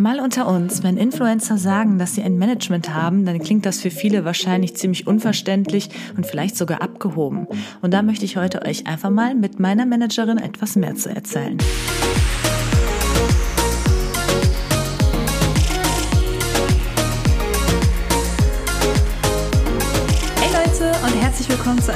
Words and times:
Mal 0.00 0.18
unter 0.18 0.48
uns, 0.48 0.82
wenn 0.82 0.96
Influencer 0.96 1.58
sagen, 1.58 1.98
dass 1.98 2.14
sie 2.14 2.22
ein 2.22 2.38
Management 2.38 2.94
haben, 2.94 3.26
dann 3.26 3.38
klingt 3.38 3.66
das 3.66 3.80
für 3.80 3.90
viele 3.90 4.24
wahrscheinlich 4.24 4.74
ziemlich 4.74 5.06
unverständlich 5.06 5.90
und 6.16 6.24
vielleicht 6.26 6.56
sogar 6.56 6.80
abgehoben. 6.80 7.46
Und 7.82 7.92
da 7.92 8.00
möchte 8.00 8.24
ich 8.24 8.38
heute 8.38 8.64
euch 8.64 8.86
einfach 8.86 9.10
mal 9.10 9.34
mit 9.34 9.60
meiner 9.60 9.84
Managerin 9.84 10.38
etwas 10.38 10.74
mehr 10.74 10.94
zu 10.94 11.10
erzählen. 11.10 11.58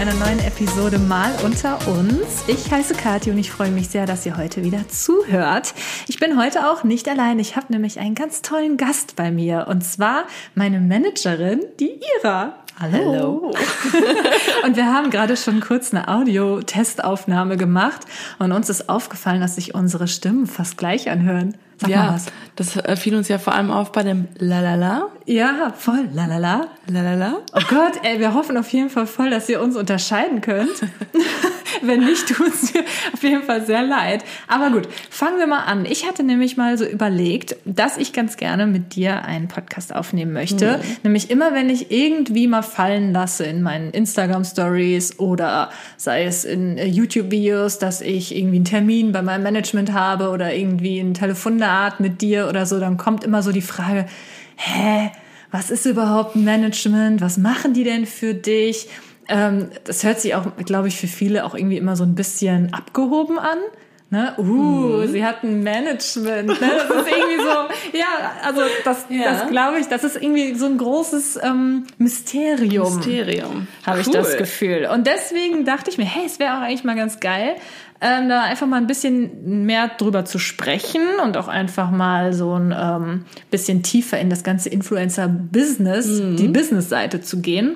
Einer 0.05 0.27
neuen 0.27 0.41
Episode 0.41 0.99
Mal 0.99 1.35
unter 1.45 1.79
uns. 1.89 2.45
Ich 2.47 2.71
heiße 2.71 2.95
Kathi 2.95 3.31
und 3.31 3.39
ich 3.39 3.51
freue 3.51 3.71
mich 3.71 3.89
sehr, 3.89 4.05
dass 4.05 4.27
ihr 4.27 4.37
heute 4.37 4.63
wieder 4.63 4.87
zuhört. 4.87 5.73
Ich 6.09 6.19
bin 6.19 6.39
heute 6.39 6.69
auch 6.69 6.85
nicht 6.85 7.09
allein. 7.09 7.39
Ich 7.39 7.57
habe 7.57 7.73
nämlich 7.73 7.99
einen 7.99 8.15
ganz 8.15 8.43
tollen 8.43 8.77
Gast 8.77 9.17
bei 9.17 9.31
mir 9.31 9.65
und 9.67 9.83
zwar 9.83 10.25
meine 10.55 10.79
Managerin, 10.79 11.61
die 11.81 11.99
Ira. 12.21 12.55
Hallo. 12.79 13.55
und 14.67 14.77
wir 14.77 14.93
haben 14.93 15.09
gerade 15.09 15.39
schon 15.39 15.61
kurz 15.61 15.95
eine 15.95 16.07
Audio-Testaufnahme 16.07 17.57
gemacht 17.57 18.03
und 18.39 18.53
uns 18.53 18.69
ist 18.69 18.91
aufgefallen, 18.91 19.41
dass 19.41 19.55
sich 19.55 19.75
unsere 19.75 20.07
Stimmen 20.07 20.47
fast 20.47 20.77
gleich 20.77 21.09
anhören. 21.09 21.57
Sag 21.79 21.91
ja, 21.91 22.05
mal 22.05 22.15
was. 22.15 22.27
das 22.57 22.77
äh, 22.77 22.97
fiel 22.97 23.17
uns 23.17 23.29
ja 23.29 23.39
vor 23.39 23.55
allem 23.55 23.71
auf 23.71 23.93
bei 23.93 24.03
dem 24.03 24.29
Lalala. 24.39 25.09
Ja, 25.27 25.73
voll. 25.77 26.09
Lalala. 26.13 26.69
Lalala. 26.87 27.39
Oh 27.53 27.61
Gott, 27.69 27.93
ey, 28.03 28.21
wir 28.21 28.35
hoffen 28.35 28.57
auf 28.57 28.69
jeden 28.71 28.91
Fall 28.91 29.07
voll, 29.07 29.31
dass 29.31 29.49
ihr 29.49 29.61
uns 29.61 29.77
unterscheiden 29.77 30.41
könnt. 30.41 30.71
Wenn 31.83 32.01
nicht, 32.01 32.29
tut 32.29 32.49
es 32.49 32.73
mir 32.73 32.85
auf 33.13 33.23
jeden 33.23 33.43
Fall 33.43 33.67
sehr 33.67 33.83
leid. 33.83 34.25
Aber 34.47 34.71
gut, 34.71 34.89
fangen 35.11 35.39
wir 35.39 35.47
mal 35.47 35.65
an. 35.65 35.85
Ich 35.85 36.07
hatte 36.07 36.23
nämlich 36.23 36.57
mal 36.57 36.79
so 36.79 36.85
überlegt, 36.85 37.57
dass 37.65 37.97
ich 37.97 38.13
ganz 38.13 38.37
gerne 38.37 38.67
mit 38.67 38.95
dir 38.95 39.25
einen 39.25 39.49
Podcast 39.49 39.95
aufnehmen 39.95 40.33
möchte. 40.33 40.79
Mhm. 40.79 40.97
Nämlich 41.03 41.31
immer, 41.31 41.53
wenn 41.53 41.69
ich 41.69 41.91
irgendwie 41.91 42.47
mal 42.47 42.63
fallen 42.63 43.13
lasse 43.13 43.45
in 43.45 43.63
meinen 43.63 43.91
Instagram 43.91 44.45
Stories 44.45 45.19
oder 45.19 45.71
sei 45.97 46.25
es 46.25 46.45
in 46.45 46.79
äh, 46.79 46.87
YouTube-Videos, 46.87 47.79
dass 47.79 48.01
ich 48.01 48.37
irgendwie 48.37 48.57
einen 48.57 48.65
Termin 48.65 49.13
bei 49.13 49.23
meinem 49.23 49.43
Management 49.43 49.93
habe 49.93 50.31
oder 50.31 50.55
irgendwie 50.55 51.01
ein 51.01 51.15
Telefonat 51.15 51.64
mit 52.01 52.23
dir 52.23 52.49
oder 52.49 52.67
so, 52.67 52.81
dann 52.81 52.97
kommt 52.97 53.25
immer 53.25 53.43
so 53.43 53.53
die 53.53 53.63
Frage, 53.63 54.07
hä, 54.57 55.11
was 55.51 55.71
ist 55.71 55.87
überhaupt 55.87 56.37
Management? 56.37 57.21
Was 57.21 57.39
machen 57.39 57.75
die 57.75 57.85
denn 57.85 58.07
für 58.07 58.35
dich? 58.35 58.89
Ähm, 59.29 59.71
das 59.85 60.03
hört 60.03 60.21
sich 60.21 60.35
auch, 60.35 60.57
glaube 60.65 60.89
ich, 60.89 60.97
für 60.97 61.07
viele 61.07 61.45
auch 61.45 61.55
irgendwie 61.55 61.77
immer 61.77 61.97
so 61.97 62.05
ein 62.05 62.15
bisschen 62.15 62.73
abgehoben 62.75 63.39
an. 63.39 63.59
Ne? 64.15 64.33
Uh, 64.39 64.43
mhm. 64.45 65.09
sie 65.09 65.25
hat 65.25 65.43
ein 65.43 65.65
Management. 65.65 66.47
Ne? 66.47 66.57
Das 66.61 66.85
ist 66.85 67.09
irgendwie 67.11 67.43
so, 67.43 67.99
ja, 67.99 68.33
also 68.45 68.61
das, 68.85 69.07
ja. 69.09 69.25
das 69.25 69.51
glaube 69.51 69.81
ich, 69.81 69.89
das 69.89 70.05
ist 70.05 70.15
irgendwie 70.15 70.55
so 70.55 70.67
ein 70.67 70.79
großes 70.79 71.41
ähm, 71.43 71.83
Mysterium. 71.99 72.95
Mysterium. 72.95 73.67
Habe 73.85 73.99
cool. 73.99 74.05
ich 74.07 74.13
das 74.13 74.37
Gefühl. 74.37 74.89
Und 74.93 75.09
deswegen 75.09 75.65
dachte 75.65 75.91
ich 75.91 75.99
mir, 75.99 76.05
hey, 76.05 76.27
es 76.27 76.39
wäre 76.39 76.59
auch 76.59 76.61
eigentlich 76.61 76.85
mal 76.85 76.95
ganz 76.95 77.19
geil, 77.19 77.57
ähm, 78.01 78.29
da 78.29 78.43
einfach 78.45 78.69
mal 78.69 78.77
ein 78.77 78.87
bisschen 78.87 79.67
mehr 79.67 79.89
drüber 79.89 80.25
zu 80.25 80.39
sprechen 80.39 81.03
und 81.25 81.37
auch 81.37 81.49
einfach 81.49 81.91
mal 81.91 82.33
so 82.33 82.55
ein 82.55 82.73
ähm, 82.73 83.25
bisschen 83.51 83.83
tiefer 83.83 84.21
in 84.21 84.31
das 84.31 84.45
ganze 84.45 84.69
Influencer-Business, 84.69 86.07
mhm. 86.21 86.37
die 86.37 86.47
Business-Seite 86.47 87.21
zu 87.21 87.41
gehen. 87.41 87.75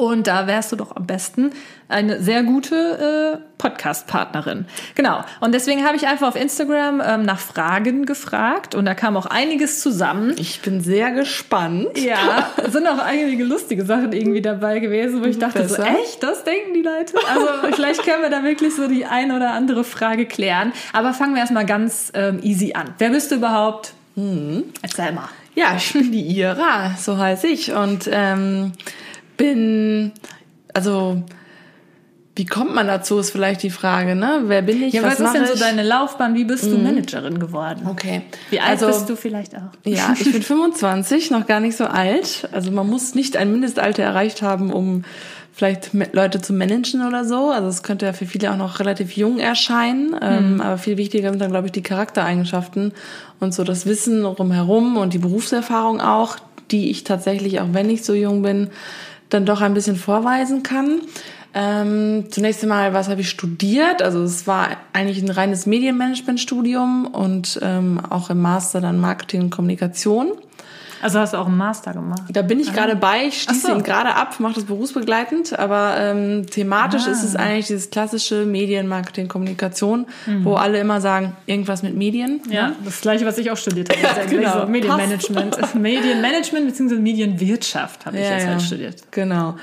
Und 0.00 0.28
da 0.28 0.46
wärst 0.46 0.72
du 0.72 0.76
doch 0.76 0.96
am 0.96 1.04
besten 1.04 1.50
eine 1.86 2.22
sehr 2.22 2.42
gute 2.42 3.36
äh, 3.36 3.58
Podcast-Partnerin. 3.58 4.64
Genau. 4.94 5.22
Und 5.40 5.52
deswegen 5.52 5.84
habe 5.84 5.94
ich 5.94 6.06
einfach 6.06 6.28
auf 6.28 6.36
Instagram 6.36 7.02
ähm, 7.04 7.22
nach 7.24 7.38
Fragen 7.38 8.06
gefragt 8.06 8.74
und 8.74 8.86
da 8.86 8.94
kam 8.94 9.14
auch 9.18 9.26
einiges 9.26 9.82
zusammen. 9.82 10.34
Ich 10.38 10.62
bin 10.62 10.80
sehr 10.80 11.10
gespannt. 11.10 11.98
Ja, 11.98 12.48
sind 12.70 12.86
auch 12.86 12.96
einige 12.96 13.44
lustige 13.44 13.84
Sachen 13.84 14.14
irgendwie 14.14 14.40
dabei 14.40 14.78
gewesen, 14.78 15.20
wo 15.20 15.26
ich 15.26 15.38
dachte, 15.38 15.68
so, 15.68 15.82
echt, 15.82 16.22
das 16.22 16.44
denken 16.44 16.72
die 16.72 16.80
Leute? 16.82 17.18
Also 17.28 17.74
vielleicht 17.74 18.02
können 18.02 18.22
wir 18.22 18.30
da 18.30 18.42
wirklich 18.42 18.74
so 18.74 18.88
die 18.88 19.04
ein 19.04 19.32
oder 19.32 19.50
andere 19.50 19.84
Frage 19.84 20.24
klären. 20.24 20.72
Aber 20.94 21.12
fangen 21.12 21.34
wir 21.34 21.42
erstmal 21.42 21.66
ganz 21.66 22.10
ähm, 22.14 22.38
easy 22.42 22.72
an. 22.72 22.94
Wer 22.96 23.10
bist 23.10 23.32
du 23.32 23.34
überhaupt? 23.34 23.92
Hm. 24.14 24.64
Erzähl 24.80 25.12
mal. 25.12 25.28
Ja, 25.54 25.74
ich 25.76 25.92
bin 25.92 26.10
die 26.10 26.22
Ira, 26.22 26.94
so 26.98 27.18
heiße 27.18 27.48
ich. 27.48 27.72
Und 27.72 28.08
ähm, 28.10 28.72
bin, 29.40 30.12
also 30.74 31.22
wie 32.36 32.46
kommt 32.46 32.74
man 32.74 32.86
dazu, 32.86 33.18
ist 33.18 33.30
vielleicht 33.30 33.62
die 33.62 33.70
Frage, 33.70 34.14
ne? 34.14 34.42
Wer 34.46 34.62
bin 34.62 34.82
ich? 34.82 34.94
Ja, 34.94 35.02
was, 35.02 35.20
was 35.20 35.34
ist 35.34 35.34
denn 35.34 35.46
so 35.46 35.58
deine 35.58 35.82
Laufbahn? 35.82 36.34
Wie 36.34 36.44
bist 36.44 36.64
du 36.64 36.76
mhm. 36.76 36.84
Managerin 36.84 37.38
geworden? 37.38 37.86
Okay. 37.88 38.22
Wie 38.50 38.60
alt 38.60 38.82
also, 38.82 38.86
bist 38.86 39.08
du 39.08 39.16
vielleicht 39.16 39.56
auch? 39.56 39.72
Ja, 39.84 40.14
ich 40.18 40.30
bin 40.30 40.42
25, 40.42 41.30
noch 41.30 41.46
gar 41.46 41.60
nicht 41.60 41.76
so 41.76 41.84
alt. 41.84 42.48
Also 42.52 42.70
man 42.70 42.88
muss 42.88 43.14
nicht 43.14 43.36
ein 43.36 43.50
Mindestalter 43.50 44.02
erreicht 44.02 44.42
haben, 44.42 44.72
um 44.72 45.04
vielleicht 45.52 45.90
Leute 46.12 46.40
zu 46.40 46.52
managen 46.52 47.06
oder 47.06 47.24
so. 47.24 47.50
Also 47.50 47.68
es 47.68 47.82
könnte 47.82 48.06
ja 48.06 48.12
für 48.12 48.26
viele 48.26 48.52
auch 48.52 48.56
noch 48.56 48.78
relativ 48.78 49.16
jung 49.16 49.38
erscheinen. 49.38 50.16
Ähm, 50.22 50.54
mhm. 50.54 50.60
aber 50.60 50.78
viel 50.78 50.96
wichtiger 50.96 51.30
sind 51.30 51.40
dann, 51.40 51.50
glaube 51.50 51.66
ich, 51.66 51.72
die 51.72 51.82
Charaktereigenschaften 51.82 52.92
und 53.40 53.52
so 53.52 53.64
das 53.64 53.86
Wissen 53.86 54.22
drumherum 54.22 54.96
und 54.96 55.14
die 55.14 55.18
Berufserfahrung 55.18 56.00
auch, 56.00 56.36
die 56.70 56.90
ich 56.90 57.04
tatsächlich, 57.04 57.60
auch 57.60 57.68
wenn 57.72 57.90
ich 57.90 58.04
so 58.04 58.14
jung 58.14 58.42
bin, 58.42 58.70
dann 59.30 59.46
doch 59.46 59.60
ein 59.60 59.74
bisschen 59.74 59.96
vorweisen 59.96 60.62
kann. 60.62 61.00
Ähm, 61.52 62.26
zunächst 62.30 62.62
einmal, 62.62 62.94
was 62.94 63.08
habe 63.08 63.22
ich 63.22 63.30
studiert? 63.30 64.02
Also 64.02 64.22
es 64.22 64.46
war 64.46 64.68
eigentlich 64.92 65.20
ein 65.20 65.30
reines 65.30 65.66
Medienmanagement-Studium 65.66 67.06
und 67.06 67.58
ähm, 67.62 68.00
auch 68.08 68.30
im 68.30 68.40
Master 68.40 68.80
dann 68.80 69.00
Marketing 69.00 69.42
und 69.42 69.50
Kommunikation. 69.50 70.32
Also 71.02 71.18
hast 71.18 71.32
du 71.32 71.38
auch 71.38 71.46
einen 71.46 71.56
Master 71.56 71.92
gemacht? 71.92 72.22
Da 72.30 72.42
bin 72.42 72.60
ich 72.60 72.70
ah. 72.70 72.72
gerade 72.72 72.96
bei, 72.96 73.26
ich 73.26 73.42
schließe 73.42 73.68
so. 73.68 73.72
ihn 73.72 73.82
gerade 73.82 74.14
ab, 74.14 74.38
mache 74.40 74.54
das 74.54 74.64
berufsbegleitend, 74.64 75.58
aber 75.58 75.94
ähm, 75.98 76.46
thematisch 76.46 77.02
ah. 77.06 77.10
ist 77.10 77.22
es 77.22 77.36
eigentlich 77.36 77.66
dieses 77.66 77.90
klassische 77.90 78.46
Medienmarketing, 78.46 79.28
Kommunikation, 79.28 80.06
mhm. 80.26 80.44
wo 80.44 80.54
alle 80.54 80.78
immer 80.80 81.00
sagen, 81.00 81.36
irgendwas 81.46 81.82
mit 81.82 81.96
Medien. 81.96 82.40
Ja, 82.50 82.68
ne? 82.68 82.76
das 82.84 83.00
gleiche, 83.00 83.24
was 83.26 83.38
ich 83.38 83.50
auch 83.50 83.56
studiert 83.56 83.88
habe. 83.90 84.00
Ja, 84.20 84.24
genau. 84.26 84.60
So 84.60 84.66
Medienmanagement. 84.66 85.74
Medienmanagement 85.74 86.66
bzw. 86.66 86.96
Medienwirtschaft 86.96 88.06
habe 88.06 88.16
ich 88.16 88.24
ja, 88.24 88.32
jetzt 88.32 88.46
halt 88.46 88.62
studiert. 88.62 89.02
Genau. 89.10 89.56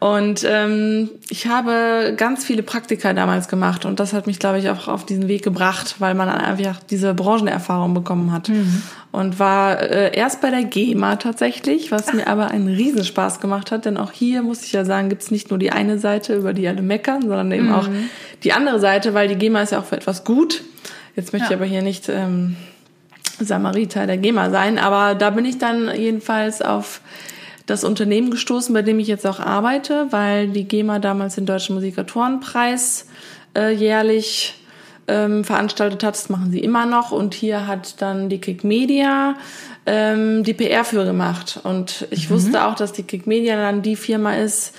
Und 0.00 0.44
ähm, 0.46 1.08
ich 1.30 1.46
habe 1.46 2.14
ganz 2.16 2.44
viele 2.44 2.62
Praktika 2.62 3.12
damals 3.14 3.48
gemacht 3.48 3.84
und 3.84 4.00
das 4.00 4.12
hat 4.12 4.26
mich, 4.26 4.38
glaube 4.38 4.58
ich, 4.58 4.68
auch 4.68 4.86
auf 4.86 5.06
diesen 5.06 5.28
Weg 5.28 5.42
gebracht, 5.42 5.96
weil 5.98 6.14
man 6.14 6.28
einfach 6.28 6.80
diese 6.90 7.14
Branchenerfahrung 7.14 7.94
bekommen 7.94 8.30
hat. 8.30 8.48
Mhm. 8.48 8.82
Und 9.12 9.38
war 9.38 9.80
äh, 9.80 10.14
erst 10.14 10.40
bei 10.40 10.50
der 10.50 10.64
GEMA 10.64 11.16
tatsächlich, 11.16 11.90
was 11.90 12.08
Ach. 12.08 12.14
mir 12.14 12.26
aber 12.26 12.48
einen 12.48 12.68
Riesenspaß 12.68 13.40
gemacht 13.40 13.70
hat, 13.70 13.84
denn 13.84 13.96
auch 13.96 14.12
hier 14.12 14.42
muss 14.42 14.64
ich 14.64 14.72
ja 14.72 14.84
sagen, 14.84 15.08
gibt's 15.08 15.30
nicht 15.30 15.50
nur 15.50 15.58
die 15.58 15.70
eine 15.72 15.98
Seite, 15.98 16.34
über 16.34 16.52
die 16.52 16.68
alle 16.68 16.82
meckern, 16.82 17.22
sondern 17.22 17.50
eben 17.52 17.68
mhm. 17.68 17.74
auch 17.74 17.88
die 18.42 18.52
andere 18.52 18.80
Seite, 18.80 19.14
weil 19.14 19.28
die 19.28 19.36
GEMA 19.36 19.62
ist 19.62 19.72
ja 19.72 19.78
auch 19.78 19.86
für 19.86 19.96
etwas 19.96 20.24
gut. 20.24 20.64
Jetzt 21.16 21.32
möchte 21.32 21.46
ja. 21.46 21.50
ich 21.52 21.56
aber 21.56 21.66
hier 21.66 21.82
nicht 21.82 22.08
ähm, 22.08 22.56
Samariter 23.38 24.06
der 24.06 24.18
GEMA 24.18 24.50
sein, 24.50 24.78
aber 24.78 25.14
da 25.14 25.30
bin 25.30 25.44
ich 25.44 25.58
dann 25.58 25.90
jedenfalls 25.96 26.60
auf 26.60 27.00
das 27.66 27.84
Unternehmen 27.84 28.30
gestoßen, 28.30 28.74
bei 28.74 28.82
dem 28.82 28.98
ich 28.98 29.08
jetzt 29.08 29.26
auch 29.26 29.40
arbeite, 29.40 30.08
weil 30.10 30.48
die 30.48 30.64
GEMA 30.64 30.98
damals 30.98 31.36
den 31.36 31.46
Deutschen 31.46 31.74
Musikatorenpreis 31.74 33.06
äh, 33.56 33.72
jährlich 33.72 34.54
ähm, 35.08 35.44
veranstaltet 35.44 36.02
hat. 36.02 36.14
Das 36.14 36.28
machen 36.28 36.50
sie 36.50 36.60
immer 36.60 36.86
noch. 36.86 37.12
Und 37.12 37.34
hier 37.34 37.66
hat 37.66 38.00
dann 38.02 38.28
die 38.28 38.38
Kick 38.38 38.64
Media 38.64 39.36
ähm, 39.86 40.44
die 40.44 40.54
PR 40.54 40.84
für 40.84 41.04
gemacht. 41.04 41.60
Und 41.62 42.06
ich 42.10 42.28
mhm. 42.28 42.34
wusste 42.34 42.64
auch, 42.64 42.74
dass 42.74 42.92
die 42.92 43.02
Kick 43.02 43.26
Media 43.26 43.56
dann 43.56 43.82
die 43.82 43.96
Firma 43.96 44.34
ist, 44.34 44.74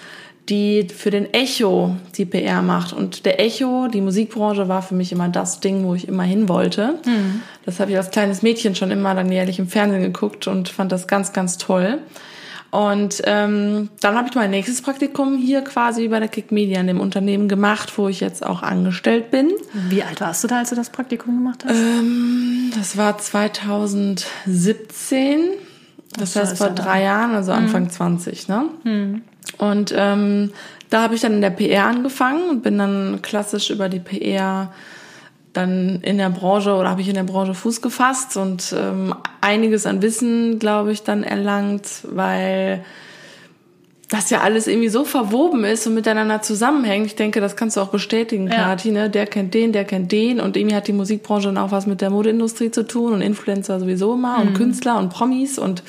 die 0.49 0.87
für 0.95 1.09
den 1.09 1.33
Echo 1.33 1.95
die 2.17 2.25
PR 2.25 2.61
macht. 2.61 2.93
Und 2.93 3.25
der 3.25 3.39
Echo, 3.39 3.87
die 3.87 4.01
Musikbranche, 4.01 4.67
war 4.67 4.83
für 4.83 4.93
mich 4.93 5.11
immer 5.11 5.27
das 5.29 5.59
Ding, 5.59 5.83
wo 5.85 5.95
ich 5.95 6.07
immer 6.07 6.23
hin 6.23 6.47
wollte. 6.49 6.99
Mhm. 7.05 7.41
Das 7.65 7.79
habe 7.79 7.91
ich 7.91 7.97
als 7.97 8.11
kleines 8.11 8.41
Mädchen 8.43 8.75
schon 8.75 8.91
immer 8.91 9.15
dann 9.15 9.31
jährlich 9.31 9.57
im 9.57 9.67
Fernsehen 9.67 10.03
geguckt 10.03 10.47
und 10.47 10.69
fand 10.69 10.91
das 10.91 11.07
ganz, 11.07 11.33
ganz 11.33 11.57
toll. 11.57 11.99
Und 12.75 13.21
ähm, 13.23 13.87
dann 14.01 14.17
habe 14.17 14.27
ich 14.27 14.35
mein 14.35 14.49
nächstes 14.49 14.81
Praktikum 14.81 15.37
hier 15.37 15.61
quasi 15.61 16.09
bei 16.09 16.19
der 16.19 16.27
Kick 16.27 16.51
Media 16.51 16.81
in 16.81 16.87
dem 16.87 16.99
Unternehmen 16.99 17.47
gemacht, 17.47 17.97
wo 17.97 18.09
ich 18.09 18.19
jetzt 18.19 18.45
auch 18.45 18.63
angestellt 18.63 19.31
bin. 19.31 19.53
Wie 19.87 20.03
alt 20.03 20.19
warst 20.19 20.43
du 20.43 20.49
da, 20.49 20.57
als 20.57 20.71
du 20.71 20.75
das 20.75 20.89
Praktikum 20.89 21.37
gemacht 21.37 21.63
hast? 21.63 21.73
Ähm, 21.73 22.73
das 22.75 22.97
war 22.97 23.17
2017. 23.17 25.39
Das, 26.17 26.33
das 26.33 26.51
heißt 26.51 26.57
vor 26.57 26.71
drei 26.71 27.03
Jahren, 27.03 27.33
also 27.33 27.53
mhm. 27.53 27.59
Anfang 27.59 27.89
20, 27.89 28.49
ne? 28.49 28.65
Mhm. 28.83 29.21
Und 29.57 29.93
ähm, 29.95 30.51
da 30.89 31.03
habe 31.03 31.15
ich 31.15 31.21
dann 31.21 31.31
in 31.31 31.41
der 31.41 31.51
PR 31.51 31.85
angefangen 31.85 32.49
und 32.49 32.61
bin 32.61 32.77
dann 32.77 33.21
klassisch 33.21 33.69
über 33.69 33.87
die 33.87 33.99
PR 33.99 34.73
dann 35.55 36.01
in 36.01 36.17
der 36.17 36.29
Branche 36.29 36.73
oder 36.73 36.89
habe 36.89 37.01
ich 37.01 37.07
in 37.07 37.15
der 37.15 37.23
Branche 37.23 37.53
Fuß 37.53 37.81
gefasst 37.81 38.37
und 38.37 38.75
ähm, 38.77 39.15
einiges 39.41 39.85
an 39.85 40.01
Wissen, 40.01 40.59
glaube 40.59 40.91
ich, 40.91 41.03
dann 41.03 41.23
erlangt, 41.23 41.87
weil 42.03 42.83
das 44.09 44.29
ja 44.29 44.41
alles 44.41 44.67
irgendwie 44.67 44.89
so 44.89 45.03
verwoben 45.03 45.63
ist 45.63 45.87
und 45.87 45.95
miteinander 45.95 46.41
zusammenhängt. 46.41 47.07
Ich 47.07 47.15
denke, 47.15 47.41
das 47.41 47.55
kannst 47.55 47.77
du 47.77 47.81
auch 47.81 47.89
bestätigen, 47.89 48.47
Ja. 48.47 48.55
Kathi, 48.55 48.91
ne? 48.91 49.09
Der 49.09 49.25
kennt 49.25 49.53
den, 49.53 49.71
der 49.71 49.85
kennt 49.85 50.11
den 50.11 50.39
und 50.39 50.57
irgendwie 50.57 50.75
hat 50.75 50.87
die 50.87 50.93
Musikbranche 50.93 51.47
dann 51.47 51.57
auch 51.57 51.71
was 51.71 51.87
mit 51.87 52.01
der 52.01 52.09
Modeindustrie 52.09 52.69
zu 52.71 52.85
tun 52.85 53.13
und 53.13 53.21
Influencer 53.21 53.79
sowieso 53.79 54.13
immer 54.13 54.39
und 54.39 54.53
Künstler 54.53 54.99
und 54.99 55.09
Promis 55.09 55.57
und 55.57 55.83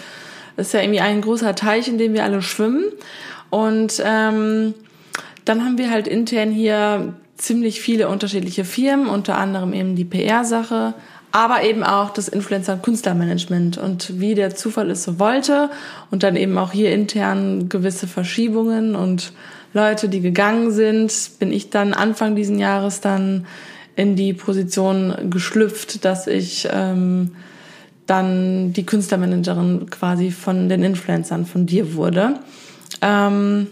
das 0.56 0.68
ist 0.68 0.72
ja 0.72 0.80
irgendwie 0.80 1.00
ein 1.00 1.20
großer 1.20 1.54
Teich, 1.54 1.86
in 1.88 1.98
dem 1.98 2.14
wir 2.14 2.24
alle 2.24 2.40
schwimmen. 2.40 2.84
Und 3.50 4.02
ähm, 4.04 4.74
dann 5.44 5.64
haben 5.64 5.76
wir 5.78 5.90
halt 5.90 6.08
intern 6.08 6.50
hier 6.50 7.14
ziemlich 7.36 7.80
viele 7.80 8.08
unterschiedliche 8.08 8.64
Firmen, 8.64 9.08
unter 9.08 9.38
anderem 9.38 9.72
eben 9.72 9.96
die 9.96 10.04
PR-Sache, 10.04 10.94
aber 11.32 11.62
eben 11.64 11.84
auch 11.84 12.10
das 12.10 12.28
Influencer- 12.28 12.74
und 12.74 12.82
Künstlermanagement. 12.82 13.76
Und 13.78 14.20
wie 14.20 14.34
der 14.34 14.54
Zufall 14.54 14.90
es 14.90 15.04
so 15.04 15.18
wollte 15.18 15.70
und 16.10 16.22
dann 16.22 16.36
eben 16.36 16.56
auch 16.56 16.72
hier 16.72 16.92
intern 16.92 17.68
gewisse 17.68 18.06
Verschiebungen 18.06 18.94
und 18.94 19.32
Leute, 19.74 20.08
die 20.08 20.20
gegangen 20.20 20.70
sind, 20.70 21.12
bin 21.38 21.52
ich 21.52 21.68
dann 21.68 21.92
Anfang 21.92 22.34
diesen 22.36 22.58
Jahres 22.58 23.02
dann 23.02 23.46
in 23.96 24.16
die 24.16 24.32
Position 24.32 25.14
geschlüpft, 25.28 26.04
dass 26.04 26.26
ich 26.26 26.68
ähm, 26.72 27.32
dann 28.06 28.72
die 28.72 28.86
Künstlermanagerin 28.86 29.90
quasi 29.90 30.30
von 30.30 30.68
den 30.68 30.82
Influencern 30.82 31.44
von 31.44 31.66
dir 31.66 31.94
wurde. 31.94 32.40
Ähm, 33.02 33.66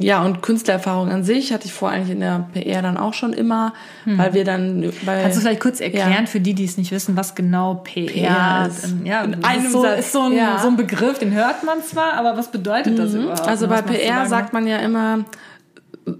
ja, 0.00 0.24
und 0.24 0.42
Künstlererfahrung 0.42 1.10
an 1.10 1.22
sich 1.24 1.52
hatte 1.52 1.66
ich 1.66 1.72
vorher 1.72 1.98
eigentlich 1.98 2.12
in 2.12 2.20
der 2.20 2.48
PR 2.52 2.82
dann 2.82 2.96
auch 2.96 3.14
schon 3.14 3.32
immer, 3.32 3.72
weil 4.04 4.34
wir 4.34 4.44
dann 4.44 4.92
bei 5.06 5.22
Kannst 5.22 5.36
du 5.36 5.42
vielleicht 5.42 5.60
kurz 5.60 5.80
erklären 5.80 6.10
Ja. 6.10 6.26
für 6.26 6.40
die, 6.40 6.54
die 6.54 6.64
es 6.64 6.76
nicht 6.76 6.90
wissen, 6.90 7.16
was 7.16 7.34
genau 7.34 7.76
PR, 7.84 8.06
PR 8.06 8.66
ist? 8.68 8.84
ist? 8.84 8.94
Ja, 9.04 9.22
In 9.22 9.44
einem 9.44 9.64
ist 9.66 9.72
so, 9.72 9.84
ist 9.84 10.12
so 10.12 10.22
ein, 10.22 10.32
Ja. 10.32 10.58
so 10.58 10.68
ein 10.68 10.76
Begriff, 10.76 11.18
den 11.18 11.32
hört 11.32 11.62
man 11.64 11.82
zwar, 11.82 12.14
aber 12.14 12.36
was 12.36 12.50
bedeutet 12.50 12.98
das 12.98 13.14
überhaupt? 13.14 13.46
Also 13.46 13.68
bei 13.68 13.82
PR 13.82 14.20
da 14.20 14.26
sagt 14.26 14.52
man 14.52 14.66
ja 14.66 14.78
immer 14.78 15.24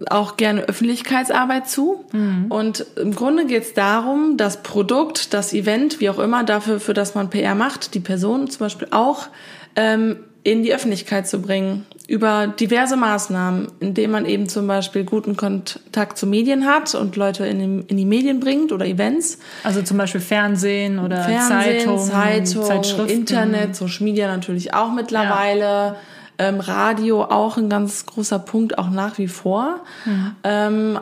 auch 0.08 0.36
gerne 0.36 0.60
Öffentlichkeitsarbeit 0.62 1.68
zu. 1.68 2.04
Und 2.48 2.86
im 2.96 3.14
Grunde 3.14 3.46
geht 3.46 3.62
es 3.62 3.74
darum, 3.74 4.36
das 4.36 4.62
Produkt, 4.62 5.32
das 5.34 5.52
Event, 5.52 6.00
wie 6.00 6.10
auch 6.10 6.18
immer, 6.18 6.44
dafür, 6.44 6.80
für 6.80 6.94
das 6.94 7.14
man 7.14 7.30
PR 7.30 7.54
macht, 7.54 7.94
die 7.94 8.00
Person 8.00 8.48
zum 8.50 8.60
Beispiel 8.66 8.88
auch, 8.90 9.28
ähm, 9.76 10.16
in 10.42 10.62
die 10.62 10.72
Öffentlichkeit 10.74 11.26
zu 11.28 11.40
bringen. 11.42 11.86
Über 12.10 12.48
diverse 12.48 12.96
Maßnahmen, 12.96 13.68
indem 13.78 14.10
man 14.10 14.26
eben 14.26 14.48
zum 14.48 14.66
Beispiel 14.66 15.04
guten 15.04 15.36
Kontakt 15.36 16.18
zu 16.18 16.26
Medien 16.26 16.66
hat 16.66 16.92
und 16.96 17.14
Leute 17.14 17.46
in, 17.46 17.86
die 17.86 18.04
Medien 18.04 18.40
bringt 18.40 18.72
oder 18.72 18.84
Events. 18.84 19.38
Also 19.62 19.80
zum 19.82 19.96
Beispiel 19.96 20.20
Fernsehen 20.20 20.98
oder 20.98 21.22
Fernsehen, 21.22 21.78
Zeitung, 21.78 21.98
Zeitung, 22.00 22.64
Zeitschriften. 22.64 23.16
Internet, 23.16 23.76
Social 23.76 24.02
Media 24.02 24.26
natürlich 24.26 24.74
auch 24.74 24.92
mittlerweile. 24.92 25.94
Ähm, 26.36 26.58
Radio 26.58 27.22
auch 27.22 27.58
ein 27.58 27.68
ganz 27.68 28.06
großer 28.06 28.40
Punkt, 28.40 28.76
auch 28.76 28.90
nach 28.90 29.18
wie 29.18 29.28
vor. 29.28 29.78
Mhm. 30.04 30.36
Ähm, 30.42 30.98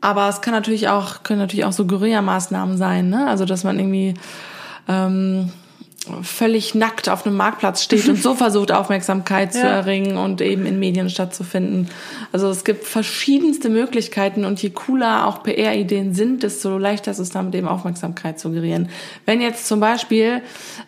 aber 0.00 0.28
es 0.28 0.40
kann 0.40 0.52
natürlich 0.52 0.88
auch, 0.88 1.22
können 1.22 1.38
natürlich 1.38 1.64
auch 1.64 1.72
so 1.72 1.86
Guerilla-Maßnahmen 1.86 2.76
sein, 2.76 3.08
ne? 3.08 3.28
Also 3.28 3.44
dass 3.44 3.62
man 3.62 3.78
irgendwie 3.78 4.14
ähm, 4.88 5.50
völlig 6.22 6.74
nackt 6.74 7.08
auf 7.10 7.26
einem 7.26 7.36
Marktplatz 7.36 7.82
steht 7.82 8.08
und 8.08 8.20
so 8.22 8.34
versucht, 8.36 8.72
Aufmerksamkeit 8.72 9.52
zu 9.52 9.60
Ja. 9.60 9.66
erringen 9.66 10.16
und 10.16 10.40
eben 10.40 10.64
in 10.64 10.78
Medien 10.78 11.10
stattzufinden. 11.10 11.88
Also 12.32 12.48
es 12.48 12.64
gibt 12.64 12.84
verschiedenste 12.84 13.68
Möglichkeiten 13.68 14.44
und 14.46 14.62
je 14.62 14.70
cooler 14.70 15.26
auch 15.26 15.42
PR-Ideen 15.42 16.14
sind, 16.14 16.42
desto 16.42 16.78
leichter 16.78 17.10
ist 17.10 17.18
es 17.18 17.30
damit 17.30 17.54
eben 17.54 17.68
Aufmerksamkeit 17.68 18.40
zu 18.40 18.50
generieren. 18.50 18.88
Wenn 19.26 19.42
jetzt 19.42 19.68
zum 19.68 19.80
Beispiel 19.80 20.40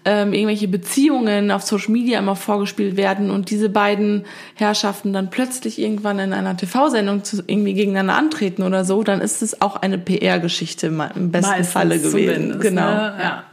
ähm, 0.07 0.33
irgendwelche 0.33 0.67
Beziehungen 0.69 1.51
auf 1.51 1.63
Social 1.63 1.93
Media 1.93 2.19
immer 2.19 2.35
vorgespielt 2.35 2.97
werden 2.97 3.31
und 3.31 3.51
diese 3.51 3.69
beiden 3.69 4.25
Herrschaften 4.55 5.13
dann 5.13 5.29
plötzlich 5.29 5.79
irgendwann 5.79 6.19
in 6.21 6.33
einer 6.33 6.57
TV-Sendung 6.57 7.23
zu, 7.23 7.43
irgendwie 7.47 7.75
gegeneinander 7.75 8.17
antreten 8.17 8.63
oder 8.63 8.85
so, 8.87 9.03
dann 9.03 9.21
ist 9.21 9.43
es 9.43 9.61
auch 9.61 9.77
eine 9.77 9.99
PR-Geschichte 9.99 10.87
im 10.87 11.31
besten 11.31 11.51
Meistens 11.51 11.73
Falle 11.73 11.99
gewesen. 12.01 12.59
Genau. 12.61 12.81
Ne? 12.81 13.15
Ja. 13.21 13.45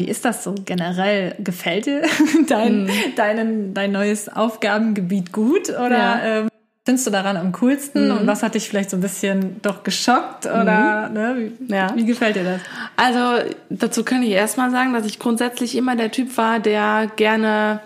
Wie 0.00 0.08
ist 0.08 0.24
das 0.24 0.42
so 0.42 0.54
generell? 0.64 1.36
Gefällt 1.38 1.86
dir 1.86 2.02
dein, 2.48 2.88
deinen, 3.16 3.74
dein 3.74 3.92
neues 3.92 4.28
Aufgabengebiet 4.28 5.32
gut? 5.32 5.68
Oder 5.70 5.90
Ja. 5.98 6.20
ähm, 6.24 6.48
findest 6.84 7.06
du 7.06 7.10
daran 7.12 7.36
am 7.36 7.52
coolsten? 7.52 8.10
Und 8.10 8.26
was 8.26 8.42
hat 8.42 8.56
dich 8.56 8.68
vielleicht 8.68 8.90
so 8.90 8.96
ein 8.96 9.00
bisschen 9.00 9.60
doch 9.62 9.84
geschockt? 9.84 10.46
Oder 10.46 11.08
ne? 11.10 11.36
wie, 11.60 11.72
Ja. 11.72 11.92
wie 11.94 12.04
gefällt 12.04 12.34
dir 12.34 12.42
das? 12.42 12.60
Also 12.96 13.48
dazu 13.70 14.02
kann 14.02 14.24
ich 14.24 14.30
erstmal 14.30 14.72
sagen, 14.72 14.92
dass 14.92 15.06
ich 15.06 15.20
grundsätzlich 15.20 15.76
immer 15.76 15.94
der 15.94 16.10
Typ 16.10 16.36
war, 16.36 16.58
der 16.58 17.08
gerne 17.14 17.78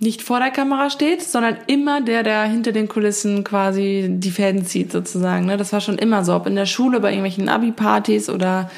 nicht 0.00 0.22
vor 0.22 0.40
der 0.40 0.50
Kamera 0.50 0.90
steht, 0.90 1.22
sondern 1.22 1.56
immer 1.68 2.00
der, 2.02 2.22
der 2.24 2.42
hinter 2.42 2.72
den 2.72 2.88
Kulissen 2.88 3.44
quasi 3.44 4.08
die 4.10 4.30
Fäden 4.32 4.66
zieht 4.66 4.90
sozusagen. 4.92 5.46
ne? 5.46 5.56
Das 5.56 5.72
war 5.72 5.80
schon 5.80 5.96
immer 5.96 6.24
so, 6.24 6.34
ob 6.34 6.46
in 6.48 6.56
der 6.56 6.66
Schule, 6.66 6.98
bei 7.00 7.10
irgendwelchen 7.10 7.48
Abi-Partys 7.48 8.28
oder 8.28 8.68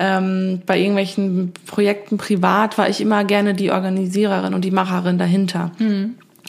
ähm, 0.00 0.62
bei 0.64 0.78
irgendwelchen 0.78 1.52
Projekten 1.66 2.16
privat, 2.16 2.78
war 2.78 2.88
ich 2.88 3.02
immer 3.02 3.22
gerne 3.24 3.54
die 3.54 3.70
Organisiererin 3.70 4.54
und 4.54 4.64
die 4.64 4.70
Macherin 4.70 5.18
dahinter. 5.18 5.72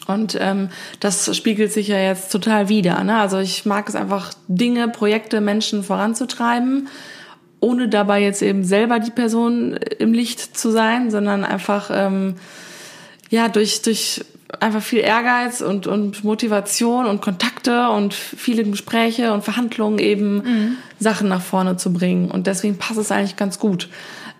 Und 0.07 0.37
ähm, 0.39 0.69
das 1.01 1.35
spiegelt 1.35 1.71
sich 1.71 1.89
ja 1.89 1.99
jetzt 1.99 2.31
total 2.31 2.69
wieder. 2.69 3.03
Ne? 3.03 3.17
Also 3.17 3.39
ich 3.39 3.65
mag 3.65 3.89
es 3.89 3.95
einfach, 3.95 4.33
Dinge, 4.47 4.87
Projekte, 4.87 5.41
Menschen 5.41 5.83
voranzutreiben, 5.83 6.87
ohne 7.59 7.89
dabei 7.89 8.21
jetzt 8.21 8.41
eben 8.41 8.63
selber 8.63 8.99
die 8.99 9.11
Person 9.11 9.77
im 9.99 10.13
Licht 10.13 10.57
zu 10.57 10.71
sein, 10.71 11.11
sondern 11.11 11.43
einfach 11.43 11.91
ähm, 11.93 12.35
ja 13.29 13.49
durch 13.49 13.81
durch 13.81 14.23
einfach 14.59 14.81
viel 14.81 14.99
Ehrgeiz 14.99 15.61
und 15.61 15.87
und 15.87 16.23
Motivation 16.23 17.05
und 17.05 17.21
Kontakte 17.21 17.89
und 17.89 18.13
viele 18.13 18.63
Gespräche 18.63 19.33
und 19.33 19.43
Verhandlungen 19.43 19.99
eben 19.99 20.77
Sachen 20.99 21.29
nach 21.29 21.41
vorne 21.41 21.77
zu 21.77 21.93
bringen. 21.93 22.29
Und 22.29 22.47
deswegen 22.47 22.77
passt 22.77 22.99
es 22.99 23.11
eigentlich 23.11 23.35
ganz 23.35 23.59
gut. 23.59 23.89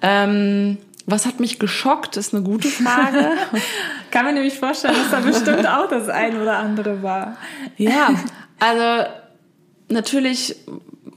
Ähm, 0.01 0.77
was 1.05 1.25
hat 1.25 1.39
mich 1.39 1.59
geschockt, 1.59 2.17
ist 2.17 2.33
eine 2.33 2.43
gute 2.43 2.67
Frage. 2.67 3.31
Kann 4.11 4.25
mir 4.25 4.33
nämlich 4.33 4.57
vorstellen, 4.57 4.95
dass 4.95 5.11
da 5.11 5.19
bestimmt 5.19 5.67
auch 5.67 5.87
das 5.89 6.09
ein 6.09 6.39
oder 6.39 6.57
andere 6.57 7.01
war. 7.01 7.37
Ja, 7.77 8.13
also 8.59 9.09
natürlich 9.89 10.55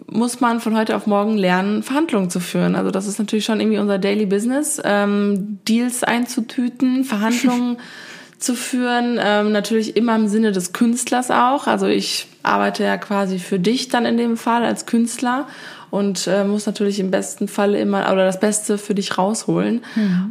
muss 0.07 0.41
man 0.41 0.61
von 0.61 0.77
heute 0.77 0.97
auf 0.97 1.07
morgen 1.07 1.37
lernen, 1.37 1.83
Verhandlungen 1.83 2.31
zu 2.31 2.41
führen. 2.41 2.77
Also 2.77 2.91
das 2.91 3.07
ist 3.07 3.19
natürlich 3.19 3.45
schon 3.45 3.61
irgendwie 3.61 3.79
unser 3.79 3.99
Daily 3.99 4.27
Business, 4.27 4.81
ähm, 4.85 5.59
Deals 5.67 6.05
einzutüten, 6.05 7.05
Verhandlungen 7.05 7.79
zu 8.39 8.55
führen, 8.55 9.19
ähm, 9.23 9.53
natürlich 9.53 9.97
immer 9.97 10.15
im 10.17 10.29
Sinne 10.29 10.53
des 10.53 10.73
Künstlers 10.73 11.31
auch. 11.31 11.67
Also 11.67 11.87
ich 11.87 12.27
arbeite 12.43 12.85
ja 12.85 12.97
quasi 12.97 13.39
für 13.39 13.59
dich 13.59 13.89
dann 13.89 14.05
in 14.07 14.17
dem 14.17 14.37
Fall 14.37 14.65
als 14.65 14.87
Künstler 14.87 15.47
und 15.91 16.27
äh, 16.27 16.45
muss 16.45 16.67
natürlich 16.67 16.99
im 16.99 17.13
besten 17.13 17.47
Fall 17.47 17.75
immer 17.75 18.11
oder 18.13 18.27
das 18.27 18.41
Beste 18.41 18.79
für 18.79 18.97
dich 18.97 19.17
rausholen. 19.17 19.85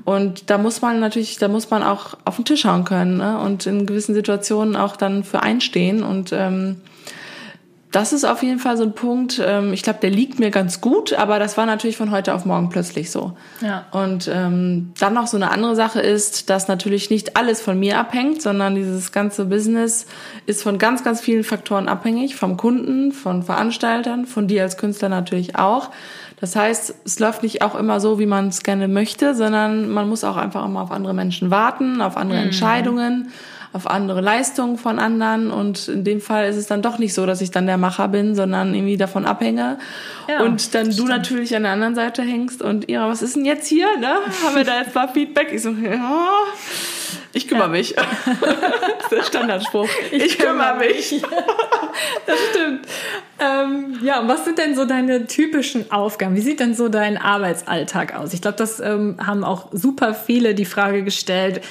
Und 0.04 0.50
da 0.50 0.58
muss 0.58 0.82
man 0.82 1.00
natürlich, 1.00 1.38
da 1.38 1.48
muss 1.48 1.70
man 1.70 1.84
auch 1.84 2.18
auf 2.26 2.36
den 2.36 2.44
Tisch 2.46 2.66
hauen 2.66 2.84
können 2.84 3.18
ne? 3.18 3.40
und 3.40 3.66
in 3.66 3.86
gewissen 3.86 4.14
Situationen 4.14 4.76
auch 4.76 4.98
dann 4.98 5.24
für 5.24 5.42
einstehen 5.42 6.04
und 6.04 6.32
ähm, 6.34 6.82
das 7.94 8.12
ist 8.12 8.26
auf 8.26 8.42
jeden 8.42 8.58
Fall 8.58 8.76
so 8.76 8.84
ein 8.84 8.94
Punkt. 8.94 9.40
Ähm, 9.44 9.72
ich 9.72 9.84
glaube, 9.84 10.00
der 10.02 10.10
liegt 10.10 10.40
mir 10.40 10.50
ganz 10.50 10.82
gut, 10.82 11.14
aber 11.14 11.38
das 11.38 11.58
war 11.58 11.68
natürlich 11.68 11.96
von 11.96 12.10
heute 12.10 12.34
auf 12.34 12.44
morgen 12.44 12.70
plötzlich 12.70 13.12
so. 13.12 13.38
Ja. 13.62 13.86
Und 13.92 14.30
ähm, 14.34 14.92
dann 15.00 15.14
noch 15.14 15.28
so 15.28 15.38
eine 15.38 15.52
andere 15.52 15.76
Sache 15.76 16.02
ist, 16.02 16.50
dass 16.50 16.68
natürlich 16.68 17.12
nicht 17.12 17.38
alles 17.38 17.62
von 17.62 17.80
mir 17.80 18.00
abhängt, 18.00 18.42
sondern 18.42 18.74
dieses 18.74 19.12
ganze 19.12 19.46
Business 19.46 20.08
ist 20.48 20.64
von 20.64 20.80
ganz, 20.80 21.04
ganz 21.04 21.22
vielen 21.22 21.44
Faktoren 21.44 21.88
abhängig, 21.88 22.36
vom 22.36 22.58
Kunden, 22.58 23.12
von 23.12 23.44
Veranstaltern, 23.44 24.26
von 24.26 24.48
dir 24.48 24.64
als 24.64 24.78
Künstler 24.78 25.10
natürlich 25.10 25.56
auch. 25.56 25.92
Das 26.44 26.56
heißt, 26.56 26.96
es 27.06 27.20
läuft 27.20 27.44
nicht 27.44 27.62
auch 27.62 27.76
immer 27.76 28.00
so, 28.00 28.18
wie 28.18 28.26
man 28.26 28.48
es 28.48 28.64
gerne 28.64 28.88
möchte, 28.88 29.36
sondern 29.36 29.88
man 29.90 30.10
muss 30.10 30.24
auch 30.24 30.36
einfach 30.36 30.66
immer 30.66 30.82
auf 30.82 30.92
andere 30.92 31.14
Menschen 31.14 31.52
warten, 31.52 32.02
auf 32.02 32.18
andere 32.18 32.40
Entscheidungen, 32.40 33.30
auf 33.74 33.90
andere 33.90 34.22
Leistungen 34.22 34.78
von 34.78 35.00
anderen. 35.00 35.52
Und 35.52 35.88
in 35.88 36.04
dem 36.04 36.22
Fall 36.22 36.48
ist 36.48 36.56
es 36.56 36.68
dann 36.68 36.82
doch 36.82 37.00
nicht 37.00 37.14
so, 37.14 37.26
dass 37.26 37.42
ich 37.42 37.52
dann 37.52 37.66
der 37.66 37.78
Macher 37.78 38.08
bin, 38.08 38.36
sondern 38.36 38.74
irgendwie 38.74 38.98
davon 38.98 39.26
abhänge. 39.26 39.80
Ja, 40.30 40.44
und 40.44 40.74
dann 40.76 40.96
du 40.96 41.06
natürlich 41.06 41.56
an 41.56 41.64
der 41.64 41.72
anderen 41.74 41.96
Seite 41.96 42.22
hängst 42.22 42.62
und 42.62 42.88
Ira, 42.88 43.10
was 43.10 43.22
ist 43.22 43.36
denn 43.36 43.46
jetzt 43.46 43.68
hier? 43.68 43.98
Ne? 43.98 44.14
Haben 44.46 44.56
wir 44.56 44.64
da 44.64 44.80
jetzt 44.80 44.94
mal 44.94 45.08
Feedback? 45.08 45.52
Ich 45.52 45.64
so, 45.64 45.72
ja, 45.72 46.30
ich 47.34 47.48
kümmere 47.48 47.70
mich. 47.70 47.96
das 47.96 49.02
ist 49.04 49.12
der 49.12 49.24
Standardspruch. 49.24 49.90
Ich, 50.12 50.38
kümmere 50.38 50.78
mich. 50.78 51.22
Das 52.26 52.38
stimmt. 52.52 52.88
Ähm, 53.40 54.00
ja, 54.04 54.20
und 54.22 54.28
was 54.28 54.46
sind 54.46 54.58
denn 54.58 54.74
so 54.76 54.86
deine 54.86 55.28
typischen 55.28 55.92
Aufgaben? 55.92 56.36
Wie 56.36 56.42
sieht 56.42 56.60
denn 56.60 56.74
so 56.74 56.90
dein 56.90 57.18
Arbeitsalltag 57.18 58.16
aus? 58.16 58.34
Ich 58.34 58.42
glaube, 58.42 58.58
das 58.58 58.80
ähm, 58.80 59.18
haben 59.24 59.44
auch 59.44 59.68
super 59.74 60.16
viele 60.16 60.56
die 60.56 60.66
Frage 60.66 61.04
gestellt. 61.04 61.62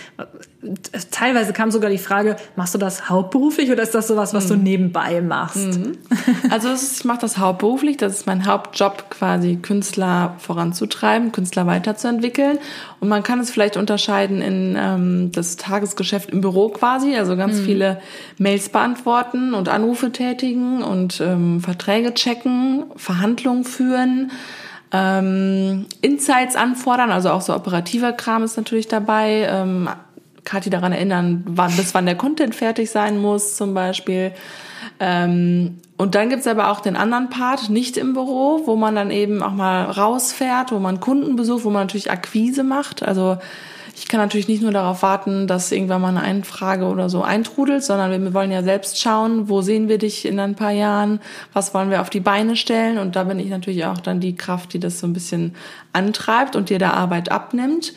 teilweise 1.10 1.52
kam 1.52 1.70
sogar 1.72 1.90
die 1.90 1.98
Frage, 1.98 2.36
machst 2.54 2.74
du 2.74 2.78
das 2.78 3.08
hauptberuflich 3.08 3.70
oder 3.72 3.82
ist 3.82 3.94
das 3.96 4.06
sowas, 4.06 4.32
was 4.32 4.46
du 4.46 4.54
Mhm. 4.54 4.62
nebenbei 4.62 5.20
machst? 5.20 5.80
Also 6.50 6.68
es 6.68 6.82
ist, 6.82 6.98
ich 7.00 7.04
mache 7.04 7.20
das 7.20 7.38
hauptberuflich, 7.38 7.96
das 7.96 8.12
ist 8.18 8.26
mein 8.26 8.46
Hauptjob 8.46 9.10
quasi, 9.10 9.56
Künstler 9.60 10.34
voranzutreiben, 10.38 11.32
Künstler 11.32 11.66
weiterzuentwickeln. 11.66 12.58
Und 13.00 13.08
man 13.08 13.22
kann 13.22 13.40
es 13.40 13.50
vielleicht 13.50 13.76
unterscheiden 13.76 14.40
in 14.42 14.76
ähm, 14.78 15.32
das 15.32 15.51
Tagesgeschäft 15.56 16.30
im 16.30 16.40
Büro 16.40 16.68
quasi, 16.68 17.16
also 17.16 17.36
ganz 17.36 17.60
viele 17.60 18.00
Mails 18.38 18.68
beantworten 18.68 19.54
und 19.54 19.68
Anrufe 19.68 20.12
tätigen 20.12 20.82
und 20.82 21.20
ähm, 21.20 21.60
Verträge 21.60 22.14
checken, 22.14 22.84
Verhandlungen 22.96 23.64
führen. 23.64 24.30
Ähm, 24.92 25.86
Insights 26.02 26.54
anfordern, 26.54 27.10
also 27.10 27.30
auch 27.30 27.40
so 27.40 27.54
operativer 27.54 28.12
Kram 28.12 28.42
ist 28.44 28.56
natürlich 28.56 28.88
dabei. 28.88 29.46
Ähm, 29.48 29.88
Kathi 30.44 30.70
daran 30.70 30.92
erinnern, 30.92 31.44
wann, 31.46 31.74
bis 31.76 31.94
wann 31.94 32.06
der 32.06 32.16
Content 32.16 32.54
fertig 32.54 32.90
sein 32.90 33.18
muss, 33.18 33.56
zum 33.56 33.74
Beispiel. 33.74 34.32
Ähm, 34.98 35.78
und 35.96 36.14
dann 36.14 36.30
gibt's 36.30 36.46
aber 36.46 36.70
auch 36.70 36.80
den 36.80 36.96
anderen 36.96 37.30
Part, 37.30 37.70
nicht 37.70 37.96
im 37.96 38.12
Büro, 38.12 38.62
wo 38.66 38.74
man 38.74 38.96
dann 38.96 39.10
eben 39.10 39.42
auch 39.42 39.52
mal 39.52 39.84
rausfährt, 39.84 40.72
wo 40.72 40.78
man 40.78 41.00
Kunden 41.00 41.36
besucht, 41.36 41.64
wo 41.64 41.70
man 41.70 41.84
natürlich 41.84 42.10
Akquise 42.10 42.64
macht. 42.64 43.02
Also 43.02 43.38
ich 43.94 44.08
kann 44.08 44.20
natürlich 44.20 44.48
nicht 44.48 44.62
nur 44.62 44.72
darauf 44.72 45.02
warten, 45.02 45.46
dass 45.46 45.70
irgendwann 45.70 46.00
mal 46.00 46.08
eine 46.08 46.22
Einfrage 46.22 46.86
oder 46.86 47.08
so 47.08 47.22
eintrudelt, 47.22 47.84
sondern 47.84 48.22
wir 48.22 48.34
wollen 48.34 48.50
ja 48.50 48.62
selbst 48.62 49.00
schauen, 49.00 49.48
wo 49.48 49.60
sehen 49.60 49.88
wir 49.88 49.98
dich 49.98 50.24
in 50.24 50.40
ein 50.40 50.54
paar 50.54 50.70
Jahren, 50.70 51.20
was 51.52 51.74
wollen 51.74 51.90
wir 51.90 52.00
auf 52.00 52.10
die 52.10 52.20
Beine 52.20 52.56
stellen. 52.56 52.98
Und 52.98 53.16
da 53.16 53.24
bin 53.24 53.38
ich 53.38 53.48
natürlich 53.48 53.84
auch 53.84 53.98
dann 53.98 54.20
die 54.20 54.34
Kraft, 54.34 54.72
die 54.72 54.80
das 54.80 54.98
so 54.98 55.06
ein 55.06 55.12
bisschen 55.12 55.54
antreibt 55.92 56.56
und 56.56 56.70
dir 56.70 56.78
da 56.78 56.90
Arbeit 56.90 57.30
abnimmt. 57.30 57.92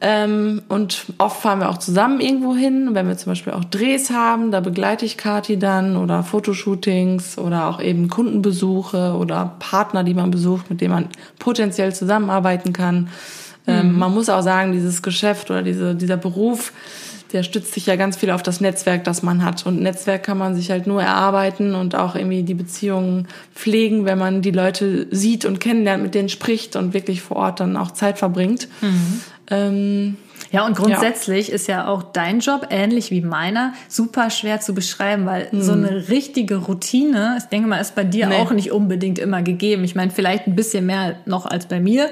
Ähm, 0.00 0.60
und 0.68 1.06
oft 1.16 1.40
fahren 1.40 1.60
wir 1.60 1.70
auch 1.70 1.78
zusammen 1.78 2.20
irgendwo 2.20 2.54
hin. 2.54 2.90
Wenn 2.92 3.08
wir 3.08 3.16
zum 3.16 3.30
Beispiel 3.32 3.54
auch 3.54 3.64
Drehs 3.64 4.10
haben, 4.10 4.50
da 4.50 4.60
begleite 4.60 5.06
ich 5.06 5.16
Kati 5.16 5.58
dann 5.58 5.96
oder 5.96 6.22
Fotoshootings 6.22 7.38
oder 7.38 7.68
auch 7.68 7.80
eben 7.80 8.10
Kundenbesuche 8.10 9.14
oder 9.14 9.54
Partner, 9.58 10.04
die 10.04 10.12
man 10.12 10.30
besucht, 10.30 10.68
mit 10.68 10.82
denen 10.82 10.92
man 10.92 11.08
potenziell 11.38 11.94
zusammenarbeiten 11.94 12.74
kann. 12.74 13.08
Ähm, 13.66 13.98
man 13.98 14.12
muss 14.12 14.28
auch 14.28 14.42
sagen, 14.42 14.72
dieses 14.72 15.02
Geschäft 15.02 15.50
oder 15.50 15.62
diese, 15.62 15.94
dieser 15.94 16.16
Beruf, 16.16 16.72
der 17.32 17.42
stützt 17.42 17.72
sich 17.72 17.86
ja 17.86 17.96
ganz 17.96 18.16
viel 18.16 18.30
auf 18.30 18.42
das 18.42 18.60
Netzwerk, 18.60 19.02
das 19.04 19.22
man 19.22 19.44
hat. 19.44 19.66
Und 19.66 19.80
Netzwerk 19.80 20.22
kann 20.22 20.38
man 20.38 20.54
sich 20.54 20.70
halt 20.70 20.86
nur 20.86 21.02
erarbeiten 21.02 21.74
und 21.74 21.94
auch 21.96 22.14
irgendwie 22.14 22.42
die 22.42 22.54
Beziehungen 22.54 23.26
pflegen, 23.54 24.04
wenn 24.04 24.18
man 24.18 24.40
die 24.42 24.52
Leute 24.52 25.08
sieht 25.10 25.44
und 25.44 25.58
kennenlernt, 25.58 26.02
mit 26.02 26.14
denen 26.14 26.28
spricht 26.28 26.76
und 26.76 26.94
wirklich 26.94 27.22
vor 27.22 27.38
Ort 27.38 27.58
dann 27.60 27.76
auch 27.76 27.90
Zeit 27.90 28.18
verbringt. 28.18 28.68
Ähm, 29.50 30.16
Ja, 30.52 30.64
und 30.66 30.76
grundsätzlich 30.76 31.50
ist 31.50 31.66
ja 31.66 31.88
auch 31.88 32.02
dein 32.02 32.38
Job, 32.40 32.68
ähnlich 32.70 33.10
wie 33.10 33.20
meiner, 33.22 33.72
super 33.88 34.30
schwer 34.30 34.60
zu 34.60 34.72
beschreiben, 34.72 35.26
weil 35.26 35.48
so 35.52 35.72
eine 35.72 36.08
richtige 36.08 36.56
Routine, 36.56 37.36
ich 37.38 37.44
denke 37.44 37.68
mal, 37.68 37.78
ist 37.78 37.94
bei 37.96 38.04
dir 38.04 38.28
Nee. 38.28 38.36
auch 38.36 38.52
nicht 38.52 38.70
unbedingt 38.70 39.18
immer 39.18 39.42
gegeben. 39.42 39.82
Ich 39.82 39.94
meine, 39.96 40.12
vielleicht 40.12 40.46
ein 40.46 40.54
bisschen 40.54 40.86
mehr 40.86 41.16
noch 41.26 41.46
als 41.46 41.66
bei 41.66 41.80
mir, 41.80 42.08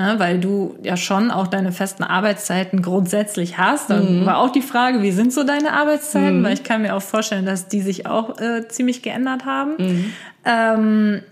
ne, 0.00 0.14
weil 0.18 0.38
du 0.38 0.76
ja 0.82 0.96
schon 0.96 1.30
auch 1.30 1.46
deine 1.46 1.72
festen 1.72 2.02
Arbeitszeiten 2.02 2.82
grundsätzlich 2.82 3.58
hast. 3.58 3.90
Dann 3.90 4.26
war 4.26 4.38
auch 4.38 4.50
die 4.50 4.62
Frage, 4.62 5.02
wie 5.02 5.12
sind 5.12 5.32
so 5.32 5.44
deine 5.44 5.72
Arbeitszeiten? 5.72 6.42
Weil 6.42 6.54
ich 6.54 6.64
kann 6.64 6.82
mir 6.82 6.96
auch 6.96 7.02
vorstellen, 7.02 7.46
dass 7.46 7.68
die 7.68 7.80
sich 7.80 8.06
auch 8.06 8.38
äh, 8.40 8.66
ziemlich 8.68 9.02
geändert 9.02 9.44
haben. 9.44 9.76
Ähm, 10.44 11.22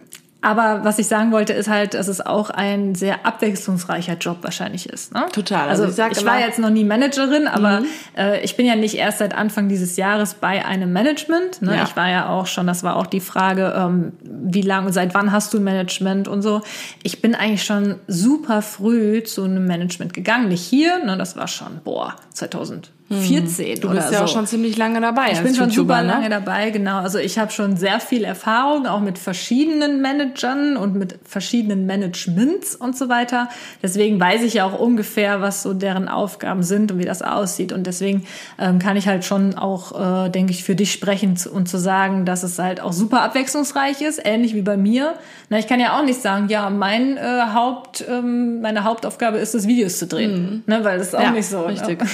aber 0.40 0.84
was 0.84 1.00
ich 1.00 1.08
sagen 1.08 1.32
wollte, 1.32 1.52
ist 1.52 1.68
halt, 1.68 1.94
dass 1.94 2.06
es 2.06 2.24
auch 2.24 2.50
ein 2.50 2.94
sehr 2.94 3.26
abwechslungsreicher 3.26 4.14
Job 4.14 4.38
wahrscheinlich 4.42 4.88
ist. 4.88 5.12
Ne? 5.12 5.26
Total. 5.32 5.68
Also, 5.68 5.82
also 5.82 5.90
ich, 5.90 5.96
sag 5.96 6.12
ich 6.12 6.24
war 6.24 6.38
jetzt 6.38 6.60
noch 6.60 6.70
nie 6.70 6.84
Managerin, 6.84 7.48
aber 7.48 7.80
mhm. 7.80 7.86
äh, 8.16 8.40
ich 8.42 8.56
bin 8.56 8.64
ja 8.64 8.76
nicht 8.76 8.94
erst 8.94 9.18
seit 9.18 9.34
Anfang 9.34 9.68
dieses 9.68 9.96
Jahres 9.96 10.34
bei 10.34 10.64
einem 10.64 10.92
Management. 10.92 11.60
Ne? 11.60 11.74
Ja. 11.74 11.82
Ich 11.82 11.96
war 11.96 12.08
ja 12.08 12.28
auch 12.28 12.46
schon, 12.46 12.68
das 12.68 12.84
war 12.84 12.94
auch 12.96 13.06
die 13.06 13.20
Frage, 13.20 13.74
ähm, 13.76 14.12
wie 14.22 14.62
lange, 14.62 14.92
seit 14.92 15.12
wann 15.12 15.32
hast 15.32 15.52
du 15.54 15.60
Management 15.60 16.28
und 16.28 16.42
so. 16.42 16.62
Ich 17.02 17.20
bin 17.20 17.34
eigentlich 17.34 17.64
schon 17.64 17.96
super 18.06 18.62
früh 18.62 19.24
zu 19.24 19.42
einem 19.42 19.66
Management 19.66 20.14
gegangen. 20.14 20.48
Nicht 20.48 20.62
hier, 20.62 21.04
ne? 21.04 21.16
das 21.16 21.36
war 21.36 21.48
schon, 21.48 21.80
boah, 21.82 22.14
2000. 22.34 22.92
14 23.10 23.80
Du 23.80 23.88
bist 23.88 24.08
oder 24.08 24.12
ja 24.12 24.18
so. 24.18 24.24
auch 24.24 24.28
schon 24.28 24.46
ziemlich 24.46 24.76
lange 24.76 25.00
dabei. 25.00 25.32
Ich 25.32 25.40
bin 25.40 25.54
schon 25.54 25.70
YouTuber, 25.70 26.00
super 26.00 26.06
lange 26.06 26.28
dabei, 26.28 26.68
genau. 26.70 26.98
Also 26.98 27.18
ich 27.18 27.38
habe 27.38 27.50
schon 27.50 27.78
sehr 27.78 28.00
viel 28.00 28.22
Erfahrung, 28.22 28.86
auch 28.86 29.00
mit 29.00 29.18
verschiedenen 29.18 30.02
Managern 30.02 30.76
und 30.76 30.94
mit 30.94 31.18
verschiedenen 31.24 31.86
Managements 31.86 32.74
und 32.74 32.98
so 32.98 33.08
weiter. 33.08 33.48
Deswegen 33.82 34.20
weiß 34.20 34.42
ich 34.42 34.54
ja 34.54 34.66
auch 34.66 34.78
ungefähr, 34.78 35.40
was 35.40 35.62
so 35.62 35.72
deren 35.72 36.08
Aufgaben 36.08 36.62
sind 36.62 36.92
und 36.92 36.98
wie 36.98 37.06
das 37.06 37.22
aussieht. 37.22 37.72
Und 37.72 37.86
deswegen 37.86 38.26
ähm, 38.58 38.78
kann 38.78 38.98
ich 38.98 39.08
halt 39.08 39.24
schon 39.24 39.54
auch, 39.54 40.26
äh, 40.26 40.28
denke 40.28 40.52
ich, 40.52 40.62
für 40.62 40.74
dich 40.74 40.92
sprechen 40.92 41.38
und 41.50 41.66
zu 41.66 41.78
sagen, 41.78 42.26
dass 42.26 42.42
es 42.42 42.58
halt 42.58 42.82
auch 42.82 42.92
super 42.92 43.22
abwechslungsreich 43.22 44.02
ist, 44.02 44.20
ähnlich 44.22 44.54
wie 44.54 44.62
bei 44.62 44.76
mir. 44.76 45.14
Na, 45.48 45.58
ich 45.58 45.66
kann 45.66 45.80
ja 45.80 45.98
auch 45.98 46.04
nicht 46.04 46.20
sagen, 46.20 46.48
ja, 46.48 46.68
mein 46.68 47.16
äh, 47.16 47.20
Haupt, 47.54 48.04
ähm, 48.06 48.60
meine 48.60 48.84
Hauptaufgabe 48.84 49.38
ist 49.38 49.54
es, 49.54 49.66
Videos 49.66 49.98
zu 49.98 50.06
drehen, 50.06 50.42
mhm. 50.42 50.62
ne, 50.66 50.84
weil 50.84 50.98
das 50.98 51.08
ist 51.08 51.14
auch 51.14 51.22
ja, 51.22 51.30
nicht 51.30 51.48
so. 51.48 51.62
Ne? 51.62 51.68
Richtig. 51.68 51.98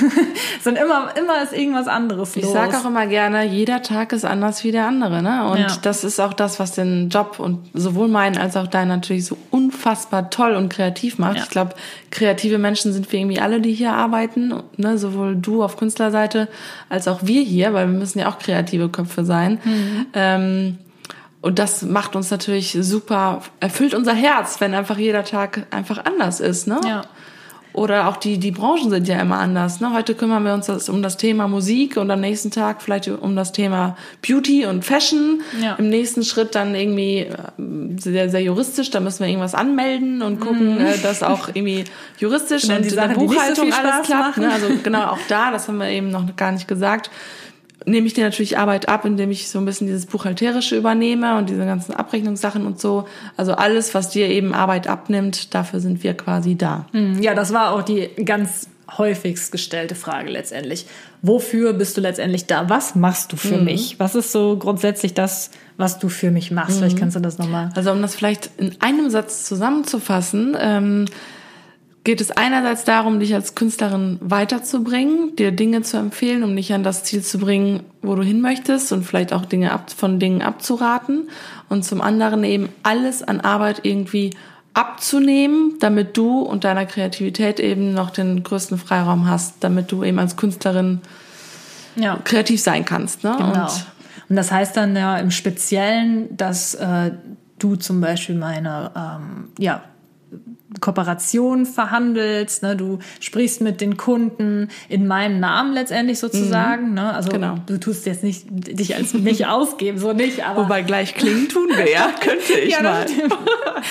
Ne? 0.65 0.84
Immer, 0.85 1.17
immer 1.17 1.43
ist 1.43 1.53
irgendwas 1.53 1.88
anderes 1.88 2.37
Ich 2.37 2.43
los. 2.43 2.53
sage 2.53 2.76
auch 2.76 2.85
immer 2.85 3.07
gerne, 3.07 3.45
jeder 3.45 3.83
Tag 3.83 4.12
ist 4.12 4.25
anders 4.25 4.64
wie 4.64 4.73
der 4.73 4.87
andere, 4.87 5.23
ne? 5.23 5.49
Und 5.49 5.59
Ja. 5.59 5.67
das 5.83 6.05
ist 6.05 6.21
auch 6.21 6.33
das, 6.33 6.61
was 6.61 6.73
den 6.73 7.09
Job 7.09 7.38
und 7.38 7.61
sowohl 7.75 8.09
meinen 8.09 8.37
als 8.37 8.57
auch 8.57 8.67
deinen 8.67 8.88
natürlich 8.88 9.25
so 9.25 9.37
unfassbar 9.50 10.31
toll 10.31 10.55
und 10.55 10.69
kreativ 10.69 11.19
macht. 11.19 11.37
Ja. 11.37 11.43
Ich 11.45 11.50
glaube, 11.50 11.75
kreative 12.11 12.59
Menschen 12.59 12.93
sind 12.93 13.11
wir 13.11 13.21
irgendwie 13.21 13.41
alle, 13.41 13.61
die 13.61 13.73
hier 13.73 13.93
arbeiten, 13.93 14.53
ne? 14.76 14.99
Sowohl 14.99 15.37
du 15.37 15.62
auf 15.62 15.76
Künstlerseite 15.76 16.49
als 16.88 17.09
auch 17.09 17.21
wir 17.23 17.43
hier, 17.43 17.73
weil 17.73 17.87
wir 17.87 17.99
müssen 17.99 18.19
ja 18.19 18.29
auch 18.29 18.38
kreative 18.38 18.88
Köpfe 18.88 19.25
sein. 19.25 19.61
Mhm. 19.64 20.07
Ähm, 20.14 20.79
und 21.41 21.59
das 21.59 21.83
macht 21.83 22.17
uns 22.17 22.31
natürlich 22.31 22.76
super, 22.81 23.43
erfüllt 23.61 23.93
unser 23.95 24.14
Herz, 24.14 24.62
wenn 24.62 24.73
einfach 24.73 24.97
jeder 24.97 25.25
Tag 25.25 25.67
einfach 25.71 26.03
anders 26.07 26.41
ist, 26.41 26.67
ne? 26.67 26.81
Ja. 26.87 27.03
Oder 27.75 28.09
auch 28.09 28.16
die, 28.16 28.38
die 28.38 28.52
Branchen 28.52 28.88
sind 28.88 29.09
ja 29.09 29.21
immer 29.21 29.38
anders. 29.38 29.81
Ne? 29.81 29.93
Heute 29.93 30.14
kümmern 30.14 30.45
wir 30.45 30.54
uns 30.54 30.66
das, 30.66 30.88
um 30.88 31.02
das 31.02 31.16
Thema 31.16 31.49
Musik 31.49 31.97
und 31.97 32.09
am 32.09 32.21
nächsten 32.21 32.52
Tag 32.52 32.81
vielleicht 32.81 33.09
um 33.09 33.35
das 33.35 33.50
Thema 33.50 33.97
Beauty 34.26 34.64
und 34.64 34.85
Fashion. 34.85 35.43
Ja. 35.61 35.75
Im 35.75 35.88
nächsten 35.88 36.23
Schritt 36.23 36.54
dann 36.54 36.76
irgendwie 36.76 37.19
äh, 37.19 37.35
sehr, 37.99 38.31
sehr 38.31 38.43
juristisch, 38.43 38.90
da 38.90 39.00
müssen 39.00 39.25
wir 39.25 39.26
irgendwas 39.26 39.57
anmelden 39.57 40.23
und 40.23 40.38
gucken, 40.38 40.78
äh, 40.81 40.99
dass 40.99 41.25
auch 41.25 41.49
irgendwie 41.49 41.85
juristisch 42.19 42.62
Und 42.62 42.71
dann 42.71 42.83
und 42.83 42.90
in 42.90 42.95
der 42.95 43.14
so 43.14 43.21
Buchhaltung 43.21 43.73
Spaß 43.73 43.85
alles 43.85 44.07
klappt. 44.07 44.37
Ne? 44.37 44.52
Also 44.52 44.69
genau 44.85 45.09
auch 45.09 45.19
da, 45.28 45.50
das 45.50 45.66
haben 45.66 45.78
wir 45.78 45.88
eben 45.88 46.11
noch 46.11 46.37
gar 46.37 46.52
nicht 46.52 46.69
gesagt, 46.69 47.11
nehme 47.87 48.07
ich 48.07 48.14
dir 48.14 48.25
natürlich 48.25 48.59
Arbeit 48.59 48.88
ab, 48.88 49.05
indem 49.05 49.31
ich 49.31 49.49
so 49.49 49.59
ein 49.59 49.64
bisschen 49.64 49.87
dieses 49.87 50.07
Buchhalterische 50.07 50.76
übernehme 50.76 51.37
und 51.37 51.49
diese 51.50 51.64
ganzen 51.64 51.95
Abrechnungssachen 51.95 52.67
und 52.67 52.81
so. 52.81 53.07
Also 53.37 53.53
alles, 53.55 53.95
was 53.95 54.11
dir 54.11 54.29
eben 54.29 54.55
Arbeit 54.55 54.87
abnimmt, 54.87 55.55
dafür 55.55 55.81
sind 55.81 56.03
wir 56.03 56.14
quasi 56.14 56.57
da. 56.57 56.87
Hm, 56.93 57.23
Ja, 57.23 57.35
das 57.35 57.53
war 57.53 57.73
auch 57.73 57.83
die 57.83 58.09
ganz 58.25 58.69
häufigst 58.99 59.50
gestellte 59.50 59.95
Frage 59.95 60.31
letztendlich. 60.31 60.87
Wofür 61.23 61.73
bist 61.73 61.97
du 61.97 62.00
letztendlich 62.03 62.47
da? 62.47 62.69
Was 62.69 62.95
machst 62.95 63.33
du 63.33 63.37
für 63.37 63.57
mich? 63.59 63.99
Was 63.99 64.14
ist 64.14 64.31
so 64.31 64.59
grundsätzlich 64.59 65.14
das, 65.14 65.50
was 65.79 65.99
du 65.99 66.09
für 66.11 66.31
mich 66.31 66.50
machst? 66.50 66.79
Vielleicht 66.79 66.99
kannst 66.99 67.17
du 67.17 67.21
das 67.21 67.38
nochmal. 67.38 67.71
Also 67.75 67.91
um 67.93 68.03
das 68.03 68.14
vielleicht 68.14 68.50
in 68.59 68.76
einem 68.81 69.09
Satz 69.09 69.45
zusammenzufassen, 69.45 70.55
ähm, 70.61 71.07
geht 72.04 72.20
es 72.20 72.30
einerseits 72.30 72.84
darum, 72.84 73.18
dich 73.18 73.34
als 73.34 73.54
Künstlerin 73.54 74.18
weiterzubringen, 74.20 75.37
dir 75.37 75.52
Dinge 75.52 75.80
zu 75.82 75.96
empfehlen, 75.96 76.44
um 76.44 76.54
dich 76.54 76.73
an 76.75 76.82
das 76.82 77.02
Ziel 77.04 77.23
zu 77.23 77.38
bringen, 77.38 77.82
wo 78.02 78.14
du 78.14 78.23
hin 78.23 78.42
möchtest 78.42 78.92
und 78.92 79.04
vielleicht 79.04 79.32
auch 79.32 79.46
Dinge 79.46 79.73
ab, 79.73 79.90
von 79.90 80.20
Dingen 80.20 80.42
abzuraten. 80.42 81.30
Und 81.70 81.84
zum 81.84 82.02
anderen 82.02 82.44
eben 82.44 82.68
alles 82.82 83.23
an 83.23 83.40
Arbeit 83.40 83.80
irgendwie 83.84 84.30
abzunehmen, 84.75 85.76
damit 85.80 86.16
du 86.16 86.40
und 86.40 86.64
deiner 86.64 86.84
Kreativität 86.84 87.58
eben 87.58 87.94
noch 87.94 88.11
den 88.11 88.42
größten 88.42 88.76
Freiraum 88.76 89.28
hast, 89.28 89.54
damit 89.61 89.90
du 89.90 90.04
eben 90.04 90.18
als 90.18 90.37
Künstlerin 90.37 91.00
Ja. 91.96 92.18
kreativ 92.25 92.61
sein 92.61 92.84
kannst. 92.84 93.25
Ne? 93.25 93.34
Genau. 93.38 93.62
Und 93.62 93.87
Und 94.28 94.37
das 94.37 94.50
heißt 94.50 94.76
dann 94.76 94.94
ja 94.96 95.16
im 95.18 95.30
Speziellen, 95.30 96.37
dass 96.37 96.75
äh, 96.75 97.12
du 97.58 97.76
zum 97.76 98.00
Beispiel 98.00 98.34
meine 98.34 98.90
ähm, 98.96 99.49
ja, 99.58 99.82
Kooperation 100.81 101.66
verhandelst, 101.66 102.62
ne? 102.62 102.76
du 102.76 102.99
sprichst 103.21 103.61
mit 103.61 103.81
den 103.81 103.97
Kunden 103.97 104.69
in 104.88 105.07
meinem 105.07 105.40
Namen 105.40 105.73
letztendlich 105.75 106.19
sozusagen. 106.19 106.95
Ne? 106.95 107.14
Also 107.14 107.31
Genau. 107.31 107.57
du 107.66 107.78
tust 107.78 108.07
jetzt 108.07 108.23
nicht 108.23 108.47
dich 108.50 108.95
als 108.97 109.14
mich 109.14 109.47
ausgeben, 109.47 109.99
so 109.99 110.12
nicht, 110.12 110.45
aber 110.47 110.64
wobei 110.64 110.83
gleich 110.83 111.14
klingen 111.14 111.49
tun 111.49 111.69
wir 111.75 111.90
ja, 111.90 112.11
könnte 112.21 112.59
ich 112.61 112.73
Ja, 112.73 112.83
mal. 112.83 113.07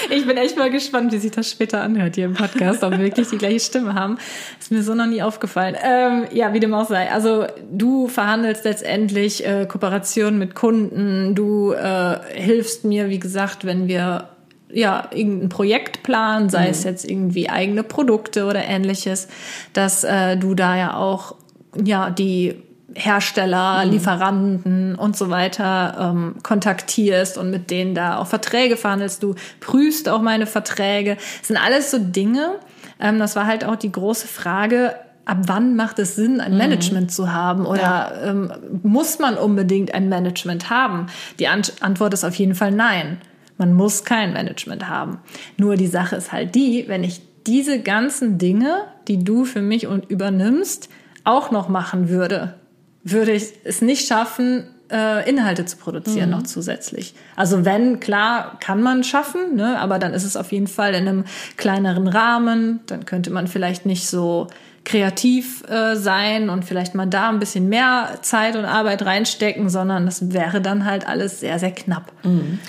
Ich 0.09 0.25
bin 0.25 0.37
echt 0.37 0.57
mal 0.57 0.71
gespannt, 0.71 1.11
wie 1.11 1.17
sich 1.17 1.31
das 1.31 1.49
später 1.49 1.81
anhört 1.81 2.15
hier 2.15 2.25
im 2.25 2.33
Podcast, 2.33 2.83
ob 2.83 2.91
wir 2.91 2.99
wirklich 2.99 3.27
die 3.29 3.37
gleiche 3.37 3.59
Stimme 3.59 3.93
haben. 3.93 4.17
Ist 4.59 4.71
mir 4.71 4.81
so 4.83 4.95
noch 4.95 5.05
nie 5.05 5.21
aufgefallen. 5.21 5.75
Ähm, 5.83 6.25
ja, 6.31 6.53
wie 6.53 6.59
dem 6.59 6.73
auch 6.73 6.87
sei. 6.87 7.11
Also 7.11 7.45
du 7.71 8.07
verhandelst 8.07 8.65
letztendlich 8.65 9.45
äh, 9.45 9.65
Kooperationen 9.67 10.39
mit 10.39 10.55
Kunden. 10.55 11.35
Du 11.35 11.73
äh, 11.73 12.17
hilfst 12.33 12.85
mir, 12.85 13.09
wie 13.09 13.19
gesagt, 13.19 13.65
wenn 13.65 13.87
wir 13.87 14.29
ja, 14.73 15.09
irgendein 15.11 15.49
Projekt 15.49 16.03
planen, 16.03 16.49
sei 16.49 16.67
es 16.67 16.83
jetzt 16.83 17.09
irgendwie 17.09 17.49
eigene 17.49 17.83
Produkte 17.83 18.45
oder 18.45 18.63
ähnliches, 18.63 19.27
dass 19.73 20.03
äh, 20.03 20.35
du 20.35 20.55
da 20.55 20.75
ja 20.75 20.97
auch 20.97 21.35
ja, 21.83 22.09
die 22.09 22.55
Hersteller, 22.95 23.85
mhm. 23.85 23.91
Lieferanten 23.91 24.95
und 24.95 25.17
so 25.17 25.29
weiter 25.29 26.11
ähm, 26.13 26.35
kontaktierst 26.43 27.37
und 27.37 27.49
mit 27.49 27.71
denen 27.71 27.95
da 27.95 28.17
auch 28.17 28.27
Verträge 28.27 28.77
verhandelst. 28.77 29.23
Du 29.23 29.35
prüfst 29.59 30.09
auch 30.09 30.21
meine 30.21 30.45
Verträge. 30.45 31.15
Das 31.39 31.47
sind 31.47 31.57
alles 31.57 31.91
so 31.91 31.97
Dinge. 31.99 32.59
Ähm, 32.99 33.19
das 33.19 33.35
war 33.35 33.47
halt 33.47 33.65
auch 33.65 33.75
die 33.75 33.91
große 33.91 34.27
Frage, 34.27 34.95
ab 35.25 35.37
wann 35.45 35.75
macht 35.75 35.99
es 35.99 36.15
Sinn, 36.15 36.41
ein 36.41 36.51
mhm. 36.51 36.57
Management 36.57 37.11
zu 37.11 37.31
haben 37.31 37.65
oder 37.65 37.81
ja. 37.81 38.11
ähm, 38.29 38.51
muss 38.83 39.19
man 39.19 39.37
unbedingt 39.37 39.93
ein 39.93 40.09
Management 40.09 40.69
haben? 40.69 41.07
Die 41.39 41.47
Ant 41.47 41.73
Antwort 41.81 42.13
ist 42.13 42.23
auf 42.23 42.35
jeden 42.35 42.55
Fall 42.55 42.71
nein. 42.71 43.19
Man 43.57 43.73
muss 43.73 44.03
kein 44.03 44.33
Management 44.33 44.87
haben. 44.87 45.19
Nur 45.57 45.75
die 45.75 45.87
Sache 45.87 46.15
ist 46.15 46.31
halt 46.31 46.55
die, 46.55 46.85
wenn 46.87 47.03
ich 47.03 47.21
diese 47.45 47.79
ganzen 47.79 48.37
Dinge, 48.37 48.85
die 49.07 49.23
du 49.23 49.45
für 49.45 49.61
mich 49.61 49.87
und 49.87 50.09
übernimmst, 50.09 50.89
auch 51.23 51.51
noch 51.51 51.69
machen 51.69 52.09
würde, 52.09 52.55
würde 53.03 53.31
ich 53.31 53.53
es 53.63 53.81
nicht 53.81 54.07
schaffen, 54.07 54.65
äh, 54.91 55.27
Inhalte 55.29 55.65
zu 55.65 55.77
produzieren 55.77 56.29
mhm. 56.29 56.37
noch 56.37 56.43
zusätzlich. 56.43 57.13
Also 57.35 57.65
wenn, 57.65 57.99
klar, 57.99 58.57
kann 58.59 58.81
man 58.81 59.03
schaffen, 59.03 59.55
ne, 59.55 59.79
aber 59.79 59.99
dann 59.99 60.13
ist 60.13 60.23
es 60.23 60.37
auf 60.37 60.51
jeden 60.51 60.67
Fall 60.67 60.93
in 60.93 61.07
einem 61.07 61.25
kleineren 61.57 62.07
Rahmen. 62.07 62.81
Dann 62.85 63.05
könnte 63.05 63.31
man 63.31 63.47
vielleicht 63.47 63.85
nicht 63.85 64.07
so 64.07 64.47
kreativ 64.85 65.63
äh, 65.69 65.95
sein 65.95 66.49
und 66.49 66.65
vielleicht 66.65 66.93
mal 66.93 67.05
da 67.05 67.29
ein 67.29 67.39
bisschen 67.39 67.69
mehr 67.69 68.19
Zeit 68.21 68.55
und 68.55 68.65
Arbeit 68.65 69.05
reinstecken, 69.05 69.69
sondern 69.69 70.05
das 70.05 70.33
wäre 70.33 70.61
dann 70.61 70.85
halt 70.85 71.07
alles 71.07 71.39
sehr, 71.39 71.57
sehr 71.57 71.71
knapp. 71.71 72.11
Mhm. 72.23 72.59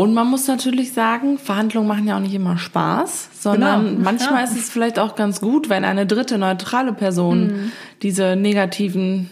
Und 0.00 0.14
man 0.14 0.28
muss 0.28 0.48
natürlich 0.48 0.94
sagen, 0.94 1.36
Verhandlungen 1.36 1.86
machen 1.86 2.08
ja 2.08 2.16
auch 2.16 2.20
nicht 2.20 2.32
immer 2.32 2.56
Spaß, 2.56 3.28
sondern 3.38 3.84
genau. 3.84 4.00
manchmal 4.02 4.42
ja. 4.42 4.50
ist 4.50 4.56
es 4.56 4.70
vielleicht 4.70 4.98
auch 4.98 5.14
ganz 5.14 5.42
gut, 5.42 5.68
wenn 5.68 5.84
eine 5.84 6.06
dritte 6.06 6.38
neutrale 6.38 6.94
Person 6.94 7.46
mhm. 7.46 7.72
diese 8.00 8.34
negativen 8.34 9.28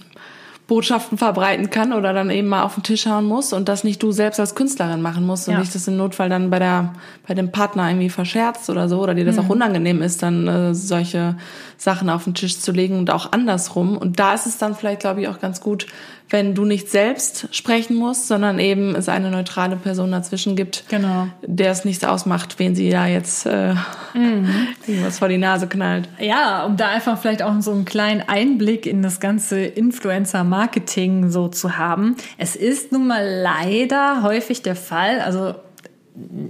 Botschaften 0.66 1.16
verbreiten 1.16 1.70
kann 1.70 1.94
oder 1.94 2.12
dann 2.12 2.28
eben 2.28 2.48
mal 2.48 2.64
auf 2.64 2.74
den 2.74 2.82
Tisch 2.82 3.06
hauen 3.06 3.24
muss 3.24 3.54
und 3.54 3.70
das 3.70 3.82
nicht 3.82 4.02
du 4.02 4.12
selbst 4.12 4.38
als 4.38 4.54
Künstlerin 4.54 5.00
machen 5.00 5.24
musst 5.24 5.48
und 5.48 5.54
ja. 5.54 5.60
nicht 5.60 5.74
das 5.74 5.88
im 5.88 5.96
Notfall 5.96 6.28
dann 6.28 6.50
bei 6.50 6.58
der 6.58 6.92
bei 7.26 7.32
dem 7.32 7.50
Partner 7.50 7.88
irgendwie 7.88 8.10
verscherzt 8.10 8.68
oder 8.68 8.90
so 8.90 9.00
oder 9.00 9.14
dir 9.14 9.24
das 9.24 9.36
mhm. 9.36 9.46
auch 9.46 9.48
unangenehm 9.48 10.02
ist, 10.02 10.22
dann 10.22 10.46
äh, 10.46 10.74
solche 10.74 11.38
Sachen 11.78 12.10
auf 12.10 12.24
den 12.24 12.34
Tisch 12.34 12.58
zu 12.58 12.72
legen 12.72 12.98
und 12.98 13.10
auch 13.10 13.32
andersrum. 13.32 13.96
Und 13.96 14.20
da 14.20 14.34
ist 14.34 14.44
es 14.44 14.58
dann 14.58 14.74
vielleicht, 14.74 15.00
glaube 15.00 15.22
ich, 15.22 15.28
auch 15.28 15.40
ganz 15.40 15.62
gut, 15.62 15.86
wenn 16.30 16.54
du 16.54 16.64
nicht 16.64 16.90
selbst 16.90 17.48
sprechen 17.52 17.96
musst, 17.96 18.28
sondern 18.28 18.58
eben 18.58 18.94
es 18.94 19.08
eine 19.08 19.30
neutrale 19.30 19.76
Person 19.76 20.12
dazwischen 20.12 20.56
gibt, 20.56 20.84
genau. 20.88 21.28
der 21.42 21.70
es 21.70 21.84
nichts 21.84 22.04
ausmacht, 22.04 22.58
wen 22.58 22.74
sie 22.74 22.90
da 22.90 23.06
jetzt 23.06 23.46
äh, 23.46 23.74
mhm. 24.14 24.48
irgendwas 24.86 25.18
vor 25.18 25.28
die 25.28 25.38
Nase 25.38 25.66
knallt. 25.66 26.08
Ja, 26.18 26.64
um 26.64 26.76
da 26.76 26.88
einfach 26.88 27.18
vielleicht 27.18 27.42
auch 27.42 27.52
so 27.60 27.72
einen 27.72 27.84
kleinen 27.84 28.22
Einblick 28.26 28.86
in 28.86 29.02
das 29.02 29.20
ganze 29.20 29.60
Influencer-Marketing 29.60 31.30
so 31.30 31.48
zu 31.48 31.78
haben. 31.78 32.16
Es 32.36 32.56
ist 32.56 32.92
nun 32.92 33.06
mal 33.06 33.26
leider 33.26 34.22
häufig 34.22 34.62
der 34.62 34.76
Fall, 34.76 35.20
also 35.20 35.54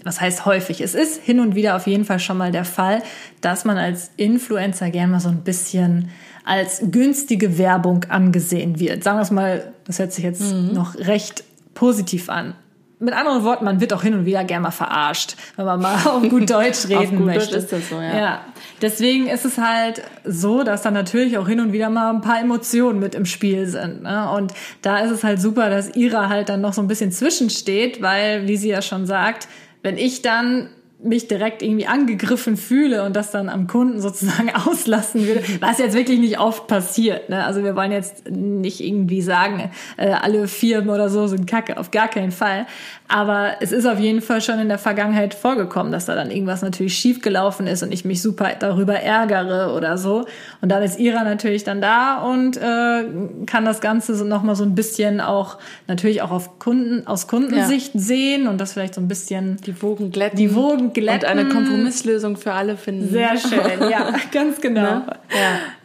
was 0.05 0.21
heißt 0.21 0.47
häufig? 0.47 0.81
Es 0.81 0.95
ist 0.95 1.23
hin 1.23 1.41
und 1.41 1.55
wieder 1.55 1.77
auf 1.77 1.87
jeden 1.87 2.05
Fall 2.05 2.19
schon 2.19 2.39
mal 2.39 2.53
der 2.53 2.65
Fall, 2.65 3.03
dass 3.41 3.65
man 3.65 3.77
als 3.77 4.11
Influencer 4.17 4.91
gerne 4.91 5.13
mal 5.13 5.21
so 5.21 5.29
ein 5.29 5.43
bisschen 5.43 6.11
als 6.45 6.81
günstige 6.91 7.59
Werbung 7.59 8.05
angesehen 8.09 8.81
wird. 8.81 9.05
Sagen 9.05 9.19
wir 9.19 9.23
es 9.23 9.31
mal, 9.31 9.73
das 9.85 9.99
hört 9.99 10.13
sich 10.13 10.25
jetzt 10.25 10.53
mhm. 10.53 10.73
noch 10.73 10.97
recht 10.97 11.45
positiv 11.75 12.31
an. 12.31 12.55
Mit 13.01 13.15
anderen 13.15 13.45
Worten, 13.45 13.65
man 13.65 13.81
wird 13.81 13.93
auch 13.93 14.03
hin 14.03 14.15
und 14.15 14.27
wieder 14.27 14.43
gerne 14.43 14.65
mal 14.65 14.71
verarscht, 14.73 15.37
wenn 15.57 15.67
man 15.67 15.81
mal 15.81 15.95
auf 16.05 16.29
gut 16.29 16.51
Deutsch 16.51 16.85
reden 16.89 16.99
auf 16.99 17.11
gut 17.11 17.27
möchte. 17.27 17.55
Deutsch 17.55 17.65
ist 17.65 17.73
das 17.73 17.89
so, 17.89 17.95
ja. 17.97 18.17
ja. 18.17 18.41
Deswegen 18.83 19.29
ist 19.29 19.45
es 19.45 19.57
halt 19.57 20.03
so, 20.25 20.65
dass 20.65 20.83
da 20.83 20.91
natürlich 20.91 21.39
auch 21.39 21.47
hin 21.47 21.61
und 21.61 21.73
wieder 21.73 21.91
mal 21.91 22.11
ein 22.11 22.23
paar 22.23 22.41
Emotionen 22.41 22.99
mit 22.99 23.15
im 23.15 23.25
Spiel 23.25 23.67
sind. 23.67 24.03
Ne? 24.03 24.31
Und 24.33 24.53
da 24.83 24.99
ist 24.99 25.13
es 25.13 25.23
halt 25.23 25.41
super, 25.41 25.71
dass 25.71 25.95
Ira 25.95 26.29
halt 26.29 26.49
dann 26.49 26.61
noch 26.61 26.73
so 26.73 26.83
ein 26.83 26.89
bisschen 26.89 27.13
zwischensteht, 27.13 28.03
weil, 28.03 28.49
wie 28.49 28.57
sie 28.57 28.69
ja 28.69 28.83
schon 28.83 29.07
sagt, 29.07 29.47
wenn 29.83 29.97
ich 29.97 30.23
dann 30.23 30.69
mich 31.01 31.29
direkt 31.29 31.63
irgendwie 31.63 31.87
angegriffen 31.87 32.57
fühle 32.57 33.05
und 33.05 33.15
das 33.15 33.31
dann 33.31 33.49
am 33.49 33.67
Kunden 33.69 34.01
sozusagen 34.01 34.51
auslassen 34.55 35.27
würde, 35.27 35.43
was 35.61 35.79
jetzt 35.79 35.95
wirklich 35.95 36.19
nicht 36.19 36.41
oft 36.41 36.67
passiert. 36.67 37.29
Ne? 37.29 37.45
Also 37.45 37.63
wir 37.63 37.77
wollen 37.77 37.93
jetzt 37.93 38.29
nicht 38.31 38.81
irgendwie 38.81 39.23
sagen, 39.23 39.71
äh, 39.97 40.11
alle 40.11 40.49
Firmen 40.49 40.91
oder 40.91 41.09
so 41.09 41.27
sind 41.29 41.47
kacke, 41.47 41.79
auf 41.79 41.91
gar 41.91 42.09
keinen 42.09 42.33
Fall. 42.33 42.67
Aber 43.11 43.55
es 43.61 43.73
ist 43.73 43.87
auf 43.87 43.99
jeden 43.99 44.21
Fall 44.21 44.43
schon 44.43 44.59
in 44.59 44.69
der 44.69 44.77
Vergangenheit 44.77 45.33
vorgekommen, 45.33 45.91
dass 45.93 46.05
da 46.05 46.15
dann 46.15 46.31
irgendwas 46.31 46.61
natürlich 46.61 46.95
schiefgelaufen 46.95 47.67
ist 47.67 47.83
und 47.83 47.91
ich 47.91 48.05
mich 48.05 48.21
super 48.21 48.51
darüber 48.59 49.01
ärgere 49.01 49.75
oder 49.75 49.97
so. 49.97 50.27
Und 50.61 50.69
dann 50.69 50.83
ist 50.83 50.99
Ira 50.99 51.25
natürlich 51.25 51.65
dann 51.65 51.81
da 51.81 52.19
und 52.19 52.59
äh, 52.59 53.05
kann 53.47 53.65
das 53.65 53.81
Ganze 53.81 54.15
so 54.15 54.25
nochmal 54.25 54.57
so 54.57 54.65
ein 54.65 54.75
bisschen 54.75 55.23
auch 55.23 55.57
natürlich 55.87 56.21
auch 56.21 56.31
auf 56.31 56.59
Kunden, 56.59 57.07
aus 57.07 57.27
Kundensicht 57.29 57.95
ja. 57.95 58.01
sehen 58.01 58.47
und 58.47 58.61
das 58.61 58.75
vielleicht 58.75 58.95
so 58.95 59.01
ein 59.01 59.09
bisschen 59.09 59.57
die 59.65 59.81
Wogen 59.81 60.11
glätten. 60.11 60.37
Die 60.37 60.55
Wogen 60.55 60.93
glätten. 60.93 61.21
Und 61.21 61.39
eine 61.39 61.49
Kompromisslösung 61.49 62.37
für 62.37 62.53
alle 62.53 62.77
finden. 62.77 63.09
Sehr 63.11 63.39
schön, 63.39 63.89
ja, 63.91 64.13
ganz 64.33 64.61
genau. 64.61 64.83
Ne? 64.83 65.07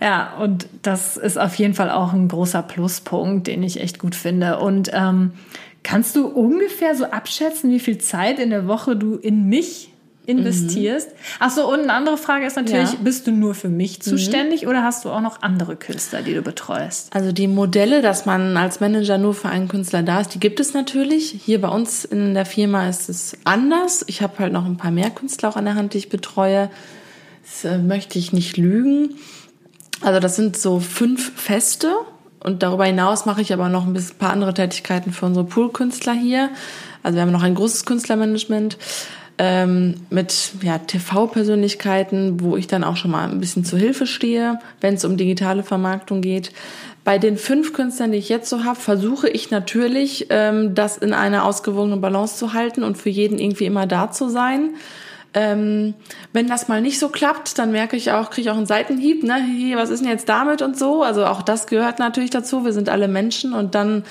Ja. 0.01 0.05
ja, 0.05 0.33
und 0.41 0.67
das 0.81 1.15
ist 1.15 1.39
auf 1.39 1.55
jeden 1.55 1.73
Fall 1.73 1.89
auch 1.89 2.11
ein 2.11 2.27
großer 2.27 2.63
Pluspunkt, 2.63 3.47
den 3.47 3.63
ich 3.63 3.79
echt 3.79 3.97
gut 3.97 4.13
finde. 4.13 4.59
Und 4.59 4.91
ähm, 4.93 5.31
Kannst 5.83 6.15
du 6.15 6.27
ungefähr 6.27 6.95
so 6.95 7.05
abschätzen, 7.05 7.69
wie 7.69 7.79
viel 7.79 7.97
Zeit 7.97 8.39
in 8.39 8.49
der 8.49 8.67
Woche 8.67 8.95
du 8.95 9.15
in 9.15 9.47
mich 9.49 9.91
investierst? 10.25 11.09
Mhm. 11.09 11.15
Ach 11.39 11.51
so, 11.51 11.69
und 11.69 11.81
eine 11.81 11.93
andere 11.93 12.17
Frage 12.17 12.45
ist 12.45 12.55
natürlich, 12.55 12.93
ja. 12.93 12.99
bist 13.03 13.27
du 13.27 13.31
nur 13.31 13.53
für 13.53 13.67
mich 13.67 13.99
mhm. 13.99 14.01
zuständig 14.03 14.63
mhm. 14.63 14.69
oder 14.69 14.83
hast 14.83 15.03
du 15.03 15.09
auch 15.09 15.19
noch 15.19 15.41
andere 15.41 15.75
Künstler, 15.75 16.21
die 16.21 16.33
du 16.33 16.41
betreust? 16.41 17.13
Also 17.13 17.33
die 17.33 17.47
Modelle, 17.47 18.01
dass 18.01 18.25
man 18.25 18.55
als 18.55 18.79
Manager 18.79 19.17
nur 19.17 19.33
für 19.33 19.49
einen 19.49 19.67
Künstler 19.67 20.03
da 20.03 20.21
ist, 20.21 20.33
die 20.33 20.39
gibt 20.39 20.61
es 20.61 20.73
natürlich. 20.73 21.41
Hier 21.43 21.59
bei 21.59 21.69
uns 21.69 22.05
in 22.05 22.33
der 22.33 22.45
Firma 22.45 22.87
ist 22.87 23.09
es 23.09 23.37
anders. 23.43 24.05
Ich 24.07 24.21
habe 24.21 24.39
halt 24.39 24.53
noch 24.53 24.65
ein 24.65 24.77
paar 24.77 24.91
mehr 24.91 25.09
Künstler 25.09 25.49
auch 25.49 25.57
an 25.57 25.65
der 25.65 25.75
Hand, 25.75 25.93
die 25.93 25.97
ich 25.97 26.09
betreue. 26.09 26.69
Das 27.43 27.65
äh, 27.65 27.77
möchte 27.77 28.17
ich 28.17 28.31
nicht 28.31 28.55
lügen. 28.55 29.15
Also 30.01 30.19
das 30.19 30.37
sind 30.37 30.57
so 30.57 30.79
fünf 30.79 31.33
Feste 31.35 31.93
und 32.43 32.63
darüber 32.63 32.85
hinaus 32.85 33.25
mache 33.25 33.41
ich 33.41 33.53
aber 33.53 33.69
noch 33.69 33.85
ein 33.85 33.93
paar 34.19 34.31
andere 34.31 34.53
Tätigkeiten 34.53 35.11
für 35.11 35.25
unsere 35.25 35.45
Poolkünstler 35.45 36.13
hier. 36.13 36.49
Also 37.01 37.15
wir 37.15 37.21
haben 37.21 37.31
noch 37.31 37.43
ein 37.43 37.55
großes 37.55 37.85
Künstlermanagement 37.85 38.77
ähm, 39.37 39.95
mit 40.09 40.51
ja, 40.61 40.77
TV-Persönlichkeiten, 40.77 42.41
wo 42.41 42.55
ich 42.55 42.67
dann 42.67 42.83
auch 42.83 42.97
schon 42.97 43.11
mal 43.11 43.29
ein 43.29 43.39
bisschen 43.39 43.65
zur 43.65 43.79
Hilfe 43.79 44.05
stehe, 44.05 44.59
wenn 44.81 44.95
es 44.95 45.05
um 45.05 45.17
digitale 45.17 45.63
Vermarktung 45.63 46.21
geht. 46.21 46.51
Bei 47.03 47.17
den 47.17 47.37
fünf 47.37 47.73
Künstlern, 47.73 48.11
die 48.11 48.17
ich 48.17 48.29
jetzt 48.29 48.49
so 48.49 48.63
habe, 48.63 48.79
versuche 48.79 49.27
ich 49.29 49.51
natürlich, 49.51 50.27
ähm, 50.29 50.75
das 50.75 50.97
in 50.97 51.13
einer 51.13 51.45
ausgewogenen 51.45 51.99
Balance 51.99 52.37
zu 52.37 52.53
halten 52.53 52.83
und 52.83 52.97
für 52.97 53.09
jeden 53.09 53.39
irgendwie 53.39 53.65
immer 53.65 53.87
da 53.87 54.11
zu 54.11 54.29
sein. 54.29 54.75
Ähm, 55.33 55.95
wenn 56.31 56.47
das 56.47 56.67
mal 56.67 56.81
nicht 56.81 56.99
so 56.99 57.09
klappt, 57.09 57.57
dann 57.57 57.71
merke 57.71 57.95
ich 57.95 58.11
auch, 58.11 58.29
kriege 58.29 58.41
ich 58.41 58.51
auch 58.51 58.57
einen 58.57 58.67
Seitenhieb, 58.67 59.23
ne? 59.23 59.43
Hier, 59.43 59.77
was 59.77 59.89
ist 59.89 60.01
denn 60.01 60.09
jetzt 60.09 60.29
damit 60.29 60.61
und 60.61 60.77
so? 60.77 61.01
Also 61.01 61.25
auch 61.25 61.41
das 61.41 61.67
gehört 61.67 61.99
natürlich 61.99 62.29
dazu. 62.29 62.65
Wir 62.65 62.73
sind 62.73 62.89
alle 62.89 63.07
Menschen 63.07 63.53
und 63.53 63.73
dann 63.73 64.03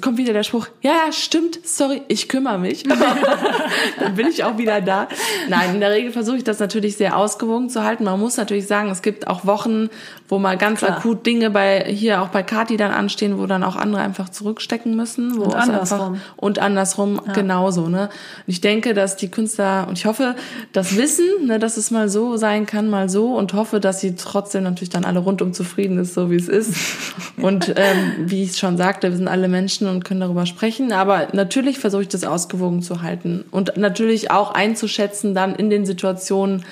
kommt 0.00 0.16
wieder 0.16 0.32
der 0.32 0.42
Spruch, 0.42 0.68
ja, 0.80 0.92
ja, 0.92 1.12
stimmt, 1.12 1.60
sorry, 1.64 2.02
ich 2.08 2.28
kümmere 2.28 2.58
mich. 2.58 2.82
Dann 4.00 4.14
bin 4.14 4.26
ich 4.26 4.42
auch 4.44 4.56
wieder 4.56 4.80
da. 4.80 5.08
Nein, 5.48 5.74
in 5.74 5.80
der 5.80 5.90
Regel 5.90 6.12
versuche 6.12 6.38
ich 6.38 6.44
das 6.44 6.58
natürlich 6.60 6.96
sehr 6.96 7.16
ausgewogen 7.16 7.68
zu 7.68 7.84
halten. 7.84 8.04
Man 8.04 8.18
muss 8.18 8.38
natürlich 8.38 8.66
sagen, 8.66 8.90
es 8.90 9.02
gibt 9.02 9.26
auch 9.26 9.44
Wochen, 9.44 9.90
wo 10.28 10.38
mal 10.38 10.56
ganz 10.56 10.78
Klar. 10.78 10.98
akut 10.98 11.26
Dinge 11.26 11.50
bei, 11.50 11.84
hier 11.84 12.22
auch 12.22 12.28
bei 12.28 12.42
Kati 12.42 12.78
dann 12.78 12.90
anstehen, 12.90 13.38
wo 13.38 13.46
dann 13.46 13.62
auch 13.62 13.76
andere 13.76 14.00
einfach 14.00 14.30
zurückstecken 14.30 14.96
müssen. 14.96 15.36
Wo 15.36 15.44
und 15.44 15.54
andersrum. 15.54 16.00
Einfach, 16.00 16.34
und 16.36 16.58
andersrum 16.58 17.20
ja. 17.26 17.32
genauso, 17.34 17.88
ne. 17.88 18.04
Und 18.04 18.44
ich 18.46 18.62
denke, 18.62 18.94
dass 18.94 19.16
die 19.16 19.30
Künstler, 19.30 19.86
und 19.88 19.98
ich 19.98 20.06
hoffe, 20.06 20.36
das 20.72 20.96
wissen, 20.96 21.26
ne, 21.46 21.58
dass 21.58 21.76
es 21.76 21.90
mal 21.90 22.08
so 22.08 22.38
sein 22.38 22.64
kann, 22.64 22.88
mal 22.88 23.10
so, 23.10 23.34
und 23.34 23.52
hoffe, 23.52 23.78
dass 23.78 24.00
sie 24.00 24.14
trotzdem 24.14 24.62
natürlich 24.62 24.90
dann 24.90 25.04
alle 25.04 25.20
rundum 25.20 25.52
zufrieden 25.52 25.98
ist, 25.98 26.14
so 26.14 26.30
wie 26.30 26.36
es 26.36 26.48
ist. 26.48 26.74
Und 27.36 27.72
ähm, 27.76 28.12
wie 28.26 28.42
ich 28.42 28.58
schon 28.58 28.76
sagte, 28.76 29.10
wir 29.10 29.16
sind 29.16 29.28
alle 29.28 29.48
Menschen 29.50 29.88
und 29.88 30.04
können 30.04 30.20
darüber 30.20 30.46
sprechen. 30.46 30.92
Aber 30.92 31.28
natürlich 31.32 31.78
versuche 31.78 32.02
ich 32.02 32.08
das 32.08 32.24
ausgewogen 32.24 32.82
zu 32.82 33.02
halten 33.02 33.44
und 33.50 33.76
natürlich 33.76 34.30
auch 34.30 34.54
einzuschätzen 34.54 35.34
dann 35.34 35.54
in 35.54 35.70
den 35.70 35.84
Situationen, 35.84 36.64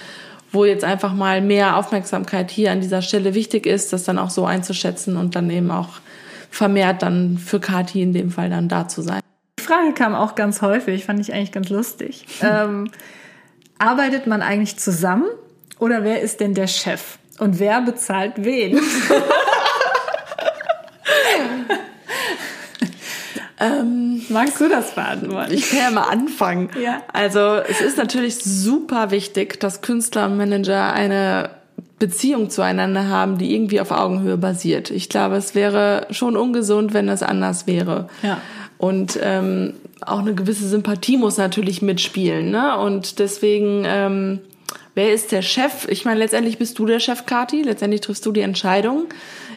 wo 0.52 0.64
jetzt 0.64 0.84
einfach 0.84 1.12
mal 1.12 1.40
mehr 1.40 1.76
Aufmerksamkeit 1.76 2.50
hier 2.50 2.72
an 2.72 2.80
dieser 2.80 3.02
Stelle 3.02 3.34
wichtig 3.34 3.66
ist, 3.66 3.92
das 3.92 4.04
dann 4.04 4.18
auch 4.18 4.30
so 4.30 4.44
einzuschätzen 4.44 5.16
und 5.16 5.36
dann 5.36 5.50
eben 5.50 5.70
auch 5.70 5.88
vermehrt 6.50 7.02
dann 7.02 7.38
für 7.38 7.60
Kati 7.60 8.02
in 8.02 8.12
dem 8.12 8.30
Fall 8.30 8.48
dann 8.48 8.68
da 8.68 8.88
zu 8.88 9.02
sein. 9.02 9.20
Die 9.58 9.64
Frage 9.64 9.92
kam 9.92 10.14
auch 10.14 10.34
ganz 10.34 10.62
häufig, 10.62 11.04
fand 11.04 11.20
ich 11.20 11.34
eigentlich 11.34 11.52
ganz 11.52 11.68
lustig. 11.68 12.26
ähm, 12.42 12.90
arbeitet 13.78 14.26
man 14.26 14.40
eigentlich 14.40 14.78
zusammen 14.78 15.26
oder 15.78 16.02
wer 16.04 16.22
ist 16.22 16.40
denn 16.40 16.54
der 16.54 16.66
Chef? 16.66 17.18
Und 17.38 17.60
wer 17.60 17.80
bezahlt 17.82 18.32
wen? 18.36 18.80
Ähm, 23.60 24.22
Magst 24.28 24.60
du 24.60 24.68
das 24.68 24.94
beantworten? 24.94 25.52
Ich 25.52 25.70
kann 25.70 25.78
ja 25.78 25.90
mal 25.90 26.08
anfangen. 26.08 26.70
Ja. 26.80 27.02
Also 27.12 27.40
es 27.68 27.80
ist 27.80 27.96
natürlich 27.96 28.36
super 28.36 29.10
wichtig, 29.10 29.58
dass 29.58 29.80
Künstler 29.80 30.26
und 30.26 30.36
Manager 30.36 30.92
eine 30.92 31.50
Beziehung 31.98 32.50
zueinander 32.50 33.08
haben, 33.08 33.38
die 33.38 33.54
irgendwie 33.54 33.80
auf 33.80 33.90
Augenhöhe 33.90 34.36
basiert. 34.36 34.90
Ich 34.90 35.08
glaube, 35.08 35.36
es 35.36 35.54
wäre 35.54 36.06
schon 36.10 36.36
ungesund, 36.36 36.94
wenn 36.94 37.08
es 37.08 37.22
anders 37.22 37.66
wäre. 37.66 38.08
Ja. 38.22 38.40
Und 38.78 39.18
ähm, 39.20 39.74
auch 40.06 40.20
eine 40.20 40.34
gewisse 40.34 40.68
Sympathie 40.68 41.16
muss 41.16 41.36
natürlich 41.36 41.82
mitspielen. 41.82 42.50
Ne? 42.50 42.78
Und 42.78 43.18
deswegen, 43.18 43.82
ähm, 43.84 44.38
wer 44.94 45.12
ist 45.12 45.32
der 45.32 45.42
Chef? 45.42 45.88
Ich 45.88 46.04
meine, 46.04 46.20
letztendlich 46.20 46.58
bist 46.58 46.78
du 46.78 46.86
der 46.86 47.00
Chef, 47.00 47.26
Kati. 47.26 47.62
Letztendlich 47.62 48.02
triffst 48.02 48.24
du 48.24 48.30
die 48.30 48.42
Entscheidung. 48.42 49.06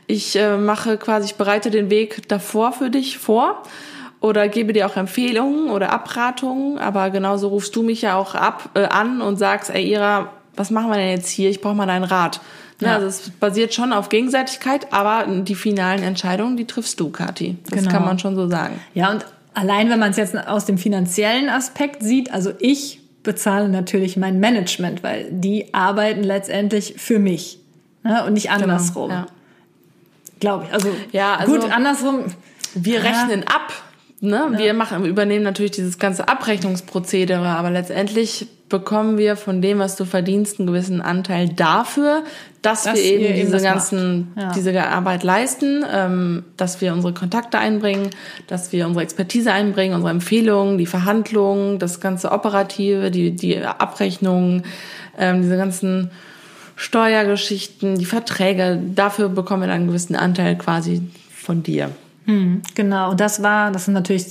Ich 0.08 0.36
äh, 0.36 0.58
mache 0.58 0.98
quasi, 0.98 1.26
ich 1.28 1.36
bereite 1.36 1.72
den 1.72 1.90
Weg 1.90 2.28
davor 2.28 2.74
für 2.74 2.90
dich 2.90 3.18
vor 3.18 3.64
oder 4.20 4.48
gebe 4.48 4.74
dir 4.74 4.88
auch 4.88 4.98
Empfehlungen 4.98 5.70
oder 5.70 5.92
Abratungen. 5.92 6.78
Aber 6.78 7.10
genauso 7.10 7.48
rufst 7.50 7.76
du 7.76 7.84
mich 7.84 8.02
ja 8.02 8.16
auch 8.16 8.36
ab 8.36 8.70
äh, 8.76 8.84
an 8.86 9.22
und 9.22 9.38
sagst, 9.38 9.70
ey 9.70 9.84
Ira, 9.90 10.30
was 10.56 10.70
machen 10.70 10.90
wir 10.90 10.98
denn 10.98 11.10
jetzt 11.10 11.30
hier? 11.30 11.50
Ich 11.50 11.62
brauche 11.62 11.76
mal 11.76 11.86
deinen 11.88 12.04
Rat. 12.04 12.42
Ne, 12.82 12.88
Ja. 12.88 12.96
Also 12.96 13.08
es 13.08 13.30
basiert 13.30 13.74
schon 13.74 13.94
auf 13.94 14.10
Gegenseitigkeit, 14.10 14.92
aber 14.92 15.26
die 15.28 15.56
finalen 15.56 16.04
Entscheidungen, 16.04 16.58
die 16.58 16.66
triffst 16.66 17.00
du, 17.00 17.10
Kathi. 17.10 17.58
Das 17.70 17.80
Genau. 17.80 17.92
kann 17.92 18.06
man 18.06 18.20
schon 18.20 18.36
so 18.36 18.50
sagen. 18.50 18.80
Ja, 18.94 19.12
und 19.12 19.26
allein 19.54 19.90
wenn 19.90 20.00
man 20.00 20.12
es 20.12 20.18
jetzt 20.18 20.36
aus 20.48 20.66
dem 20.66 20.78
finanziellen 20.78 21.48
Aspekt 21.50 22.04
sieht, 22.04 22.34
also 22.34 22.52
ich 22.60 23.00
bezahle 23.24 23.70
natürlich 23.70 24.18
mein 24.18 24.40
Management, 24.40 25.04
weil 25.04 25.28
die 25.32 25.74
arbeiten 25.74 26.24
letztendlich 26.24 26.96
für 26.98 27.20
mich 27.20 27.60
ne? 28.04 28.26
und 28.26 28.34
nicht 28.34 28.50
andersrum. 28.52 29.10
Genau, 29.10 29.22
Ja. 29.22 29.28
Glaube 30.42 30.66
ich. 30.68 30.74
Also, 30.74 30.90
Ja, 31.14 31.36
also- 31.36 31.54
gut, 31.54 31.72
andersrum. 31.72 32.26
Wir 32.76 33.00
Ja. 33.00 33.02
rechnen 33.10 33.46
ab. 33.48 33.72
Ne? 34.24 34.52
Wir 34.58 34.74
machen, 34.76 35.04
übernehmen 35.06 35.44
natürlich 35.44 35.72
dieses 35.72 35.98
ganze 35.98 36.28
Abrechnungsprozedere, 36.28 37.48
aber 37.48 37.72
letztendlich 37.72 38.46
bekommen 38.70 39.18
wir 39.18 39.36
von 39.36 39.62
dem, 39.64 39.80
was 39.80 39.96
du 39.96 40.06
verdienst, 40.06 40.60
einen 40.60 40.68
gewissen 40.68 41.02
Anteil 41.02 41.50
dafür, 41.50 42.24
dass, 42.62 42.84
Dass 42.84 42.96
wir 42.96 43.04
eben 43.04 43.34
diese 43.34 43.60
ganzen. 43.60 44.32
Ja. 44.40 44.52
diese 44.54 44.80
Arbeit 44.88 45.24
leisten, 45.24 45.84
ähm, 45.92 46.44
dass 46.56 46.82
wir 46.82 46.94
unsere 46.94 47.14
Kontakte 47.14 47.58
einbringen, 47.58 48.12
dass 48.48 48.72
wir 48.72 48.86
unsere 48.86 49.04
Expertise 49.04 49.52
einbringen, 49.52 49.96
unsere 49.96 50.12
Empfehlungen, 50.12 50.78
die 50.78 50.86
Verhandlungen, 50.86 51.80
das 51.80 52.00
ganze 52.00 52.32
Operative, 52.32 53.10
die, 53.10 53.36
die 53.36 53.58
Abrechnungen, 53.60 54.64
ähm, 55.18 55.42
diese 55.42 55.58
ganzen 55.58 56.12
Steuergeschichten, 56.82 58.00
die 58.00 58.06
Verträge, 58.06 58.82
dafür 58.96 59.30
bekommen 59.30 59.62
wir 59.62 59.68
dann 59.68 59.82
einen 59.82 59.88
gewissen 59.88 60.16
Anteil 60.16 60.58
quasi 60.58 61.04
von 61.32 61.62
dir. 61.62 61.92
Genau, 62.26 63.12
und 63.12 63.20
das 63.20 63.42
war, 63.42 63.72
das 63.72 63.84
ist 63.84 63.94
natürlich 63.94 64.26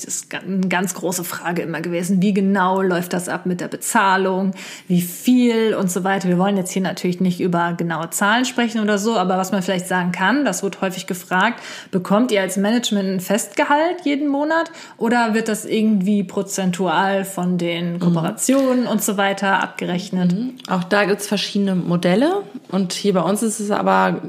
eine 0.47 0.69
ganz 0.69 0.95
große 0.95 1.25
Frage 1.25 1.63
immer 1.63 1.81
gewesen. 1.81 2.23
Wie 2.23 2.33
genau 2.33 2.83
läuft 2.83 3.13
das 3.13 3.29
ab 3.29 3.47
mit 3.47 3.61
der 3.61 3.69
Bezahlung? 3.69 4.53
Wie 4.87 5.03
viel 5.03 5.75
und 5.75 5.91
so 5.91 6.05
weiter? 6.05 6.29
Wir 6.29 6.39
wollen 6.39 6.57
jetzt 6.57 6.71
hier 6.71 6.83
natürlich 6.83 7.21
nicht 7.21 7.41
über 7.41 7.75
genaue 7.77 8.11
Zahlen 8.11 8.45
sprechen 8.45 8.81
oder 8.81 8.97
so, 8.97 9.17
aber 9.17 9.37
was 9.37 9.51
man 9.51 9.63
vielleicht 9.63 9.89
sagen 9.89 10.13
kann, 10.13 10.45
das 10.45 10.63
wird 10.63 10.81
häufig 10.81 11.07
gefragt, 11.07 11.61
bekommt 11.91 12.31
ihr 12.31 12.41
als 12.41 12.57
Management 12.57 13.09
ein 13.09 13.21
Festgehalt 13.21 14.05
jeden 14.05 14.29
Monat 14.29 14.71
oder 14.97 15.35
wird 15.35 15.49
das 15.49 15.65
irgendwie 15.65 16.23
prozentual 16.23 17.25
von 17.25 17.59
den 17.59 17.99
Kooperationen 17.99 18.87
und 18.87 19.03
so 19.03 19.17
weiter 19.17 19.63
abgerechnet? 19.63 20.35
Auch 20.69 20.85
da 20.85 21.05
gibt's 21.05 21.27
verschiedene 21.27 21.75
Modelle 21.75 22.45
und 22.71 22.93
hier 22.93 23.15
bei 23.15 23.23
uns 23.23 23.43
ist 23.43 23.59
es 23.59 23.71
aber 23.71 24.23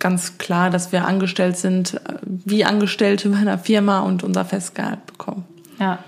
ganz 0.00 0.38
klar, 0.38 0.70
dass 0.70 0.90
wir 0.90 1.04
angestellt 1.06 1.56
sind, 1.56 1.94
äh, 1.94 2.14
wie 2.24 2.64
Angestellte 2.64 3.28
bei 3.28 3.36
einer 3.36 3.58
Firma 3.58 4.00
und 4.00 4.24
unser 4.24 4.44
Festgehalt 4.44 5.06
bekommen. 5.06 5.44
Ja. 5.78 6.00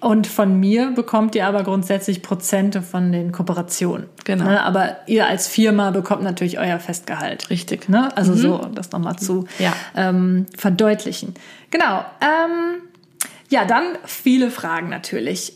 Und 0.00 0.26
von 0.26 0.60
mir 0.60 0.90
bekommt 0.90 1.34
ihr 1.34 1.46
aber 1.46 1.62
grundsätzlich 1.62 2.20
Prozente 2.22 2.82
von 2.82 3.10
den 3.10 3.32
Kooperationen. 3.32 4.06
Genau. 4.24 4.44
Ne? 4.44 4.62
Aber 4.62 4.98
ihr 5.06 5.26
als 5.26 5.48
Firma 5.48 5.92
bekommt 5.92 6.22
natürlich 6.22 6.58
euer 6.58 6.78
Festgehalt. 6.78 7.48
Richtig. 7.48 7.88
Ne? 7.88 8.14
Also 8.14 8.34
so, 8.34 8.58
das 8.74 8.92
nochmal 8.92 9.16
zu 9.16 9.46
Ja. 9.58 9.72
ähm, 9.96 10.44
verdeutlichen. 10.58 11.32
Genau. 11.70 12.04
Ähm, 12.20 12.82
ja, 13.48 13.64
dann 13.64 13.84
viele 14.04 14.50
Fragen 14.50 14.90
natürlich. 14.90 15.54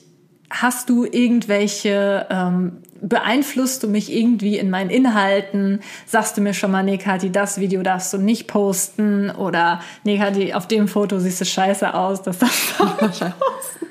Hast 0.49 0.89
du 0.89 1.05
irgendwelche, 1.05 2.27
ähm, 2.31 2.79
beeinflusst 3.01 3.83
du 3.83 3.89
mich 3.89 4.13
irgendwie 4.13 4.59
in 4.59 4.71
meinen 4.71 4.91
Inhalten? 4.91 5.81
Sagst 6.07 6.37
du 6.37 6.41
mir 6.41 6.55
schon 6.55 6.71
mal, 6.71 6.83
nee, 6.83 6.99
Kathi, 6.99 7.31
das 7.31 7.61
Video 7.61 7.83
darfst 7.83 8.13
du 8.13 8.19
nicht 8.19 8.47
posten? 8.47 9.31
Oder, 9.31 9.81
nee, 10.05 10.19
Kathi, 10.19 10.55
auf 10.55 10.67
dem 10.69 10.89
Foto 10.89 11.19
siehst 11.19 11.41
du 11.41 11.45
scheiße 11.45 11.95
aus, 11.95 12.23
das 12.23 12.39
darfst 12.39 12.79
du 12.79 12.85
auch 12.85 13.01
nicht 13.01 13.21
posten. 13.39 13.87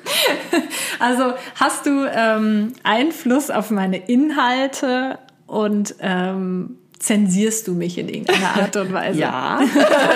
Also, 1.00 1.34
hast 1.56 1.86
du 1.86 2.06
ähm, 2.12 2.74
Einfluss 2.84 3.50
auf 3.50 3.70
meine 3.70 3.98
Inhalte 3.98 5.20
und 5.46 5.96
ähm, 6.00 6.78
zensierst 7.00 7.68
du 7.68 7.74
mich 7.74 7.98
in 7.98 8.10
irgendeiner 8.10 8.56
Art 8.62 8.76
und 8.76 8.94
Weise? 8.94 9.20
Ja. 9.20 9.60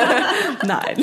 Nein. 0.65 0.97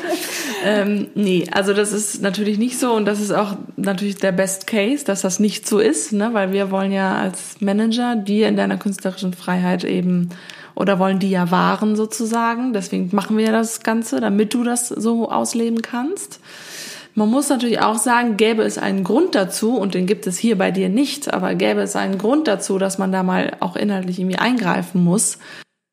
ähm, 0.64 1.08
nee, 1.14 1.46
also 1.50 1.72
das 1.72 1.92
ist 1.92 2.22
natürlich 2.22 2.58
nicht 2.58 2.78
so 2.78 2.92
und 2.92 3.04
das 3.04 3.20
ist 3.20 3.32
auch 3.32 3.56
natürlich 3.76 4.16
der 4.16 4.32
Best 4.32 4.66
Case, 4.66 5.04
dass 5.04 5.22
das 5.22 5.40
nicht 5.40 5.68
so 5.68 5.78
ist, 5.78 6.12
ne? 6.12 6.30
weil 6.32 6.52
wir 6.52 6.70
wollen 6.70 6.92
ja 6.92 7.16
als 7.16 7.60
Manager 7.60 8.16
dir 8.16 8.48
in 8.48 8.56
deiner 8.56 8.76
künstlerischen 8.76 9.32
Freiheit 9.32 9.84
eben 9.84 10.30
oder 10.74 10.98
wollen 10.98 11.18
die 11.18 11.30
ja 11.30 11.50
wahren 11.50 11.96
sozusagen. 11.96 12.72
Deswegen 12.72 13.08
machen 13.12 13.36
wir 13.36 13.46
ja 13.46 13.52
das 13.52 13.80
Ganze, 13.80 14.20
damit 14.20 14.54
du 14.54 14.62
das 14.62 14.88
so 14.88 15.30
ausleben 15.30 15.82
kannst. 15.82 16.40
Man 17.18 17.30
muss 17.30 17.48
natürlich 17.48 17.80
auch 17.80 17.96
sagen, 17.96 18.36
gäbe 18.36 18.62
es 18.62 18.76
einen 18.76 19.02
Grund 19.02 19.34
dazu, 19.34 19.76
und 19.76 19.94
den 19.94 20.06
gibt 20.06 20.26
es 20.26 20.36
hier 20.36 20.56
bei 20.58 20.70
dir 20.70 20.90
nicht, 20.90 21.32
aber 21.32 21.54
gäbe 21.54 21.80
es 21.80 21.96
einen 21.96 22.18
Grund 22.18 22.46
dazu, 22.46 22.76
dass 22.78 22.98
man 22.98 23.10
da 23.10 23.22
mal 23.22 23.56
auch 23.60 23.74
inhaltlich 23.74 24.18
irgendwie 24.18 24.36
eingreifen 24.38 25.02
muss, 25.02 25.38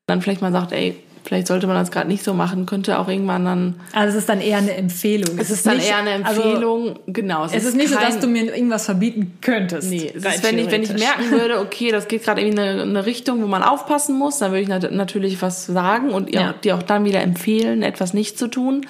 dann 0.06 0.20
vielleicht 0.20 0.42
mal 0.42 0.52
sagt, 0.52 0.72
ey, 0.72 0.96
vielleicht 1.24 1.46
sollte 1.46 1.66
man 1.66 1.76
das 1.76 1.90
gerade 1.90 2.08
nicht 2.08 2.22
so 2.22 2.34
machen, 2.34 2.66
könnte 2.66 2.98
auch 2.98 3.08
irgendwann 3.08 3.46
dann. 3.46 3.80
Also 3.94 4.10
es 4.10 4.16
ist 4.24 4.28
dann 4.28 4.42
eher 4.42 4.58
eine 4.58 4.74
Empfehlung. 4.74 5.38
Es 5.38 5.48
ist 5.48 5.64
dann 5.66 5.78
nicht- 5.78 5.88
eher 5.88 5.96
eine 5.96 6.26
also 6.26 6.42
Empfehlung, 6.42 6.98
genau. 7.06 7.46
es 7.46 7.54
ist 7.54 7.74
nicht 7.74 7.88
so, 7.88 7.96
kein- 7.96 8.08
dass 8.08 8.18
du 8.20 8.26
mir 8.26 8.54
irgendwas 8.54 8.84
verbieten 8.84 9.38
könntest. 9.40 9.88
Nee, 9.88 10.12
es 10.14 10.22
ist, 10.22 10.42
wenn 10.44 10.58
ich, 10.58 10.70
wenn 10.70 10.82
ich 10.82 10.92
merken 10.92 11.30
würde, 11.30 11.58
okay, 11.60 11.90
das 11.90 12.06
geht 12.08 12.24
gerade 12.24 12.42
irgendwie 12.42 12.60
in 12.60 12.68
eine, 12.68 12.82
eine 12.82 13.06
Richtung, 13.06 13.42
wo 13.42 13.46
man 13.46 13.62
aufpassen 13.62 14.18
muss, 14.18 14.36
dann 14.40 14.50
würde 14.52 14.60
ich 14.60 14.68
nat 14.68 14.92
natürlich 14.92 15.40
was 15.40 15.64
sagen 15.64 16.10
und 16.10 16.28
ihr, 16.28 16.40
Ja. 16.40 16.52
dir 16.62 16.76
auch 16.76 16.82
dann 16.82 17.06
wieder 17.06 17.22
empfehlen, 17.22 17.82
etwas 17.82 18.12
nicht 18.12 18.36
zu 18.38 18.46
tun. 18.48 18.82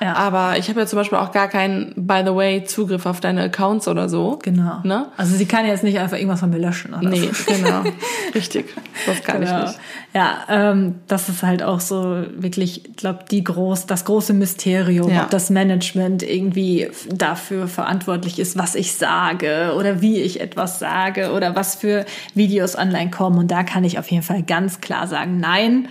Ja. 0.00 0.14
Aber 0.14 0.58
ich 0.58 0.68
habe 0.68 0.80
ja 0.80 0.86
zum 0.86 0.98
Beispiel 0.98 1.18
auch 1.18 1.32
gar 1.32 1.48
keinen, 1.48 1.92
by 1.96 2.22
the 2.24 2.34
way, 2.34 2.64
Zugriff 2.64 3.04
auf 3.06 3.20
deine 3.20 3.42
Accounts 3.42 3.88
oder 3.88 4.08
so. 4.08 4.38
Genau. 4.42 4.78
Ne? 4.84 5.06
Also 5.16 5.36
sie 5.36 5.46
kann 5.46 5.66
jetzt 5.66 5.82
nicht 5.84 5.98
einfach 5.98 6.16
irgendwas 6.16 6.40
von 6.40 6.50
mir 6.50 6.58
löschen 6.58 6.94
oder 6.94 7.08
Nee, 7.08 7.28
genau. 7.46 7.82
Richtig. 8.34 8.74
Das 9.06 9.22
kann 9.22 9.40
Genau. 9.40 9.58
ich 9.60 9.66
nicht. 9.66 9.78
Ja, 10.14 10.38
ähm, 10.48 10.96
das 11.08 11.28
ist 11.28 11.42
halt 11.42 11.62
auch 11.62 11.80
so 11.80 12.22
wirklich, 12.36 12.86
ich 12.88 12.96
glaube, 12.96 13.20
die 13.30 13.42
groß, 13.44 13.86
das 13.86 14.04
große 14.04 14.32
Mysterium, 14.34 15.10
Ja. 15.10 15.24
ob 15.24 15.30
das 15.30 15.50
Management 15.50 16.22
irgendwie 16.22 16.88
dafür 17.12 17.68
verantwortlich 17.68 18.38
ist, 18.38 18.56
was 18.58 18.74
ich 18.74 18.94
sage 18.94 19.74
oder 19.76 20.00
wie 20.00 20.18
ich 20.20 20.40
etwas 20.40 20.78
sage 20.78 21.32
oder 21.32 21.56
was 21.56 21.74
für 21.74 22.04
Videos 22.34 22.76
online 22.78 23.10
kommen. 23.10 23.38
Und 23.38 23.50
da 23.50 23.62
kann 23.64 23.84
ich 23.84 23.98
auf 23.98 24.10
jeden 24.10 24.22
Fall 24.22 24.42
ganz 24.42 24.80
klar 24.80 25.06
sagen, 25.06 25.40
nein. 25.40 25.88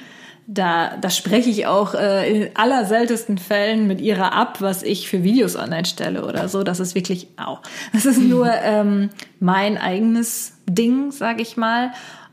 Da, 0.50 0.96
da 1.02 1.10
spreche 1.10 1.50
ich 1.50 1.68
auch 1.68 1.94
äh, 1.94 2.32
in 2.46 2.50
aller 2.56 2.86
seltensten 2.86 3.38
Fällen 3.38 3.86
mit 3.86 4.00
ihrer 4.00 4.32
ab, 4.32 4.62
was 4.62 4.82
ich 4.82 5.10
für 5.10 5.22
Videos 5.22 5.58
online 5.58 5.84
stelle 5.86 6.26
oder 6.26 6.48
so. 6.48 6.64
Das 6.64 6.80
ist 6.80 6.96
wirklich, 6.96 7.28
au. 7.36 7.58
Das 7.92 8.06
ist 8.06 8.18
nur 8.18 8.50
ähm, 8.64 9.10
mein 9.42 9.78
eigenes 9.78 10.54
Ding, 10.66 11.12
sag 11.12 11.42
ich 11.42 11.58
mal. 11.58 11.92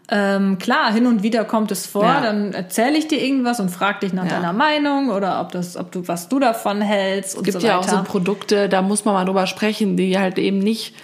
Ähm, 0.08 0.58
klar, 0.58 0.92
hin 0.92 1.06
und 1.06 1.24
wieder 1.24 1.44
kommt 1.44 1.72
es 1.72 1.86
vor, 1.86 2.04
Ja. 2.04 2.20
dann 2.20 2.52
erzähle 2.52 2.96
ich 2.98 3.08
dir 3.08 3.20
irgendwas 3.20 3.58
und 3.58 3.70
frag 3.70 3.98
dich 4.00 4.12
nach 4.12 4.26
Ja. 4.26 4.32
deiner 4.36 4.52
Meinung 4.52 5.08
oder 5.10 5.40
ob 5.40 5.50
das, 5.50 5.76
ob 5.76 5.90
du, 5.90 6.06
was 6.06 6.28
du 6.28 6.38
davon 6.38 6.82
hältst 6.82 7.34
und 7.36 7.48
Es 7.48 7.54
gibt 7.54 7.62
so 7.62 7.66
ja 7.66 7.78
auch 7.78 7.88
so 7.88 8.00
Produkte, 8.04 8.68
da 8.68 8.82
muss 8.82 9.04
man 9.04 9.14
mal 9.14 9.24
drüber 9.24 9.46
sprechen, 9.48 9.96
die 9.96 10.18
halt 10.18 10.38
eben 10.38 10.58
nicht, 10.60 10.94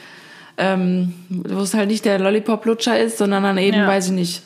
ähm, 0.59 1.14
wo 1.29 1.61
es 1.61 1.73
halt 1.75 1.88
nicht 1.88 2.05
der 2.05 2.18
Lollipop-Lutscher 2.20 3.01
ist, 3.01 3.18
sondern 3.18 3.42
dann 3.42 3.59
eben, 3.59 3.79
Ja. 3.79 3.87
weiß 3.88 4.07
ich 4.09 4.12
nicht, 4.12 4.42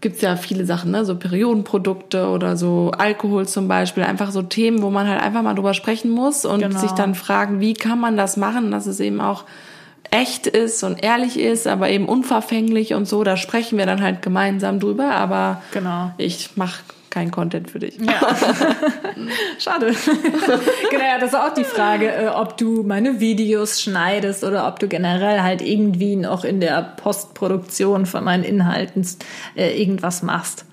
gibt's 0.00 0.22
ja 0.22 0.36
viele 0.36 0.64
Sachen, 0.64 0.90
ne? 0.90 1.04
so 1.04 1.14
Periodenprodukte 1.16 2.28
oder 2.28 2.56
so 2.56 2.90
Alkohol 2.96 3.46
zum 3.46 3.68
Beispiel, 3.68 4.02
einfach 4.02 4.30
so 4.30 4.42
Themen, 4.42 4.82
wo 4.82 4.90
man 4.90 5.06
halt 5.08 5.20
einfach 5.22 5.42
mal 5.42 5.54
drüber 5.54 5.74
sprechen 5.74 6.10
muss 6.10 6.44
und 6.44 6.60
Genau. 6.60 6.78
sich 6.78 6.92
dann 6.92 7.14
fragen, 7.14 7.60
wie 7.60 7.74
kann 7.74 8.00
man 8.00 8.16
das 8.16 8.36
machen, 8.36 8.70
dass 8.70 8.86
es 8.86 9.00
eben 9.00 9.20
auch 9.20 9.44
echt 10.10 10.46
ist 10.46 10.82
und 10.82 11.02
ehrlich 11.04 11.38
ist, 11.38 11.66
aber 11.66 11.88
eben 11.90 12.06
unverfänglich 12.06 12.94
und 12.94 13.06
so, 13.06 13.22
da 13.24 13.36
sprechen 13.36 13.78
wir 13.78 13.86
dann 13.86 14.02
halt 14.02 14.22
gemeinsam 14.22 14.80
drüber, 14.80 15.10
aber 15.12 15.62
Genau. 15.72 16.12
ich 16.18 16.56
mache 16.56 16.80
kein 17.10 17.30
Content 17.30 17.70
für 17.70 17.80
dich. 17.80 17.98
Ja. 17.98 18.20
Schade. 19.58 19.86
genau, 20.90 21.04
ja, 21.04 21.18
das 21.18 21.30
ist 21.30 21.38
auch 21.38 21.54
die 21.54 21.64
Frage, 21.64 22.12
äh, 22.12 22.28
ob 22.28 22.56
du 22.56 22.82
meine 22.82 23.20
Videos 23.20 23.82
schneidest 23.82 24.44
oder 24.44 24.66
ob 24.68 24.78
du 24.78 24.88
generell 24.88 25.42
halt 25.42 25.60
irgendwie 25.60 26.16
noch 26.16 26.44
in 26.44 26.60
der 26.60 26.82
Postproduktion 26.96 28.06
von 28.06 28.24
meinen 28.24 28.44
Inhalten 28.44 29.06
äh, 29.56 29.80
irgendwas 29.80 30.22
machst. 30.22 30.64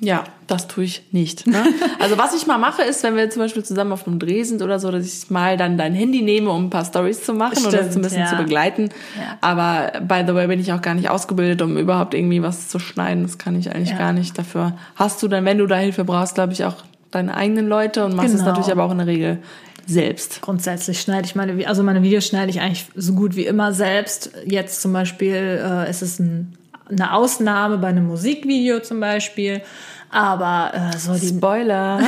Ja, 0.00 0.24
das 0.46 0.68
tue 0.68 0.84
ich 0.84 1.02
nicht. 1.12 1.46
Ne? 1.46 1.64
Also 1.98 2.18
was 2.18 2.34
ich 2.34 2.46
mal 2.46 2.58
mache, 2.58 2.82
ist, 2.82 3.02
wenn 3.02 3.16
wir 3.16 3.30
zum 3.30 3.42
Beispiel 3.42 3.64
zusammen 3.64 3.92
auf 3.92 4.06
einem 4.06 4.18
Dreh 4.18 4.42
sind 4.44 4.60
oder 4.62 4.78
so, 4.78 4.90
dass 4.90 5.04
ich 5.06 5.30
mal 5.30 5.56
dann 5.56 5.78
dein 5.78 5.94
Handy 5.94 6.22
nehme, 6.22 6.50
um 6.50 6.66
ein 6.66 6.70
paar 6.70 6.84
Stories 6.84 7.24
zu 7.24 7.32
machen 7.32 7.56
Stimmt, 7.56 7.68
oder 7.74 7.82
das 7.84 7.96
ein 7.96 8.02
bisschen 8.02 8.20
ja. 8.20 8.26
zu 8.26 8.36
begleiten. 8.36 8.90
Ja. 9.18 9.38
Aber 9.40 9.92
by 10.00 10.24
the 10.26 10.34
way 10.34 10.46
bin 10.46 10.60
ich 10.60 10.72
auch 10.72 10.82
gar 10.82 10.94
nicht 10.94 11.08
ausgebildet, 11.08 11.62
um 11.62 11.76
überhaupt 11.78 12.14
irgendwie 12.14 12.42
was 12.42 12.68
zu 12.68 12.78
schneiden. 12.78 13.22
Das 13.22 13.38
kann 13.38 13.58
ich 13.58 13.74
eigentlich 13.74 13.90
Ja. 13.90 13.98
gar 13.98 14.12
nicht. 14.12 14.38
Dafür 14.38 14.74
hast 14.96 15.22
du 15.22 15.28
dann, 15.28 15.44
wenn 15.44 15.58
du 15.58 15.66
da 15.66 15.76
Hilfe 15.76 16.04
brauchst, 16.04 16.34
glaube 16.34 16.52
ich, 16.52 16.64
auch 16.64 16.76
deine 17.10 17.34
eigenen 17.34 17.66
Leute 17.66 18.04
und 18.04 18.14
machst 18.14 18.34
es 18.34 18.40
Genau. 18.40 18.50
natürlich 18.50 18.70
aber 18.70 18.84
auch 18.84 18.90
in 18.92 18.98
der 18.98 19.06
Regel 19.06 19.38
selbst. 19.86 20.42
Grundsätzlich 20.42 21.00
schneide 21.00 21.26
ich 21.26 21.34
meine, 21.34 21.66
also 21.68 21.82
meine 21.82 22.02
Videos 22.02 22.26
schneide 22.26 22.50
ich 22.50 22.60
eigentlich 22.60 22.86
so 22.94 23.14
gut 23.14 23.36
wie 23.36 23.46
immer 23.46 23.72
selbst. 23.72 24.32
Jetzt 24.44 24.82
zum 24.82 24.92
Beispiel 24.92 25.60
äh, 25.64 25.88
ist 25.88 26.02
es 26.02 26.18
ein, 26.18 26.56
eine 26.88 27.12
Ausnahme 27.12 27.78
bei 27.78 27.88
einem 27.88 28.06
Musikvideo 28.06 28.80
zum 28.80 29.00
Beispiel. 29.00 29.62
Aber 30.10 30.72
äh, 30.74 30.96
so 30.96 31.14
die 31.14 31.28
Spoiler. 31.28 32.00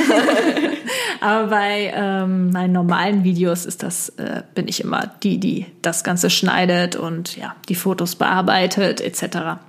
Aber 1.21 1.47
bei 1.47 1.91
ähm, 1.93 2.51
meinen 2.51 2.71
normalen 2.71 3.23
Videos 3.23 3.65
ist 3.65 3.83
das, 3.83 4.09
äh, 4.17 4.43
bin 4.55 4.67
ich 4.67 4.81
immer 4.81 5.11
die, 5.21 5.37
die 5.37 5.65
das 5.81 6.03
Ganze 6.03 6.29
schneidet 6.29 6.95
und 6.95 7.35
ja, 7.35 7.55
die 7.67 7.75
Fotos 7.75 8.15
bearbeitet, 8.15 9.01
etc. 9.01 9.59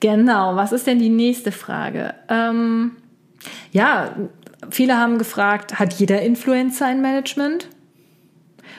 Genau, 0.00 0.56
was 0.56 0.72
ist 0.72 0.86
denn 0.86 0.98
die 0.98 1.08
nächste 1.08 1.52
Frage? 1.52 2.14
Ähm, 2.28 2.92
ja, 3.72 4.10
viele 4.70 4.98
haben 4.98 5.18
gefragt, 5.18 5.78
hat 5.78 5.94
jeder 5.94 6.22
Influencer 6.22 6.86
ein 6.86 7.00
Management? 7.00 7.68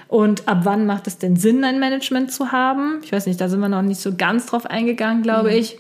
Und 0.08 0.48
ab 0.48 0.60
wann 0.63 0.86
macht 0.86 1.08
es 1.08 1.17
denn 1.17 1.36
Sinn, 1.36 1.63
ein 1.63 1.80
Management 1.80 2.32
zu 2.32 2.52
haben? 2.52 3.00
Ich 3.04 3.12
weiß 3.12 3.26
nicht, 3.26 3.41
da 3.41 3.50
sind 3.50 3.60
wir 3.60 3.70
noch 3.70 3.82
nicht 3.82 4.00
so 4.00 4.15
ganz 4.15 4.46
drauf 4.46 4.65
eingegangen, 4.65 5.22
glaube 5.22 5.54
ich. 5.54 5.78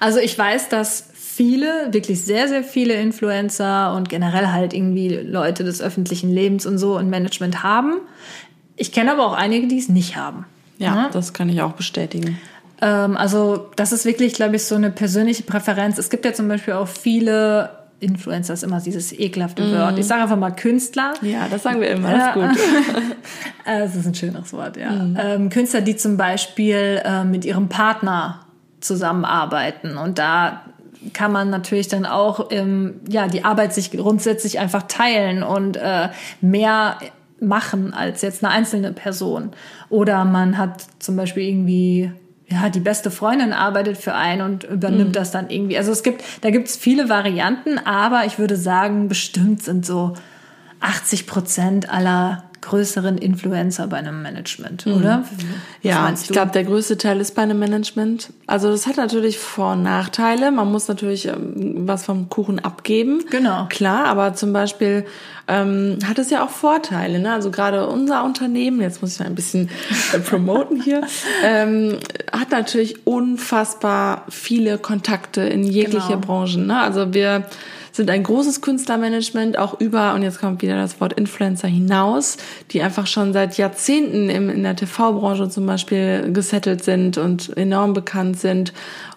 Also 0.00 0.18
ich 0.18 0.36
weiß, 0.38 0.68
dass 0.70 1.08
viele, 1.14 1.92
wirklich 1.92 2.22
sehr, 2.24 2.48
sehr 2.48 2.64
viele 2.64 2.94
Influencer 2.94 3.94
und 3.94 4.08
generell 4.08 4.48
halt 4.48 4.72
irgendwie 4.74 5.08
Leute 5.08 5.64
des 5.64 5.80
öffentlichen 5.80 6.30
Lebens 6.30 6.66
und 6.66 6.78
so 6.78 6.96
ein 6.96 7.08
Management 7.10 7.62
haben. 7.62 7.94
Ich 8.76 8.92
kenne 8.92 9.12
aber 9.12 9.26
auch 9.26 9.34
einige, 9.34 9.66
die 9.68 9.78
es 9.78 9.88
nicht 9.88 10.16
haben. 10.16 10.46
Ja, 10.78 10.94
Ne? 10.94 11.10
das 11.12 11.32
kann 11.34 11.48
ich 11.50 11.60
auch 11.60 11.72
bestätigen. 11.72 12.38
Ähm, 12.80 13.16
also 13.16 13.68
das 13.76 13.92
ist 13.92 14.06
wirklich, 14.06 14.32
glaube 14.32 14.56
ich, 14.56 14.64
so 14.64 14.74
eine 14.74 14.90
persönliche 14.90 15.42
Präferenz. 15.42 15.98
Es 15.98 16.08
gibt 16.08 16.24
ja 16.24 16.32
zum 16.32 16.48
Beispiel 16.48 16.74
auch 16.74 16.88
viele 16.88 17.70
Influencer, 18.00 18.54
ist 18.54 18.64
immer 18.64 18.80
dieses 18.80 19.12
ekelhafte 19.12 19.62
Wort. 19.78 19.98
Ich 19.98 20.06
sage 20.06 20.22
einfach 20.22 20.36
mal 20.36 20.50
Künstler. 20.50 21.12
Ja, 21.22 21.46
das 21.50 21.62
sagen 21.62 21.80
wir 21.80 21.90
immer. 21.90 22.10
Das 22.10 22.28
ist 22.28 22.34
gut. 22.34 22.66
Äh, 23.66 23.80
Das 23.80 23.94
ist 23.94 24.06
ein 24.06 24.14
schöneres 24.14 24.52
Wort, 24.54 24.78
ja. 24.78 24.90
Ähm, 25.18 25.50
Künstler, 25.50 25.82
die 25.82 25.94
zum 25.94 26.16
Beispiel 26.16 27.02
äh, 27.04 27.24
mit 27.24 27.44
ihrem 27.44 27.68
Partner 27.68 28.40
zusammenarbeiten 28.80 29.98
und 29.98 30.18
da 30.18 30.62
kann 31.12 31.32
man 31.32 31.50
natürlich 31.50 31.88
dann 31.88 32.06
auch 32.06 32.48
ähm, 32.50 33.00
ja 33.08 33.28
die 33.28 33.44
Arbeit 33.44 33.74
sich 33.74 33.90
grundsätzlich 33.90 34.58
einfach 34.58 34.84
teilen 34.84 35.42
und 35.42 35.76
äh, 35.76 36.08
mehr 36.40 36.96
machen 37.40 37.94
als 37.94 38.22
jetzt 38.22 38.44
eine 38.44 38.52
einzelne 38.52 38.92
Person 38.92 39.50
oder 39.88 40.24
man 40.24 40.58
hat 40.58 40.84
zum 40.98 41.16
Beispiel 41.16 41.44
irgendwie 41.44 42.12
ja, 42.50 42.68
die 42.68 42.80
beste 42.80 43.10
Freundin 43.10 43.52
arbeitet 43.52 43.96
für 43.96 44.14
einen 44.14 44.42
und 44.42 44.64
übernimmt 44.64 45.14
das 45.14 45.30
dann 45.30 45.50
irgendwie. 45.50 45.78
Also 45.78 45.92
es 45.92 46.02
gibt, 46.02 46.24
da 46.40 46.50
gibt 46.50 46.68
es 46.68 46.76
viele 46.76 47.08
Varianten, 47.08 47.78
aber 47.78 48.24
ich 48.26 48.38
würde 48.38 48.56
sagen, 48.56 49.08
bestimmt 49.08 49.62
sind 49.62 49.86
so 49.86 50.14
80 50.80 51.26
Prozent 51.26 51.90
aller 51.90 52.49
größeren 52.60 53.18
Influencer 53.18 53.86
bei 53.86 53.96
einem 53.96 54.22
Management, 54.22 54.86
oder? 54.86 55.22
Was 55.22 55.44
Ja, 55.82 56.12
ich 56.12 56.28
glaube, 56.28 56.50
der 56.52 56.64
größte 56.64 56.98
Teil 56.98 57.20
ist 57.20 57.34
bei 57.34 57.42
einem 57.42 57.58
Management. 57.58 58.30
Also 58.46 58.70
das 58.70 58.86
hat 58.86 58.96
natürlich 58.96 59.38
Vor- 59.38 59.72
und 59.72 59.82
Nachteile. 59.82 60.50
Man 60.50 60.70
muss 60.70 60.88
natürlich 60.88 61.26
ähm, 61.28 61.88
was 61.88 62.04
vom 62.04 62.28
Kuchen 62.28 62.58
abgeben. 62.58 63.24
Genau. 63.30 63.66
Klar, 63.68 64.04
aber 64.06 64.34
zum 64.34 64.52
Beispiel 64.52 65.04
ähm, 65.48 65.98
hat 66.06 66.18
es 66.18 66.30
ja 66.30 66.44
auch 66.44 66.50
Vorteile. 66.50 67.18
Ne? 67.18 67.32
Also 67.32 67.50
gerade 67.50 67.86
unser 67.88 68.24
Unternehmen, 68.24 68.80
jetzt 68.80 69.02
muss 69.02 69.14
ich 69.14 69.20
mal 69.20 69.26
ein 69.26 69.34
bisschen 69.34 69.68
äh, 70.12 70.18
promoten 70.18 70.80
hier, 70.82 71.02
ähm, 71.44 71.98
hat 72.32 72.50
natürlich 72.50 73.06
unfassbar 73.06 74.24
viele 74.28 74.78
Kontakte 74.78 75.42
in 75.42 75.64
jegliche 75.64 76.08
Genau. 76.08 76.20
Branchen. 76.20 76.66
Ne? 76.66 76.80
Also 76.80 77.14
wir 77.14 77.44
sind 78.00 78.08
ein 78.08 78.22
großes 78.22 78.62
Künstlermanagement, 78.62 79.58
auch 79.58 79.78
über, 79.78 80.14
und 80.14 80.22
jetzt 80.22 80.40
kommt 80.40 80.62
wieder 80.62 80.76
das 80.76 81.02
Wort 81.02 81.12
Influencer 81.12 81.68
hinaus, 81.68 82.38
die 82.70 82.80
einfach 82.80 83.06
schon 83.06 83.34
seit 83.34 83.58
Jahrzehnten 83.58 84.30
im, 84.30 84.48
in 84.48 84.62
der 84.62 84.74
TV-Branche 84.74 85.50
zum 85.50 85.66
Beispiel 85.66 86.32
gesettelt 86.32 86.82
sind 86.82 87.18
und 87.18 87.54
enorm 87.58 87.92
bekannt 87.92 88.40
sind 88.40 88.72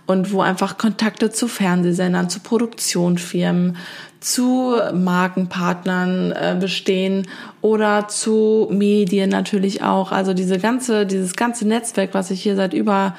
und 0.06 0.34
wo 0.34 0.41
einfach 0.41 0.78
Kontakte 0.78 1.32
zu 1.32 1.48
Fernsehsendern, 1.48 2.30
zu 2.30 2.41
Produktionsfirmen, 2.41 3.78
zu 4.19 4.76
Markenpartnern 4.93 6.34
äh, 6.34 6.58
bestehen 6.60 7.26
oder 7.62 8.10
zu 8.10 8.67
Medien 8.69 9.30
natürlich 9.30 9.82
auch. 9.82 10.12
Also 10.12 10.34
diese 10.34 10.60
ganze, 10.60 11.06
dieses 11.06 11.38
ganze 11.38 11.65
Netzwerk, 11.65 12.10
was 12.13 12.32
ich 12.32 12.43
hier 12.43 12.58
seit 12.58 12.74
über 12.74 13.15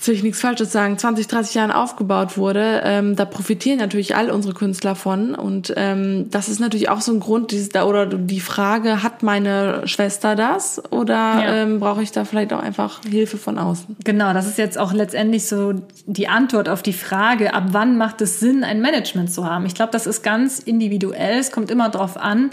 jetzt 0.00 0.08
will 0.08 0.14
ich 0.14 0.22
nichts 0.22 0.40
Falsches 0.40 0.72
sagen, 0.72 0.96
20, 0.96 1.26
30 1.26 1.54
Jahren 1.56 1.70
aufgebaut 1.70 2.38
wurde, 2.38 2.80
ähm, 2.86 3.16
da 3.16 3.26
profitieren 3.26 3.78
natürlich 3.78 4.16
all 4.16 4.30
unsere 4.30 4.54
Künstler 4.54 4.94
von. 4.94 5.34
Und 5.34 5.74
ähm, 5.76 6.30
das 6.30 6.48
ist 6.48 6.58
natürlich 6.58 6.88
auch 6.88 7.02
so 7.02 7.12
ein 7.12 7.20
Grund, 7.20 7.50
dieses, 7.50 7.74
oder 7.74 8.06
die 8.06 8.40
Frage, 8.40 9.02
hat 9.02 9.22
meine 9.22 9.86
Schwester 9.86 10.36
das 10.36 10.82
oder 10.90 11.12
Ja. 11.16 11.54
ähm, 11.54 11.80
brauche 11.80 12.02
ich 12.02 12.12
da 12.12 12.24
vielleicht 12.24 12.54
auch 12.54 12.62
einfach 12.62 13.02
Hilfe 13.04 13.36
von 13.36 13.58
außen? 13.58 13.98
Genau, 14.02 14.32
das 14.32 14.46
ist 14.46 14.56
jetzt 14.56 14.78
auch 14.78 14.94
letztendlich 14.94 15.46
so 15.46 15.74
die 16.06 16.28
Antwort 16.28 16.70
auf 16.70 16.82
die 16.82 16.94
Frage, 16.94 17.52
ab 17.52 17.64
wann 17.72 17.98
macht 17.98 18.22
es 18.22 18.40
Sinn, 18.40 18.64
ein 18.64 18.80
Management 18.80 19.30
zu 19.30 19.44
haben. 19.44 19.66
Ich 19.66 19.74
glaube, 19.74 19.92
das 19.92 20.06
ist 20.06 20.22
ganz 20.22 20.60
individuell. 20.60 21.38
Es 21.40 21.52
kommt 21.52 21.70
immer 21.70 21.90
darauf 21.90 22.16
an, 22.16 22.48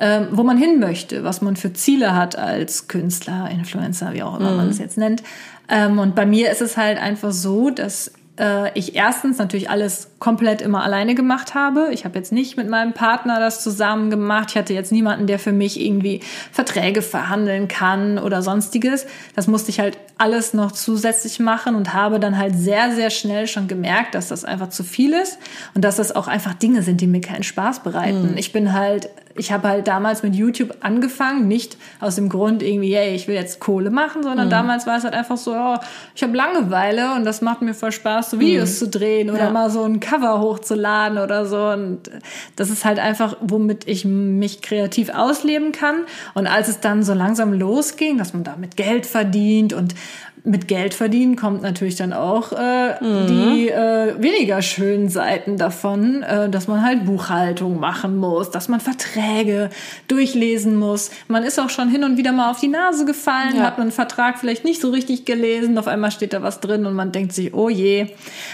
ähm, 0.00 0.28
wo 0.32 0.42
man 0.42 0.56
hin 0.56 0.80
möchte, 0.80 1.22
was 1.22 1.42
man 1.42 1.56
für 1.56 1.72
Ziele 1.72 2.16
hat 2.16 2.36
als 2.36 2.88
Künstler, 2.88 3.48
Influencer, 3.50 4.14
wie 4.14 4.22
auch 4.22 4.40
immer 4.40 4.52
man 4.52 4.70
es 4.70 4.78
jetzt 4.78 4.96
nennt. 4.96 5.22
Ähm, 5.68 5.98
und 5.98 6.14
bei 6.14 6.26
mir 6.26 6.50
ist 6.50 6.62
es 6.62 6.76
halt 6.76 6.98
einfach 6.98 7.32
so, 7.32 7.70
dass 7.70 8.12
äh, 8.40 8.76
ich 8.78 8.96
erstens 8.96 9.38
natürlich 9.38 9.68
alles 9.68 10.08
komplett 10.18 10.62
immer 10.62 10.82
alleine 10.82 11.14
gemacht 11.14 11.54
habe. 11.54 11.88
Ich 11.92 12.04
habe 12.04 12.18
jetzt 12.18 12.32
nicht 12.32 12.56
mit 12.56 12.68
meinem 12.68 12.94
Partner 12.94 13.38
das 13.38 13.62
zusammen 13.62 14.10
gemacht. 14.10 14.48
Ich 14.50 14.56
hatte 14.56 14.72
jetzt 14.72 14.90
niemanden, 14.90 15.26
der 15.26 15.38
für 15.38 15.52
mich 15.52 15.80
irgendwie 15.80 16.20
Verträge 16.50 17.02
verhandeln 17.02 17.68
kann 17.68 18.18
oder 18.18 18.42
sonstiges. 18.42 19.06
Das 19.36 19.46
musste 19.46 19.70
ich 19.70 19.80
halt 19.80 19.98
alles 20.18 20.54
noch 20.54 20.72
zusätzlich 20.72 21.38
machen 21.40 21.74
und 21.74 21.92
habe 21.94 22.18
dann 22.18 22.38
halt 22.38 22.56
sehr, 22.56 22.94
sehr 22.94 23.10
schnell 23.10 23.46
schon 23.46 23.68
gemerkt, 23.68 24.14
dass 24.14 24.28
das 24.28 24.44
einfach 24.44 24.70
zu 24.70 24.82
viel 24.82 25.12
ist 25.12 25.38
und 25.74 25.84
dass 25.84 25.96
das 25.96 26.14
auch 26.14 26.28
einfach 26.28 26.54
Dinge 26.54 26.82
sind, 26.82 27.00
die 27.00 27.06
mir 27.06 27.20
keinen 27.20 27.42
Spaß 27.42 27.82
bereiten. 27.82 28.34
Ich 28.36 28.52
bin 28.52 28.72
halt, 28.72 29.10
ich 29.36 29.52
habe 29.52 29.68
halt 29.68 29.86
damals 29.86 30.22
mit 30.22 30.34
YouTube 30.34 30.74
angefangen, 30.80 31.46
nicht 31.46 31.76
aus 32.00 32.16
dem 32.16 32.28
Grund 32.28 32.62
irgendwie, 32.62 32.94
hey, 32.94 33.14
ich 33.14 33.28
will 33.28 33.36
jetzt 33.36 33.60
Kohle 33.60 33.90
machen, 33.90 34.22
sondern 34.22 34.50
damals 34.50 34.86
war 34.86 34.98
es 34.98 35.04
halt 35.04 35.14
einfach 35.14 35.36
so, 35.36 35.54
oh, 35.54 35.76
ich 36.14 36.22
habe 36.22 36.36
Langeweile 36.36 37.14
und 37.14 37.24
das 37.24 37.40
macht 37.40 37.62
mir 37.62 37.72
voll 37.74 37.92
Spaß, 37.92 38.30
so 38.30 38.40
Videos 38.40 38.78
zu 38.78 38.88
drehen 38.88 39.30
oder 39.30 39.44
Ja. 39.44 39.50
mal 39.50 39.70
so 39.70 39.84
ein 39.84 40.00
Cover 40.00 40.40
hochzuladen 40.40 41.18
oder 41.18 41.46
so. 41.46 41.58
Und 41.68 42.10
das 42.56 42.70
ist 42.70 42.84
halt 42.84 42.98
einfach, 42.98 43.36
womit 43.40 43.86
ich 43.86 44.04
mich 44.04 44.62
kreativ 44.62 45.10
ausleben 45.10 45.72
kann. 45.72 45.96
Und 46.34 46.46
als 46.48 46.68
es 46.68 46.80
dann 46.80 47.02
so 47.02 47.14
langsam 47.14 47.52
losging, 47.52 48.18
dass 48.18 48.32
man 48.32 48.42
damit 48.42 48.76
Geld 48.76 49.06
verdient 49.06 49.72
und 49.72 49.94
mit 50.44 50.68
Geld 50.68 50.94
verdienen 50.94 51.36
kommt 51.36 51.62
natürlich 51.62 51.96
dann 51.96 52.12
auch 52.12 52.52
äh, 52.52 52.94
die 53.00 53.68
äh, 53.68 54.14
weniger 54.22 54.62
schönen 54.62 55.08
Seiten 55.08 55.56
davon, 55.56 56.22
äh, 56.22 56.48
dass 56.48 56.66
man 56.68 56.82
halt 56.82 57.04
Buchhaltung 57.04 57.78
machen 57.80 58.16
muss, 58.16 58.50
dass 58.50 58.68
man 58.68 58.80
Verträge 58.80 59.70
durchlesen 60.08 60.76
muss. 60.76 61.10
Man 61.28 61.42
ist 61.44 61.58
auch 61.60 61.70
schon 61.70 61.88
hin 61.88 62.04
und 62.04 62.16
wieder 62.16 62.32
mal 62.32 62.50
auf 62.50 62.60
die 62.60 62.68
Nase 62.68 63.04
gefallen, 63.04 63.56
Ja. 63.56 63.62
hat 63.64 63.78
einen 63.78 63.92
Vertrag 63.92 64.38
vielleicht 64.38 64.64
nicht 64.64 64.80
so 64.80 64.90
richtig 64.90 65.24
gelesen, 65.24 65.76
auf 65.78 65.86
einmal 65.88 66.10
steht 66.10 66.32
da 66.32 66.42
was 66.42 66.60
drin 66.60 66.86
und 66.86 66.94
man 66.94 67.12
denkt 67.12 67.32
sich, 67.32 67.54
oh 67.54 67.68
je. 67.68 68.06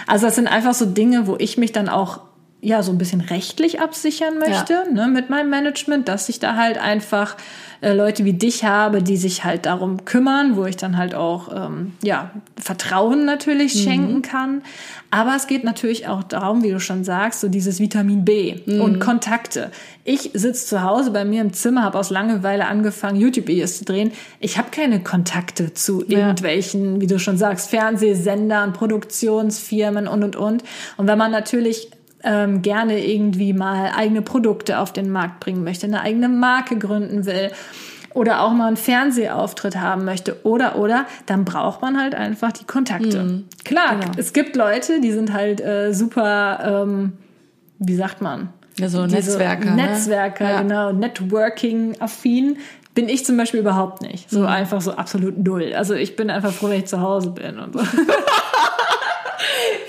Also 0.07 0.27
das 0.27 0.35
sind 0.35 0.49
einfach 0.49 0.75
so 0.75 0.87
Dinge, 0.87 1.27
wo 1.27 1.37
ich 1.39 1.57
mich 1.57 1.73
dann 1.73 1.89
auch 1.89 2.21
ja 2.67 2.83
so 2.83 2.91
ein 2.91 2.99
bisschen 2.99 3.21
rechtlich 3.21 3.81
absichern 3.81 4.39
möchte 4.39 4.93
ne, 4.93 5.07
mit 5.07 5.31
meinem 5.31 5.51
Management, 5.51 6.09
dass 6.09 6.29
ich 6.29 6.41
da 6.41 6.57
halt 6.57 6.79
einfach 6.79 7.37
äh, 7.81 7.93
Leute 7.93 8.25
wie 8.25 8.33
dich 8.33 8.65
habe, 8.65 9.05
die 9.05 9.17
sich 9.17 9.45
halt 9.45 9.67
darum 9.67 10.05
kümmern, 10.05 10.57
wo 10.57 10.65
ich 10.65 10.77
dann 10.77 10.97
halt 10.97 11.15
auch 11.15 11.49
ähm, 11.55 11.93
ja 12.03 12.33
Vertrauen 12.57 13.25
natürlich 13.25 13.81
schenken 13.81 14.23
kann. 14.23 14.63
Aber 15.13 15.37
es 15.37 15.47
geht 15.47 15.63
natürlich 15.63 16.09
auch 16.09 16.25
darum, 16.25 16.65
wie 16.65 16.73
du 16.73 16.81
schon 16.81 17.05
sagst, 17.05 17.41
so 17.41 17.49
dieses 17.49 17.79
Vitamin 17.79 18.25
B 18.25 18.57
und 18.67 18.99
Kontakte. 18.99 19.71
Ich 20.03 20.33
sitze 20.35 20.67
zu 20.67 20.83
Hause 20.83 21.13
bei 21.13 21.25
mir 21.25 21.43
im 21.43 21.53
Zimmer, 21.53 21.85
habe 21.85 21.99
aus 21.99 22.11
Langeweile 22.11 22.67
angefangen, 22.67 23.21
YouTube-Videos 23.21 23.79
zu 23.79 23.85
drehen. 23.85 24.11
Ich 24.41 24.59
habe 24.59 24.71
keine 24.73 25.01
Kontakte 25.01 25.73
zu 25.73 26.05
irgendwelchen, 26.07 27.01
wie 27.01 27.07
du 27.07 27.21
schon 27.21 27.39
sagst, 27.39 27.71
Fernsehsendern, 27.71 28.73
Produktionsfirmen 28.73 30.09
und 30.09 30.25
und 30.25 30.35
und. 30.35 30.65
Und 30.97 31.07
wenn 31.07 31.19
man 31.19 31.31
natürlich 31.31 31.91
ähm, 32.27 32.61
gerne 32.61 33.03
irgendwie 33.07 33.53
mal 33.55 33.93
eigene 33.97 34.21
Produkte 34.21 34.79
auf 34.81 34.93
den 34.93 35.11
Markt 35.11 35.41
bringen 35.41 35.65
möchte, 35.65 35.87
eine 35.87 36.01
eigene 36.03 36.29
Marke 36.29 36.77
gründen 36.77 37.25
will 37.25 37.51
oder 38.15 38.41
auch 38.43 38.53
mal 38.53 38.67
einen 38.69 38.77
Fernsehauftritt 38.77 39.77
haben 39.77 40.05
möchte 40.05 40.45
oder 40.45 40.77
oder, 40.79 41.07
dann 41.27 41.45
braucht 41.45 41.83
man 41.83 42.01
halt 42.01 42.15
einfach 42.15 42.51
die 42.53 42.65
Kontakte. 42.65 43.23
Mhm. 43.23 43.45
Klar, 43.65 43.97
Genau. 44.01 44.13
es 44.17 44.33
gibt 44.33 44.57
Leute, 44.57 45.01
die 45.01 45.13
sind 45.13 45.33
halt 45.33 45.61
äh, 45.61 45.93
super, 45.95 46.83
ähm, 46.85 47.13
wie 47.79 47.95
sagt 47.95 48.23
man? 48.23 48.49
Ja, 48.79 48.89
so 48.89 49.05
Diese 49.05 49.17
Netzwerker. 49.17 49.71
ne? 49.71 49.77
Netzwerker, 49.77 50.51
Ja. 50.51 50.63
genau, 50.63 50.93
Networking-affin. 50.93 52.59
Bin 52.95 53.11
ich 53.11 53.27
zum 53.27 53.37
Beispiel 53.37 53.61
überhaupt 53.61 54.01
nicht. 54.01 54.33
Mhm. 54.33 54.37
So 54.39 54.47
einfach 54.47 54.81
so 54.81 54.93
absolut 54.93 55.37
null. 55.39 55.75
Also 55.77 55.93
ich 55.93 56.17
bin 56.17 56.31
einfach 56.31 56.53
froh, 56.53 56.71
wenn 56.71 56.79
ich 56.79 56.87
zu 56.87 57.01
Hause 57.03 57.31
bin 57.31 57.59
und 57.59 57.75
so. 57.75 57.81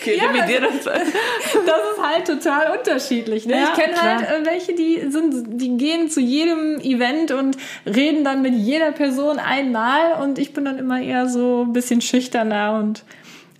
Okay, 0.07 0.17
Ja, 0.17 0.29
revidier 0.31 0.61
das. 0.61 0.85
Das 0.85 1.81
ist 1.91 2.03
halt 2.03 2.27
total 2.27 2.77
unterschiedlich. 2.77 3.45
Ne? 3.45 3.53
Ja, 3.53 3.73
ich 3.73 3.79
kenne 3.83 4.01
halt 4.01 4.21
äh, 4.21 4.45
welche, 4.45 4.73
die 4.73 5.09
sind, 5.09 5.59
die 5.61 5.77
gehen 5.77 6.09
zu 6.09 6.19
jedem 6.21 6.79
Event 6.79 7.31
und 7.31 7.57
reden 7.85 8.23
dann 8.23 8.41
mit 8.41 8.53
jeder 8.53 8.91
Person 8.91 9.39
einmal 9.39 10.21
und 10.23 10.39
ich 10.39 10.53
bin 10.53 10.65
dann 10.65 10.77
immer 10.77 11.01
eher 11.01 11.27
so 11.27 11.63
ein 11.63 11.73
bisschen 11.73 12.01
schüchterner 12.01 12.79
und 12.79 13.03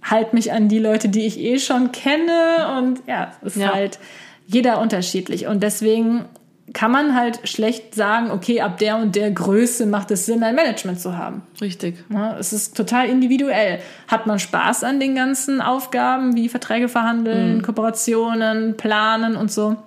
halt 0.03 0.33
mich 0.33 0.51
an 0.53 0.67
die 0.69 0.79
Leute, 0.79 1.10
die 1.10 1.25
ich 1.25 1.39
eh 1.39 1.60
schon 1.60 1.91
kenne 1.91 2.77
und 2.77 3.01
ja, 3.07 3.33
es 3.43 3.55
ist 3.55 3.62
Ja. 3.62 3.73
halt 3.73 3.99
jeder 4.45 4.79
unterschiedlich 4.79 5.47
und 5.47 5.62
deswegen 5.63 6.25
kann 6.73 6.91
man 6.91 7.15
halt 7.15 7.47
schlecht 7.47 7.95
sagen, 7.95 8.30
okay, 8.32 8.62
ab 8.62 8.77
der 8.77 8.97
und 8.97 9.15
der 9.15 9.32
Größe 9.32 9.86
macht 9.86 10.12
es 10.12 10.25
Sinn, 10.25 10.43
ein 10.43 10.56
Management 10.56 10.99
zu 10.99 11.17
haben. 11.17 11.41
Richtig. 11.62 12.03
Ja, 12.10 12.38
es 12.38 12.51
ist 12.51 12.75
total 12.75 13.08
individuell. 13.08 13.80
Hat 14.08 14.27
man 14.27 14.38
Spaß 14.38 14.84
an 14.84 14.99
den 14.99 15.15
ganzen 15.15 15.62
Aufgaben 15.62 16.36
wie 16.36 16.49
Verträge 16.49 16.89
verhandeln, 16.89 17.62
Kooperationen, 17.62 18.75
planen 18.75 19.36
und 19.38 19.51
so? 19.51 19.77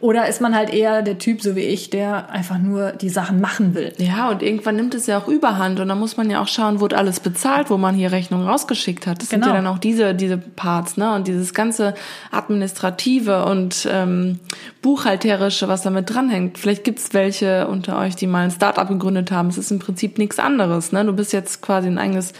Oder 0.00 0.28
ist 0.28 0.40
man 0.40 0.54
halt 0.54 0.72
eher 0.72 1.02
der 1.02 1.18
Typ, 1.18 1.42
so 1.42 1.56
wie 1.56 1.60
ich, 1.62 1.90
der 1.90 2.30
einfach 2.30 2.58
nur 2.58 2.92
die 2.92 3.08
Sachen 3.08 3.40
machen 3.40 3.74
will? 3.74 3.92
Ja, 3.98 4.30
und 4.30 4.42
irgendwann 4.42 4.76
nimmt 4.76 4.94
es 4.94 5.06
ja 5.06 5.18
auch 5.18 5.28
Überhand 5.28 5.80
und 5.80 5.88
dann 5.88 5.98
muss 5.98 6.16
man 6.16 6.30
ja 6.30 6.40
auch 6.40 6.48
schauen, 6.48 6.80
wurde 6.80 6.96
alles 6.96 7.20
bezahlt, 7.20 7.70
wo 7.70 7.76
man 7.76 7.94
hier 7.94 8.12
Rechnungen 8.12 8.46
rausgeschickt 8.46 9.06
hat. 9.06 9.20
Das 9.22 9.28
sind 9.30 9.40
Genau. 9.40 9.54
ja 9.54 9.60
dann 9.60 9.66
auch 9.66 9.78
diese, 9.78 10.14
diese 10.14 10.38
Parts, 10.38 10.96
ne? 10.96 11.14
Und 11.14 11.26
dieses 11.28 11.54
ganze 11.54 11.94
Administrative 12.30 13.44
und 13.44 13.88
ähm, 13.90 14.38
Buchhalterische, 14.82 15.68
was 15.68 15.82
damit 15.82 16.10
dranhängt. 16.14 16.58
Vielleicht 16.58 16.84
gibt's 16.84 17.12
welche 17.12 17.66
unter 17.68 17.98
euch, 17.98 18.16
die 18.16 18.26
mal 18.26 18.44
ein 18.44 18.50
Startup 18.50 18.86
gegründet 18.88 19.30
haben. 19.32 19.48
Es 19.48 19.58
ist 19.58 19.70
im 19.70 19.78
Prinzip 19.78 20.18
nichts 20.18 20.38
anderes. 20.38 20.92
Ne? 20.92 21.04
Du 21.04 21.12
bist 21.12 21.32
jetzt 21.32 21.62
quasi 21.62 21.88
ein 21.88 21.98
eigenes 21.98 22.32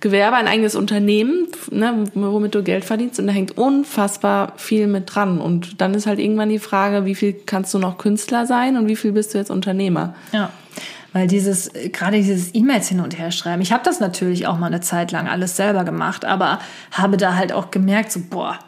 Gewerbe, 0.00 0.36
ein 0.36 0.48
eigenes 0.48 0.74
Unternehmen, 0.74 1.48
ne, 1.70 2.04
womit 2.14 2.54
du 2.54 2.62
Geld 2.62 2.84
verdienst 2.84 3.18
und 3.18 3.26
da 3.26 3.32
hängt 3.32 3.56
unfassbar 3.56 4.52
viel 4.56 4.86
mit 4.86 5.14
dran. 5.14 5.40
Und 5.40 5.80
dann 5.80 5.94
ist 5.94 6.06
halt 6.06 6.18
irgendwann 6.18 6.48
die 6.48 6.58
Frage, 6.58 7.04
wie 7.04 7.14
viel 7.14 7.32
kannst 7.32 7.72
du 7.72 7.78
noch 7.78 7.98
Künstler 7.98 8.46
sein 8.46 8.76
und 8.76 8.88
wie 8.88 8.96
viel 8.96 9.12
bist 9.12 9.34
du 9.34 9.38
jetzt 9.38 9.50
Unternehmer? 9.50 10.14
Ja. 10.32 10.50
Weil 11.12 11.28
dieses, 11.28 11.70
gerade 11.92 12.18
dieses 12.18 12.54
E-Mails 12.54 12.88
hin 12.88 13.00
und 13.00 13.18
her 13.18 13.30
schreiben, 13.30 13.62
ich 13.62 13.72
habe 13.72 13.82
das 13.84 14.00
natürlich 14.00 14.46
auch 14.46 14.58
mal 14.58 14.66
eine 14.66 14.82
Zeit 14.82 15.12
lang 15.12 15.28
alles 15.28 15.56
selber 15.56 15.84
gemacht, 15.84 16.26
aber 16.26 16.58
habe 16.92 17.16
da 17.16 17.36
halt 17.36 17.52
auch 17.52 17.70
gemerkt, 17.70 18.12
so, 18.12 18.20
boah, 18.28 18.58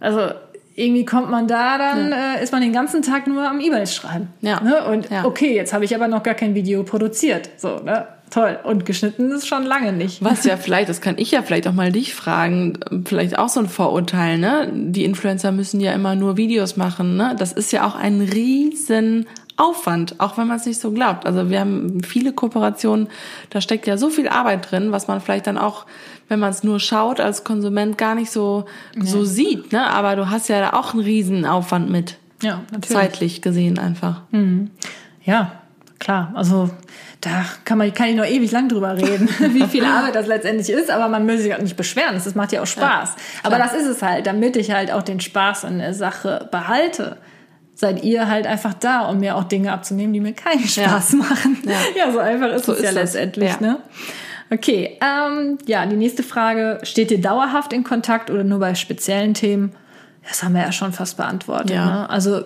also 0.00 0.30
irgendwie 0.74 1.04
kommt 1.04 1.30
man 1.30 1.46
da, 1.46 1.78
dann 1.78 2.12
äh, 2.12 2.42
ist 2.42 2.52
man 2.52 2.60
den 2.60 2.72
ganzen 2.72 3.02
Tag 3.02 3.26
nur 3.26 3.48
am 3.48 3.60
E-Mails 3.60 3.94
schreiben. 3.94 4.28
Ja. 4.40 4.60
Ne? 4.60 4.84
Und 4.84 5.10
Ja. 5.10 5.24
okay, 5.24 5.54
jetzt 5.54 5.72
habe 5.72 5.84
ich 5.84 5.94
aber 5.94 6.08
noch 6.08 6.22
gar 6.22 6.34
kein 6.34 6.54
Video 6.54 6.82
produziert. 6.82 7.48
So, 7.56 7.78
ne? 7.78 8.08
Toll. 8.30 8.58
Und 8.64 8.84
geschnitten 8.84 9.30
ist 9.30 9.46
schon 9.46 9.62
lange 9.64 9.92
nicht. 9.92 10.24
Was 10.24 10.44
ja 10.44 10.56
vielleicht, 10.58 10.88
das 10.88 11.00
kann 11.00 11.14
ich 11.18 11.30
ja 11.30 11.42
vielleicht 11.42 11.68
auch 11.68 11.72
mal 11.72 11.92
dich 11.92 12.14
fragen, 12.14 12.80
vielleicht 13.04 13.38
auch 13.38 13.48
so 13.48 13.60
ein 13.60 13.68
Vorurteil, 13.68 14.38
ne? 14.38 14.68
Die 14.72 15.04
Influencer 15.04 15.52
müssen 15.52 15.78
ja 15.80 15.92
immer 15.92 16.16
nur 16.16 16.36
Videos 16.36 16.76
machen, 16.76 17.16
ne? 17.16 17.36
Das 17.38 17.52
ist 17.52 17.70
ja 17.70 17.86
auch 17.86 17.94
ein 17.94 18.20
riesen 18.20 19.26
Aufwand, 19.56 20.18
auch 20.18 20.36
wenn 20.36 20.48
man 20.48 20.56
es 20.56 20.66
nicht 20.66 20.80
so 20.80 20.90
glaubt. 20.90 21.26
Also 21.26 21.48
wir 21.48 21.60
haben 21.60 22.02
viele 22.02 22.32
Kooperationen, 22.32 23.08
da 23.50 23.60
steckt 23.60 23.86
ja 23.86 23.96
so 23.96 24.10
viel 24.10 24.28
Arbeit 24.28 24.70
drin, 24.70 24.90
was 24.90 25.06
man 25.06 25.20
vielleicht 25.20 25.46
dann 25.46 25.58
auch, 25.58 25.86
wenn 26.28 26.38
man 26.40 26.50
es 26.50 26.62
nur 26.64 26.80
schaut, 26.80 27.20
als 27.20 27.44
Konsument 27.44 27.98
gar 27.98 28.14
nicht 28.14 28.30
so, 28.30 28.64
so 28.98 29.24
sieht, 29.24 29.72
ne? 29.72 29.86
Aber 29.90 30.16
du 30.16 30.30
hast 30.30 30.48
ja 30.48 30.60
da 30.60 30.72
auch 30.78 30.94
einen 30.94 31.02
riesen 31.02 31.44
Aufwand 31.44 31.90
mit. 31.90 32.16
Ja, 32.42 32.60
natürlich. 32.72 32.88
Zeitlich 32.88 33.42
gesehen 33.42 33.78
einfach. 33.78 34.22
Ja, 35.22 35.52
klar. 35.98 36.32
Also 36.34 36.70
da 37.20 37.44
kann 37.64 37.78
man 37.78 37.92
kann 37.94 38.08
ich 38.08 38.16
noch 38.16 38.26
ewig 38.26 38.50
lang 38.52 38.68
drüber 38.68 38.96
reden, 38.96 39.28
wie 39.54 39.64
viel 39.66 39.84
Arbeit 39.84 40.14
das 40.14 40.26
letztendlich 40.26 40.68
ist, 40.68 40.90
aber 40.90 41.08
man 41.08 41.26
will 41.26 41.38
sich 41.38 41.54
auch 41.54 41.58
nicht 41.60 41.76
beschweren. 41.76 42.14
Das 42.14 42.34
macht 42.34 42.52
ja 42.52 42.60
auch 42.62 42.66
Spaß. 42.66 43.14
aber 43.42 43.56
das 43.58 43.72
ist 43.74 43.86
es 43.86 44.02
halt, 44.02 44.26
damit 44.26 44.56
ich 44.56 44.70
halt 44.72 44.92
auch 44.92 45.02
den 45.02 45.20
Spaß 45.20 45.64
an 45.64 45.78
der 45.78 45.94
Sache 45.94 46.48
behalte. 46.50 47.16
Seid 47.76 48.04
ihr 48.04 48.28
halt 48.28 48.46
einfach 48.46 48.72
da, 48.74 49.08
um 49.08 49.18
mir 49.18 49.34
auch 49.36 49.44
Dinge 49.44 49.72
abzunehmen, 49.72 50.12
die 50.12 50.20
mir 50.20 50.32
keinen 50.34 50.62
Spaß 50.66 51.14
machen. 51.14 51.58
Ja. 51.96 52.12
so 52.12 52.18
einfach 52.20 52.48
ist 52.52 52.66
So 52.66 52.72
es 52.72 52.82
ja 52.82 52.90
ist 52.90 52.96
das. 52.96 53.14
letztendlich, 53.14 53.50
Ja. 53.50 53.60
ne? 53.60 53.78
Okay, 54.50 54.98
ähm, 55.00 55.58
ja, 55.66 55.84
die 55.86 55.96
nächste 55.96 56.22
Frage. 56.22 56.78
Steht 56.82 57.10
ihr 57.10 57.20
dauerhaft 57.20 57.72
in 57.72 57.82
Kontakt 57.84 58.30
oder 58.30 58.44
nur 58.44 58.58
bei 58.60 58.74
speziellen 58.74 59.34
Themen? 59.34 59.72
Das 60.26 60.42
haben 60.42 60.54
wir 60.54 60.62
ja 60.62 60.72
schon 60.72 60.92
fast 60.92 61.16
beantwortet. 61.16 61.70
Ja. 61.70 61.86
Ne? 61.86 62.10
Also 62.10 62.44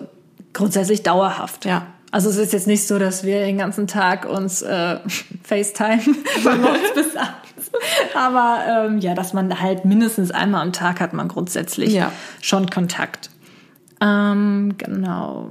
grundsätzlich 0.53 1.03
dauerhaft. 1.03 1.65
Ja. 1.65 1.87
Also 2.11 2.29
es 2.29 2.37
ist 2.37 2.53
jetzt 2.53 2.67
nicht 2.67 2.87
so, 2.87 2.97
dass 2.97 3.23
wir 3.23 3.41
den 3.41 3.57
ganzen 3.57 3.85
Tag 3.87 4.25
uns 4.27 4.61
äh, 4.61 4.97
FaceTime 5.43 6.01
von 6.43 6.61
morgens 6.61 6.93
bis 6.95 7.15
abends. 7.15 7.71
Aber 8.15 8.59
ähm, 8.67 8.97
ja, 8.99 9.13
dass 9.13 9.33
man 9.33 9.61
halt 9.61 9.85
mindestens 9.85 10.31
einmal 10.31 10.61
am 10.63 10.73
Tag 10.73 10.99
hat 10.99 11.13
man 11.13 11.27
grundsätzlich 11.27 11.93
Ja. 11.93 12.11
schon 12.41 12.69
Kontakt. 12.69 13.29
Ähm, 14.01 14.73
genau. 14.77 15.49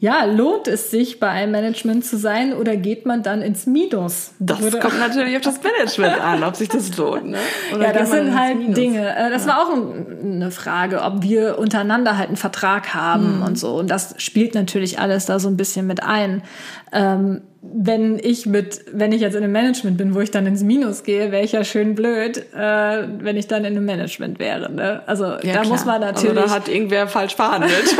Ja, 0.00 0.24
lohnt 0.26 0.68
es 0.68 0.92
sich, 0.92 1.18
bei 1.18 1.28
einem 1.28 1.50
Management 1.50 2.04
zu 2.04 2.16
sein 2.18 2.52
oder 2.52 2.76
geht 2.76 3.04
man 3.04 3.24
dann 3.24 3.42
ins 3.42 3.66
Minus? 3.66 4.30
Das 4.38 4.62
Oder- 4.62 4.78
kommt 4.78 5.00
natürlich 5.00 5.34
auf 5.36 5.42
das 5.42 5.60
Management 5.62 6.20
an, 6.20 6.44
ob 6.44 6.54
sich 6.54 6.68
das 6.68 6.96
lohnt, 6.96 7.26
ne? 7.30 7.38
Oder 7.74 7.86
ja, 7.88 7.92
das 7.92 8.10
sind 8.12 8.38
halt 8.38 8.58
Minus? 8.58 8.74
Dinge. 8.76 9.16
Äh, 9.16 9.30
Das 9.30 9.48
war 9.48 9.60
auch 9.60 9.72
ein, 9.74 10.34
eine 10.36 10.50
Frage, 10.52 11.02
ob 11.02 11.22
wir 11.22 11.58
untereinander 11.58 12.16
halt 12.16 12.28
einen 12.28 12.36
Vertrag 12.36 12.94
haben 12.94 13.38
Mhm. 13.38 13.42
und 13.42 13.58
so. 13.58 13.74
Und 13.74 13.90
das 13.90 14.14
spielt 14.18 14.54
natürlich 14.54 15.00
alles 15.00 15.26
da 15.26 15.40
so 15.40 15.48
ein 15.48 15.56
bisschen 15.56 15.86
mit 15.88 16.00
ein. 16.04 16.42
Ähm, 16.92 17.40
wenn 17.60 18.18
ich 18.20 18.46
mit, 18.46 18.82
wenn 18.92 19.10
ich 19.12 19.20
jetzt 19.20 19.34
in 19.34 19.42
einem 19.42 19.52
Management 19.52 19.96
bin, 19.98 20.14
wo 20.14 20.20
ich 20.20 20.30
dann 20.30 20.46
ins 20.46 20.62
Minus 20.62 21.02
gehe, 21.02 21.32
wäre 21.32 21.42
ich 21.44 21.52
ja 21.52 21.64
schön 21.64 21.94
blöd, 21.96 22.38
äh, 22.54 23.02
wenn 23.20 23.36
ich 23.36 23.48
dann 23.48 23.64
in 23.64 23.76
einem 23.76 23.84
Management 23.84 24.38
wäre. 24.38 24.70
Ne? 24.72 25.02
Also 25.06 25.24
Ja, 25.24 25.32
da 25.38 25.50
klar. 25.52 25.66
muss 25.66 25.84
man 25.84 26.00
natürlich. 26.00 26.36
Also 26.38 26.48
da 26.48 26.54
hat 26.54 26.68
irgendwer 26.68 27.06
falsch 27.08 27.34
verhandelt. 27.36 27.72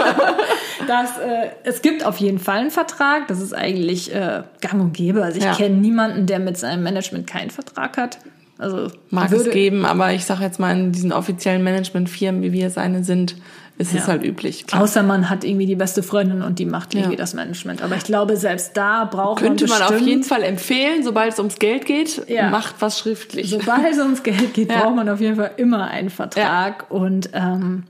Das, 0.86 1.18
äh, 1.18 1.48
es 1.64 1.82
gibt 1.82 2.06
auf 2.06 2.16
jeden 2.18 2.38
Fall 2.38 2.58
einen 2.60 2.70
Vertrag. 2.70 3.26
Das 3.28 3.42
ist 3.42 3.52
eigentlich 3.52 4.14
äh, 4.14 4.42
gang 4.62 4.80
und 4.80 4.92
gäbe. 4.94 5.22
Also 5.22 5.36
ich 5.36 5.44
Ja. 5.44 5.52
kenne 5.54 5.74
niemanden, 5.76 6.24
der 6.24 6.38
mit 6.38 6.56
seinem 6.56 6.82
Management 6.82 7.26
keinen 7.26 7.50
Vertrag 7.50 7.98
hat. 7.98 8.18
Also 8.56 8.88
Mag 9.10 9.30
es 9.32 9.50
geben, 9.50 9.84
aber 9.84 10.12
ich 10.14 10.24
sage 10.24 10.44
jetzt 10.44 10.58
mal, 10.58 10.74
in 10.74 10.92
diesen 10.92 11.12
offiziellen 11.12 11.62
Managementfirmen, 11.62 12.40
wie 12.42 12.52
wir 12.52 12.68
es 12.68 12.78
eine 12.78 13.04
sind, 13.04 13.36
ist 13.78 13.94
es 13.94 14.00
Ja. 14.00 14.06
halt 14.08 14.24
üblich. 14.24 14.66
Klar. 14.66 14.82
Außer 14.82 15.02
man 15.02 15.30
hat 15.30 15.44
irgendwie 15.44 15.66
die 15.66 15.76
beste 15.76 16.02
Freundin 16.02 16.42
und 16.42 16.58
die 16.58 16.66
macht 16.66 16.94
irgendwie 16.94 17.12
Ja. 17.12 17.18
das 17.18 17.32
Management. 17.34 17.80
Aber 17.82 17.94
ich 17.96 18.04
glaube, 18.04 18.36
selbst 18.36 18.76
da 18.76 19.04
braucht 19.04 19.40
Könnte 19.40 19.66
man 19.68 19.78
man 19.78 19.88
auf 19.94 20.00
jeden 20.00 20.24
Fall 20.24 20.42
empfehlen, 20.42 21.02
sobald 21.04 21.32
es 21.32 21.38
ums 21.38 21.58
Geld 21.58 21.86
geht, 21.86 22.28
Ja. 22.28 22.50
macht 22.50 22.74
was 22.80 22.98
schriftlich. 22.98 23.50
sobald 23.50 23.86
es 23.90 23.98
ums 23.98 24.22
Geld 24.22 24.52
geht, 24.54 24.68
braucht 24.68 24.96
man 24.96 25.08
auf 25.08 25.20
jeden 25.20 25.36
Fall 25.36 25.52
immer 25.56 25.88
einen 25.88 26.10
Vertrag. 26.10 26.90
Und 26.90 27.30
ähm, 27.34 27.84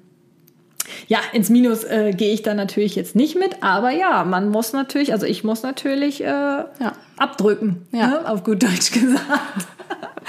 ja, 1.07 1.18
ins 1.33 1.48
Minus 1.51 1.85
äh, 1.85 2.12
gehe 2.16 2.33
ich 2.33 2.42
da 2.42 2.55
natürlich 2.55 2.94
jetzt 2.96 3.14
nicht 3.16 3.38
mit. 3.38 3.62
Aber 3.62 3.90
ja, 3.90 4.24
man 4.24 4.48
muss 4.51 4.72
natürlich, 4.72 5.12
also 5.12 5.27
ich 5.27 5.44
muss 5.44 5.62
natürlich 5.62 6.22
äh, 6.22 6.64
abdrücken, 7.16 7.87
ne? 7.92 8.22
auf 8.27 8.44
gut 8.44 8.62
Deutsch 8.62 8.90
gesagt. 8.92 9.66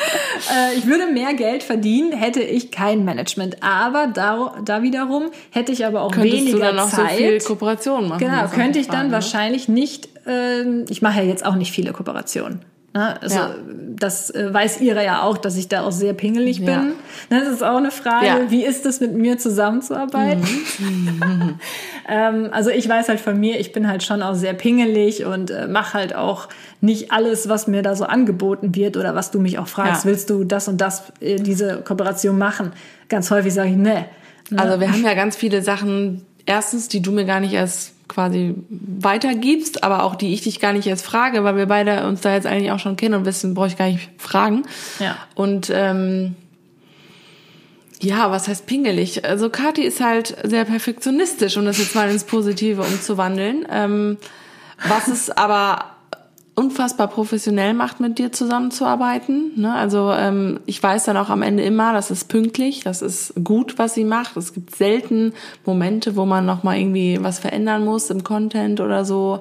Äh, 0.50 0.78
ich 0.78 0.88
würde 0.88 1.08
mehr 1.08 1.34
Geld 1.34 1.64
verdienen, 1.64 2.12
hätte 2.14 2.42
ich 2.42 2.72
kein 2.72 3.04
Management. 3.04 3.62
Aber 3.62 4.08
da, 4.08 4.56
da 4.64 4.82
wiederum 4.82 5.32
hätte 5.52 5.72
ich 5.72 5.86
aber 5.86 6.02
auch 6.02 6.12
Könntest 6.12 6.34
weniger 6.34 6.58
du 6.58 6.64
dann 6.64 6.76
noch 6.78 6.90
Zeit. 6.90 7.12
so 7.12 7.18
viel 7.18 7.40
Kooperation 7.40 8.08
machen? 8.08 8.20
Genau, 8.20 8.48
könnte 8.48 8.80
ich 8.80 8.88
dann 8.88 8.96
Frage, 8.96 9.08
ne? 9.08 9.14
wahrscheinlich 9.14 9.68
nicht, 9.68 10.10
ähm, 10.26 10.86
ich 10.90 11.02
mache 11.02 11.20
ja 11.20 11.26
jetzt 11.26 11.46
auch 11.46 11.56
nicht 11.56 11.72
viele 11.72 11.92
Kooperationen. 11.92 12.62
Ne? 12.94 13.22
Also 13.22 13.36
Ja. 13.36 13.56
Das 14.00 14.30
äh, 14.32 14.54
weiß 14.54 14.82
Ira 14.82 15.04
ja 15.04 15.24
auch, 15.24 15.38
dass 15.38 15.56
ich 15.58 15.68
da 15.68 15.84
auch 15.84 15.92
sehr 15.92 16.14
pingelig 16.14 16.60
Ja. 16.60 16.66
bin. 16.80 16.88
Ne, 17.30 17.44
Das 17.44 17.48
ist 17.54 17.64
auch 17.64 17.78
eine 17.78 17.92
Frage, 17.92 18.26
Ja. 18.26 18.36
Mhm. 18.40 18.52
wie 18.52 18.66
ist 18.66 18.86
es 18.86 19.00
mit 19.02 19.14
mir 19.14 19.38
zusammenzuarbeiten? 19.38 20.44
ähm, 22.08 22.50
also 22.52 22.70
ich 22.70 22.88
weiß 22.88 23.10
halt 23.10 23.20
von 23.20 23.40
mir, 23.40 23.60
ich 23.60 23.72
bin 23.72 23.88
halt 23.88 24.04
schon 24.04 24.22
auch 24.22 24.36
sehr 24.36 24.54
pingelig 24.54 25.26
und 25.26 25.52
äh, 25.52 25.68
mache 25.68 25.94
halt 25.94 26.16
auch 26.16 26.48
nicht 26.82 27.12
alles, 27.12 27.50
was 27.50 27.68
mir 27.68 27.82
da 27.82 27.96
so 27.96 28.06
angeboten 28.06 28.76
wird 28.76 28.98
oder 28.98 29.16
was 29.16 29.32
du 29.32 29.40
mich 29.40 29.60
auch 29.60 29.68
fragst, 29.68 30.06
Ja. 30.06 30.12
willst 30.12 30.30
du 30.30 30.44
das 30.44 30.68
und 30.68 30.80
das, 30.80 31.04
äh, 31.20 31.36
diese 31.38 31.82
Kooperation 31.82 32.38
machen? 32.38 32.72
Ganz 33.10 33.30
häufig 33.32 33.54
sage 33.54 33.70
ich, 33.70 33.76
nee. 33.76 34.06
Ne? 34.50 34.60
Also 34.60 34.80
wir 34.80 34.92
haben 34.92 35.04
ja 35.04 35.14
ganz 35.14 35.36
viele 35.36 35.62
Sachen, 35.62 36.26
erstens, 36.46 36.88
die 36.88 37.02
du 37.02 37.12
mir 37.12 37.26
gar 37.26 37.40
nicht 37.40 37.54
erst 37.54 37.94
quasi 38.10 38.56
weitergibst, 38.70 39.84
aber 39.84 40.04
auch 40.04 40.16
die 40.16 40.34
ich 40.34 40.42
dich 40.42 40.60
gar 40.60 40.74
nicht 40.74 40.88
erst 40.88 41.06
frage, 41.06 41.44
weil 41.46 41.56
wir 41.56 41.68
beide 41.68 42.06
uns 42.06 42.22
da 42.22 42.34
jetzt 42.34 42.46
eigentlich 42.46 42.72
auch 42.72 42.80
schon 42.80 42.98
kennen 42.98 43.16
und 43.16 43.26
wissen, 43.26 43.54
brauche 43.54 43.68
ich 43.68 43.78
gar 43.78 43.88
nicht 43.88 44.10
fragen. 44.18 44.64
Ja. 45.00 45.16
Und 45.36 45.72
ähm, 45.74 46.36
ja, 48.02 48.32
was 48.32 48.48
heißt 48.48 48.66
pingelig? 48.66 49.26
Also 49.26 49.50
Kathi 49.50 49.84
ist 49.84 50.02
halt 50.02 50.36
sehr 50.44 50.66
perfektionistisch, 50.66 51.58
um 51.58 51.66
das 51.66 51.78
jetzt 51.78 51.96
mal 51.96 52.10
ins 52.10 52.24
Positive 52.24 52.82
umzuwandeln. 52.82 53.66
Ähm, 53.70 54.18
Was 54.88 55.08
es 55.08 55.30
aber 55.30 55.86
unfassbar 56.56 57.08
professionell 57.08 57.74
macht, 57.74 58.00
mit 58.00 58.20
dir 58.20 58.32
zusammenzuarbeiten. 58.32 59.54
Ne? 59.56 59.74
Also 59.74 60.12
ähm, 60.12 60.60
ich 60.66 60.82
weiß 60.82 61.06
dann 61.06 61.18
auch 61.18 61.30
am 61.30 61.42
Ende 61.42 61.64
immer, 61.64 61.94
das 61.94 62.12
ist 62.12 62.26
pünktlich, 62.26 62.82
das 62.84 63.02
ist 63.02 63.34
gut, 63.44 63.78
was 63.78 63.94
sie 63.94 64.04
macht. 64.04 64.36
Es 64.36 64.54
gibt 64.54 64.76
selten 64.76 65.34
Momente, 65.66 66.16
wo 66.16 66.26
man 66.26 66.46
noch 66.46 66.64
mal 66.64 66.78
irgendwie 66.78 67.18
was 67.22 67.40
verändern 67.40 67.86
muss 67.86 68.10
im 68.10 68.24
Content 68.24 68.82
oder 68.82 69.06
so. 69.06 69.40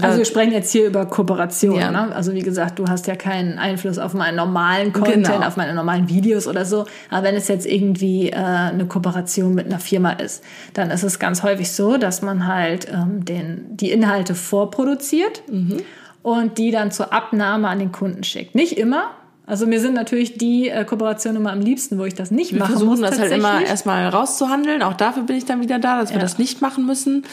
Also 0.00 0.18
wir 0.18 0.24
sprechen 0.24 0.52
jetzt 0.52 0.72
hier 0.72 0.86
über 0.86 1.04
Kooperation. 1.04 1.78
Ja. 1.78 1.90
Ne? 1.90 2.14
Also 2.14 2.32
wie 2.32 2.40
gesagt, 2.40 2.78
du 2.78 2.86
hast 2.86 3.06
ja 3.06 3.14
keinen 3.14 3.58
Einfluss 3.58 3.98
auf 3.98 4.14
meinen 4.14 4.36
normalen 4.36 4.92
Content, 4.92 5.26
genau. 5.26 5.46
auf 5.46 5.56
meine 5.56 5.74
normalen 5.74 6.08
Videos 6.08 6.46
oder 6.46 6.64
so. 6.64 6.86
Aber 7.10 7.24
wenn 7.24 7.34
es 7.34 7.48
jetzt 7.48 7.66
irgendwie 7.66 8.30
äh, 8.30 8.36
eine 8.36 8.86
Kooperation 8.86 9.54
mit 9.54 9.66
einer 9.66 9.78
Firma 9.78 10.12
ist, 10.12 10.42
dann 10.72 10.90
ist 10.90 11.02
es 11.02 11.18
ganz 11.18 11.42
häufig 11.42 11.72
so, 11.72 11.98
dass 11.98 12.22
man 12.22 12.46
halt 12.46 12.88
ähm, 12.90 13.24
den, 13.24 13.76
die 13.76 13.90
Inhalte 13.90 14.34
vorproduziert 14.34 15.42
mhm. 15.50 15.78
Und 16.22 16.58
die 16.58 16.70
dann 16.70 16.90
zur 16.90 17.12
Abnahme 17.12 17.68
an 17.68 17.78
den 17.78 17.92
Kunden 17.92 18.24
schickt. 18.24 18.54
Nicht 18.54 18.78
immer, 18.78 19.10
also 19.44 19.66
mir 19.66 19.80
sind 19.80 19.94
natürlich 19.94 20.38
die 20.38 20.68
äh, 20.68 20.84
Kooperationen 20.84 21.42
immer 21.42 21.52
am 21.52 21.60
liebsten, 21.60 21.98
wo 21.98 22.04
ich 22.04 22.14
das 22.14 22.30
nicht 22.30 22.52
wir 22.52 22.60
machen 22.60 22.72
versuchen 22.72 23.00
muss. 23.00 23.10
das 23.10 23.18
halt 23.18 23.32
immer 23.32 23.60
erstmal 23.60 24.08
rauszuhandeln. 24.08 24.82
Auch 24.82 24.94
dafür 24.94 25.24
bin 25.24 25.36
ich 25.36 25.44
dann 25.44 25.60
wieder 25.60 25.78
da, 25.78 26.00
dass 26.00 26.10
ja. 26.10 26.16
wir 26.16 26.20
das 26.20 26.38
nicht 26.38 26.62
machen 26.62 26.86
müssen. 26.86 27.24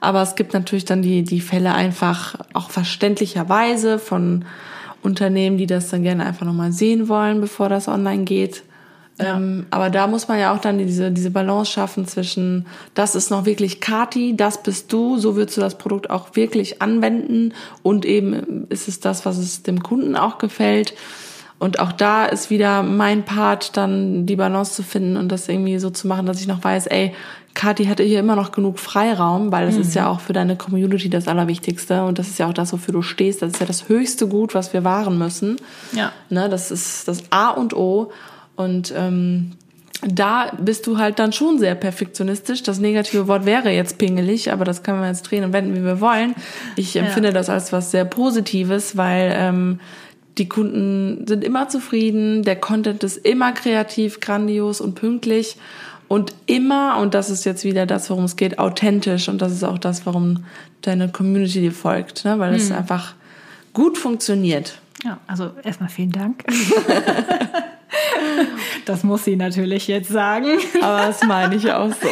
Aber 0.00 0.22
es 0.22 0.36
gibt 0.36 0.54
natürlich 0.54 0.84
dann 0.84 1.02
die, 1.02 1.22
die 1.22 1.40
Fälle 1.40 1.74
einfach 1.74 2.36
auch 2.52 2.70
verständlicherweise 2.70 3.98
von 3.98 4.44
Unternehmen, 5.02 5.58
die 5.58 5.66
das 5.66 5.90
dann 5.90 6.02
gerne 6.02 6.24
einfach 6.24 6.46
nochmal 6.46 6.72
sehen 6.72 7.08
wollen, 7.08 7.40
bevor 7.40 7.68
das 7.68 7.88
online 7.88 8.24
geht. 8.24 8.62
Ja. 9.18 9.36
Ähm, 9.36 9.66
aber 9.70 9.88
da 9.88 10.06
muss 10.06 10.28
man 10.28 10.38
ja 10.38 10.54
auch 10.54 10.60
dann 10.60 10.78
diese, 10.78 11.10
diese 11.10 11.30
Balance 11.30 11.70
schaffen 11.70 12.06
zwischen, 12.06 12.66
das 12.94 13.14
ist 13.14 13.30
noch 13.30 13.46
wirklich 13.46 13.80
Kati, 13.80 14.36
das 14.36 14.62
bist 14.62 14.92
du, 14.92 15.18
so 15.18 15.36
würdest 15.36 15.56
du 15.56 15.62
das 15.62 15.78
Produkt 15.78 16.10
auch 16.10 16.36
wirklich 16.36 16.82
anwenden 16.82 17.54
und 17.82 18.04
eben 18.04 18.66
ist 18.68 18.88
es 18.88 19.00
das, 19.00 19.24
was 19.24 19.38
es 19.38 19.62
dem 19.62 19.82
Kunden 19.82 20.16
auch 20.16 20.38
gefällt. 20.38 20.94
Und 21.58 21.78
auch 21.78 21.92
da 21.92 22.26
ist 22.26 22.50
wieder 22.50 22.82
mein 22.82 23.24
Part, 23.24 23.78
dann 23.78 24.26
die 24.26 24.36
Balance 24.36 24.74
zu 24.74 24.82
finden 24.82 25.16
und 25.16 25.32
das 25.32 25.48
irgendwie 25.48 25.78
so 25.78 25.88
zu 25.88 26.06
machen, 26.06 26.26
dass 26.26 26.40
ich 26.40 26.46
noch 26.46 26.62
weiß, 26.62 26.86
ey, 26.88 27.14
Kathi 27.54 27.86
hatte 27.86 28.02
hier 28.02 28.20
immer 28.20 28.36
noch 28.36 28.52
genug 28.52 28.78
Freiraum, 28.78 29.50
weil 29.50 29.64
das 29.64 29.76
mhm. 29.76 29.80
ist 29.80 29.94
ja 29.94 30.08
auch 30.08 30.20
für 30.20 30.34
deine 30.34 30.56
Community 30.56 31.08
das 31.08 31.26
Allerwichtigste 31.26 32.04
und 32.04 32.18
das 32.18 32.28
ist 32.28 32.38
ja 32.38 32.46
auch 32.46 32.52
das, 32.52 32.74
wofür 32.74 32.92
du 32.92 33.00
stehst. 33.00 33.40
Das 33.40 33.52
ist 33.52 33.60
ja 33.60 33.66
das 33.66 33.88
höchste 33.88 34.28
Gut, 34.28 34.54
was 34.54 34.74
wir 34.74 34.84
wahren 34.84 35.16
müssen. 35.16 35.56
Ja. 35.92 36.12
Ne, 36.28 36.50
das 36.50 36.70
ist 36.70 37.08
das 37.08 37.22
A 37.30 37.48
und 37.48 37.74
O. 37.74 38.12
Und 38.56 38.92
ähm, 38.96 39.52
da 40.02 40.52
bist 40.58 40.86
du 40.86 40.98
halt 40.98 41.18
dann 41.18 41.32
schon 41.32 41.58
sehr 41.58 41.74
perfektionistisch. 41.74 42.62
Das 42.62 42.78
negative 42.78 43.28
Wort 43.28 43.46
wäre 43.46 43.70
jetzt 43.70 43.98
pingelig, 43.98 44.52
aber 44.52 44.64
das 44.64 44.82
können 44.82 45.00
wir 45.00 45.08
jetzt 45.08 45.22
drehen 45.22 45.44
und 45.44 45.52
wenden, 45.52 45.74
wie 45.74 45.84
wir 45.84 46.00
wollen. 46.00 46.34
Ich 46.76 46.96
empfinde 46.96 47.28
ja. 47.28 47.34
das 47.34 47.48
als 47.48 47.72
was 47.72 47.90
sehr 47.90 48.04
Positives, 48.04 48.96
weil 48.96 49.32
ähm, 49.34 49.80
die 50.38 50.48
Kunden 50.48 51.26
sind 51.26 51.42
immer 51.44 51.68
zufrieden, 51.68 52.42
der 52.42 52.56
Content 52.56 53.02
ist 53.04 53.16
immer 53.16 53.52
kreativ, 53.52 54.20
grandios 54.20 54.80
und 54.80 54.94
pünktlich 54.94 55.56
und 56.08 56.34
immer, 56.46 56.98
und 56.98 57.14
das 57.14 57.30
ist 57.30 57.44
jetzt 57.44 57.64
wieder 57.64 57.86
das, 57.86 58.10
worum 58.10 58.24
es 58.24 58.36
geht, 58.36 58.58
authentisch. 58.58 59.28
Und 59.28 59.42
das 59.42 59.52
ist 59.52 59.64
auch 59.64 59.78
das, 59.78 60.06
warum 60.06 60.44
deine 60.82 61.08
Community 61.08 61.60
dir 61.60 61.72
folgt, 61.72 62.24
ne? 62.24 62.38
weil 62.38 62.54
es 62.54 62.68
hm. 62.68 62.76
einfach 62.76 63.14
gut 63.72 63.98
funktioniert. 63.98 64.78
Ja, 65.04 65.18
also 65.26 65.50
erstmal 65.62 65.88
vielen 65.88 66.12
Dank. 66.12 66.44
das 68.84 69.04
muss 69.04 69.24
sie 69.24 69.36
natürlich 69.36 69.88
jetzt 69.88 70.08
sagen. 70.08 70.58
Aber 70.82 71.06
das 71.06 71.22
meine 71.24 71.54
ich 71.54 71.70
auch 71.72 71.90
so. 71.90 72.08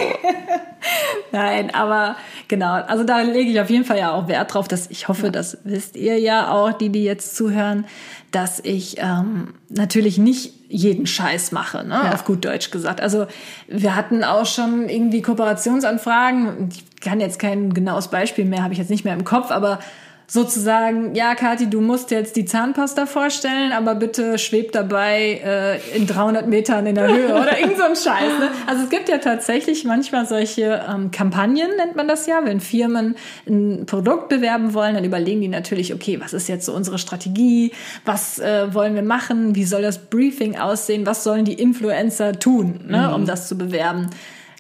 Nein, 1.33 1.75
aber 1.75 2.17
genau, 2.49 2.75
also 2.75 3.05
da 3.05 3.23
lege 3.23 3.51
ich 3.51 3.61
auf 3.61 3.71
jeden 3.71 3.85
Fall 3.85 3.99
ja 3.99 4.13
auch 4.13 4.29
Wert 4.29 4.55
drauf, 4.55 4.69
dass 4.69 4.91
ich 4.91 5.09
hoffe, 5.09 5.31
das 5.31 5.59
wisst 5.65 5.97
ihr 5.97 6.19
ja 6.19 6.51
auch, 6.51 6.73
die, 6.73 6.91
die 6.91 7.05
jetzt 7.05 7.37
zuhören, 7.37 7.87
dass 8.31 8.61
ich 8.61 8.97
ähm, 8.99 9.55
natürlich 9.69 10.19
nicht 10.19 10.53
jeden 10.69 11.07
Scheiß 11.07 11.53
mache, 11.53 11.85
ne? 11.85 12.01
Ja. 12.05 12.13
auf 12.13 12.25
gut 12.25 12.45
Deutsch 12.45 12.71
gesagt. 12.71 13.01
Also 13.01 13.27
wir 13.69 13.95
hatten 13.95 14.25
auch 14.25 14.47
schon 14.47 14.89
irgendwie 14.89 15.23
Kooperationsanfragen. 15.23 16.69
Ich 16.71 17.01
kann 17.01 17.21
jetzt 17.21 17.39
kein 17.39 17.73
genaues 17.73 18.09
Beispiel 18.09 18.45
mehr, 18.45 18.63
habe 18.63 18.73
ich 18.73 18.79
jetzt 18.79 18.91
nicht 18.91 19.05
mehr 19.05 19.15
im 19.15 19.25
Kopf, 19.25 19.51
aber 19.51 19.79
sozusagen, 20.27 21.15
ja, 21.15 21.35
Kathi, 21.35 21.69
du 21.69 21.81
musst 21.81 22.11
jetzt 22.11 22.37
die 22.37 22.45
Zahnpasta 22.45 23.07
vorstellen, 23.07 23.73
aber 23.73 23.95
bitte 23.95 24.39
schweb 24.39 24.73
dabei 24.73 25.41
äh, 25.45 25.97
in 25.97 26.07
300 26.07 26.49
Metern 26.49 26.87
in 26.87 26.95
der 26.95 27.09
Höhe 27.09 27.35
oder 27.41 27.59
irgend 27.59 27.77
so 27.77 27.85
ein 27.85 27.97
Scheiß. 27.97 28.39
Ne? 28.39 28.51
Also 28.67 28.85
es 28.85 28.91
gibt 28.91 29.09
ja 29.09 29.19
tatsächlich 29.19 29.85
manchmal 29.85 30.27
solche 30.27 30.83
ähm, 30.89 31.11
Kampagnen, 31.11 31.77
nennt 31.77 31.97
man 31.97 32.09
das 32.09 32.27
ja, 32.27 32.41
wenn 32.45 32.61
Firmen 32.61 33.17
ein 33.47 33.85
Produkt 33.87 34.29
bewerben 34.29 34.73
wollen, 34.73 34.95
dann 34.95 35.05
überlegen 35.05 35.43
die 35.43 35.49
natürlich, 35.49 35.93
okay, 35.93 36.19
was 36.21 36.33
ist 36.33 36.49
jetzt 36.49 36.67
so 36.67 36.73
unsere 36.73 36.99
Strategie, 36.99 37.73
was 38.05 38.39
äh, 38.39 38.73
wollen 38.73 38.95
wir 38.95 39.03
machen, 39.03 39.55
wie 39.55 39.65
soll 39.65 39.83
das 39.83 39.99
Briefing 39.99 40.57
aussehen, 40.59 41.05
was 41.07 41.23
sollen 41.23 41.45
die 41.45 41.55
Influencer 41.55 42.39
tun, 42.39 42.81
ne, 42.87 43.09
mhm. 43.09 43.15
um 43.15 43.27
das 43.27 43.49
zu 43.49 43.59
bewerben. 43.59 44.09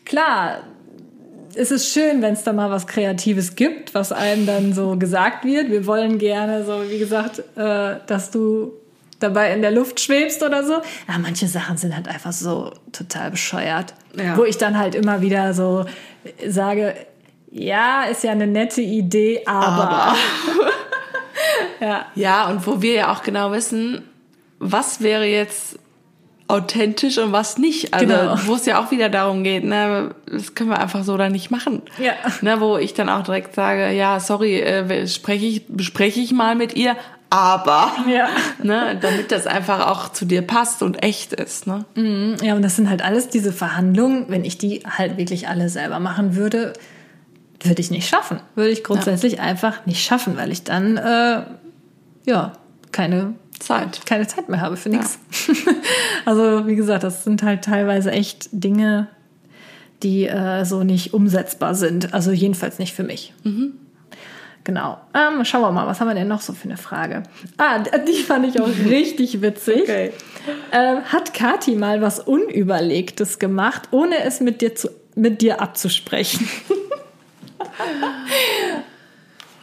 Klar, 0.04 0.58
es 1.56 1.70
ist 1.70 1.92
schön, 1.92 2.22
wenn 2.22 2.34
es 2.34 2.42
da 2.42 2.52
mal 2.52 2.70
was 2.70 2.86
Kreatives 2.86 3.56
gibt, 3.56 3.94
was 3.94 4.12
einem 4.12 4.46
dann 4.46 4.72
so 4.72 4.96
gesagt 4.96 5.44
wird. 5.44 5.70
Wir 5.70 5.86
wollen 5.86 6.18
gerne 6.18 6.64
so, 6.64 6.82
wie 6.88 6.98
gesagt, 6.98 7.40
äh, 7.56 7.96
dass 8.06 8.30
du 8.30 8.72
dabei 9.20 9.52
in 9.52 9.62
der 9.62 9.70
Luft 9.70 10.00
schwebst 10.00 10.42
oder 10.42 10.64
so. 10.64 10.74
Ja, 11.08 11.18
manche 11.18 11.46
Sachen 11.46 11.76
sind 11.76 11.94
halt 11.94 12.08
einfach 12.08 12.32
so 12.32 12.72
total 12.92 13.30
bescheuert. 13.30 13.94
Ja. 14.16 14.36
Wo 14.36 14.44
ich 14.44 14.58
dann 14.58 14.78
halt 14.78 14.94
immer 14.94 15.20
wieder 15.20 15.54
so 15.54 15.86
sage, 16.46 16.94
ja, 17.50 18.04
ist 18.04 18.24
ja 18.24 18.32
eine 18.32 18.46
nette 18.46 18.82
Idee, 18.82 19.42
aber. 19.46 19.66
aber. 19.66 20.16
ja. 21.80 22.06
ja, 22.14 22.48
und 22.48 22.66
wo 22.66 22.82
wir 22.82 22.94
ja 22.94 23.12
auch 23.12 23.22
genau 23.22 23.52
wissen, 23.52 24.02
was 24.58 25.00
wäre 25.00 25.24
jetzt 25.24 25.78
authentisch 26.46 27.18
und 27.18 27.32
was 27.32 27.58
nicht. 27.58 27.94
Also 27.94 28.06
genau. 28.06 28.36
wo 28.44 28.54
es 28.54 28.66
ja 28.66 28.82
auch 28.82 28.90
wieder 28.90 29.08
darum 29.08 29.44
geht, 29.44 29.64
ne, 29.64 30.14
das 30.30 30.54
können 30.54 30.70
wir 30.70 30.78
einfach 30.78 31.02
so 31.02 31.16
da 31.16 31.28
nicht 31.28 31.50
machen. 31.50 31.82
Ja. 31.98 32.12
Ne, 32.42 32.60
wo 32.60 32.76
ich 32.76 32.94
dann 32.94 33.08
auch 33.08 33.22
direkt 33.22 33.54
sage, 33.54 33.92
ja, 33.92 34.20
sorry, 34.20 34.60
äh, 34.60 35.06
spreche 35.08 35.46
ich, 35.46 35.66
bespreche 35.68 36.20
ich 36.20 36.32
mal 36.32 36.54
mit 36.54 36.76
ihr, 36.76 36.96
aber, 37.30 37.92
ja. 38.08 38.28
ne, 38.62 38.96
damit 39.00 39.32
das 39.32 39.46
einfach 39.46 39.88
auch 39.88 40.10
zu 40.10 40.24
dir 40.24 40.42
passt 40.42 40.82
und 40.82 41.02
echt 41.02 41.32
ist. 41.32 41.66
Ne? 41.66 41.84
Mhm. 41.96 42.36
Ja, 42.42 42.54
und 42.54 42.62
das 42.62 42.76
sind 42.76 42.88
halt 42.88 43.02
alles 43.02 43.28
diese 43.28 43.52
Verhandlungen, 43.52 44.26
wenn 44.28 44.44
ich 44.44 44.58
die 44.58 44.82
halt 44.86 45.16
wirklich 45.16 45.48
alle 45.48 45.68
selber 45.68 45.98
machen 45.98 46.36
würde, 46.36 46.74
würde 47.60 47.80
ich 47.80 47.90
nicht 47.90 48.08
schaffen. 48.08 48.38
Würde 48.54 48.70
ich 48.70 48.84
grundsätzlich 48.84 49.34
ja. 49.34 49.40
einfach 49.40 49.84
nicht 49.86 50.04
schaffen, 50.04 50.36
weil 50.36 50.52
ich 50.52 50.62
dann 50.62 50.96
äh, 50.96 51.42
ja 52.26 52.52
keine 52.92 53.34
Zeit. 53.60 54.06
Keine 54.06 54.26
Zeit 54.26 54.48
mehr 54.48 54.60
habe 54.60 54.76
für 54.76 54.88
nichts. 54.88 55.18
Ja. 55.46 55.72
also, 56.24 56.66
wie 56.66 56.76
gesagt, 56.76 57.04
das 57.04 57.24
sind 57.24 57.42
halt 57.42 57.64
teilweise 57.64 58.10
echt 58.10 58.48
Dinge, 58.52 59.08
die 60.02 60.26
äh, 60.26 60.64
so 60.64 60.84
nicht 60.84 61.14
umsetzbar 61.14 61.74
sind. 61.74 62.14
Also, 62.14 62.32
jedenfalls 62.32 62.78
nicht 62.78 62.94
für 62.94 63.04
mich. 63.04 63.32
Mhm. 63.44 63.74
Genau. 64.64 64.98
Ähm, 65.12 65.44
schauen 65.44 65.60
wir 65.60 65.70
mal, 65.72 65.86
was 65.86 66.00
haben 66.00 66.08
wir 66.08 66.14
denn 66.14 66.28
noch 66.28 66.40
so 66.40 66.54
für 66.54 66.64
eine 66.64 66.78
Frage? 66.78 67.22
Ah, 67.58 67.80
die 67.80 68.22
fand 68.22 68.46
ich 68.46 68.60
auch 68.60 68.68
richtig 68.86 69.42
witzig. 69.42 69.82
Okay. 69.82 70.12
Ähm, 70.72 71.04
hat 71.04 71.34
Kati 71.34 71.74
mal 71.74 72.00
was 72.00 72.18
Unüberlegtes 72.18 73.38
gemacht, 73.38 73.88
ohne 73.90 74.24
es 74.24 74.40
mit 74.40 74.62
dir, 74.62 74.74
zu, 74.74 74.88
mit 75.14 75.42
dir 75.42 75.60
abzusprechen? 75.60 76.48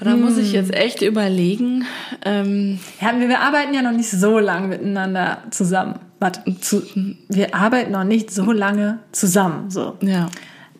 Da 0.03 0.13
hm. 0.13 0.21
muss 0.21 0.37
ich 0.37 0.51
jetzt 0.51 0.73
echt 0.73 1.01
überlegen. 1.01 1.85
Ähm, 2.25 2.79
ja, 2.99 3.17
wir, 3.19 3.29
wir 3.29 3.39
arbeiten 3.39 3.73
ja 3.73 3.83
noch 3.83 3.91
nicht 3.91 4.09
so 4.09 4.39
lange 4.39 4.67
miteinander 4.67 5.43
zusammen. 5.51 5.99
Warte, 6.19 6.41
zu, 6.59 6.81
wir 7.29 7.53
arbeiten 7.55 7.91
noch 7.91 8.03
nicht 8.03 8.31
so 8.31 8.51
lange 8.51 8.99
zusammen. 9.11 9.69
So. 9.69 9.97
Ja. 10.01 10.29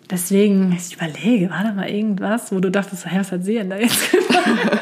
Deswegen, 0.09 0.75
ich 0.77 0.95
überlege, 0.95 1.49
war 1.51 1.63
da 1.63 1.71
mal 1.71 1.89
irgendwas, 1.89 2.51
wo 2.51 2.59
du 2.59 2.69
dachtest, 2.69 3.05
was 3.05 3.31
hat 3.31 3.45
sie 3.45 3.53
denn 3.53 3.69
da 3.69 3.77
jetzt 3.77 4.11
gemacht? 4.11 4.81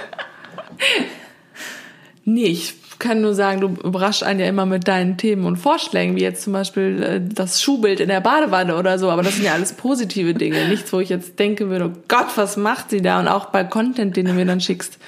nee, 2.26 2.46
ich 2.46 2.76
kann 3.00 3.22
nur 3.22 3.34
sagen, 3.34 3.62
du 3.62 3.68
überraschst 3.82 4.24
einen 4.24 4.42
ja 4.42 4.46
immer 4.46 4.66
mit 4.66 4.88
deinen 4.88 5.18
Themen 5.18 5.46
und 5.46 5.56
Vorschlägen, 5.56 6.16
wie 6.18 6.22
jetzt 6.22 6.44
zum 6.44 6.54
Beispiel 6.54 7.02
äh, 7.02 7.22
das 7.22 7.62
Schuhbild 7.62 8.02
in 8.02 8.10
der 8.10 8.20
Badewanne 8.20 8.76
oder 8.78 9.00
so. 9.00 9.10
Aber 9.10 9.24
das 9.24 9.36
sind 9.36 9.46
ja 9.46 9.54
alles 9.54 9.74
positive 9.74 10.34
Dinge. 10.34 10.68
Nichts, 10.68 10.92
wo 10.92 11.00
ich 11.00 11.10
jetzt 11.10 11.40
denke 11.40 11.70
würde, 11.70 11.86
oh 11.86 12.00
Gott, 12.10 12.28
was 12.36 12.58
macht 12.58 12.90
sie 12.90 13.02
da? 13.02 13.20
Und 13.20 13.28
auch 13.30 13.46
bei 13.46 13.64
Content, 13.64 14.18
den 14.18 14.26
du 14.26 14.34
mir 14.34 14.46
dann 14.46 14.60
schickst, 14.60 15.00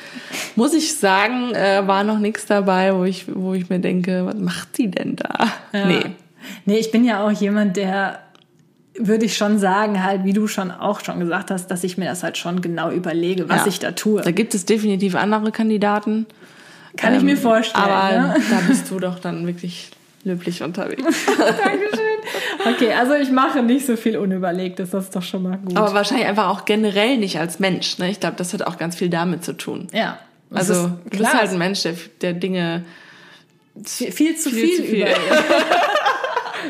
muss 0.56 0.74
ich 0.74 0.98
sagen, 0.98 1.54
äh, 1.54 1.86
war 1.86 2.04
noch 2.04 2.20
nichts 2.20 2.46
dabei, 2.46 2.96
wo 2.96 3.04
ich, 3.04 3.26
wo 3.28 3.54
ich 3.54 3.70
mir 3.70 3.80
denke, 3.80 4.26
was 4.26 4.36
macht 4.36 4.76
sie 4.76 4.90
denn 4.90 5.18
da? 5.18 5.48
Ja. 5.74 5.86
Nee. 5.86 6.06
Nee, 6.66 6.78
ich 6.78 6.92
bin 6.92 7.04
ja 7.04 7.26
auch 7.26 7.32
jemand, 7.32 7.78
der 7.78 8.20
würde 8.98 9.26
ich 9.26 9.38
schon 9.38 9.58
sagen, 9.58 10.04
halt, 10.04 10.24
wie 10.26 10.34
du 10.34 10.48
schon 10.48 10.72
auch 10.72 11.00
schon 11.00 11.20
gesagt 11.20 11.52
hast, 11.52 11.68
dass 11.68 11.84
ich 11.84 11.98
mir 11.98 12.06
das 12.06 12.24
halt 12.24 12.38
schon 12.38 12.62
genau 12.62 12.92
überlege, 12.92 13.48
was 13.50 13.62
ja. 13.62 13.68
ich 13.68 13.80
da 13.80 13.92
tue. 13.92 14.22
Da 14.22 14.32
gibt 14.32 14.54
es 14.54 14.66
definitiv 14.66 15.16
andere 15.16 15.52
Kandidaten. 15.52 16.26
Kann 16.98 17.14
ähm, 17.14 17.20
ich 17.20 17.24
mir 17.24 17.32
ähm, 17.32 17.38
vorstellen. 17.38 17.84
Aber 17.84 18.12
ne? 18.12 18.36
da 18.50 18.58
bist 18.68 18.90
du 18.90 19.00
doch 19.00 19.20
dann 19.20 19.46
wirklich 19.48 19.90
löblich 20.24 20.62
unterwegs. 20.62 21.04
Dankeschön. 21.38 22.74
Okay, 22.74 22.94
also 22.94 23.14
ich 23.16 23.32
mache 23.32 23.64
nicht 23.64 23.86
so 23.86 23.96
viel 23.96 24.18
Unüberlegtes, 24.18 24.92
das 24.92 25.06
ist 25.06 25.16
doch 25.16 25.24
schon 25.24 25.44
mal 25.44 25.58
gut. 25.58 25.76
Aber 25.76 25.94
wahrscheinlich 25.94 26.28
einfach 26.28 26.50
auch 26.50 26.66
generell 26.66 27.18
nicht 27.18 27.40
als 27.40 27.60
Mensch. 27.60 27.98
Ne? 27.98 28.12
Ich 28.12 28.20
glaube, 28.20 28.36
das 28.38 28.54
hat 28.54 28.62
auch 28.64 28.78
ganz 28.78 28.96
viel 28.96 29.10
damit 29.10 29.44
zu 29.44 29.54
tun. 29.54 29.88
ja. 29.94 30.20
Also 30.54 30.74
ist 30.74 30.84
du 30.84 31.18
bist 31.18 31.34
halt 31.34 31.50
ein 31.52 31.58
Mensch, 31.58 31.84
der, 31.84 31.96
der 32.20 32.34
Dinge. 32.34 32.84
viel, 33.86 34.12
viel 34.12 34.36
zu 34.36 34.50
viel 34.50 34.68
viel, 34.68 34.76
zu 34.76 34.84
viel. 34.84 35.06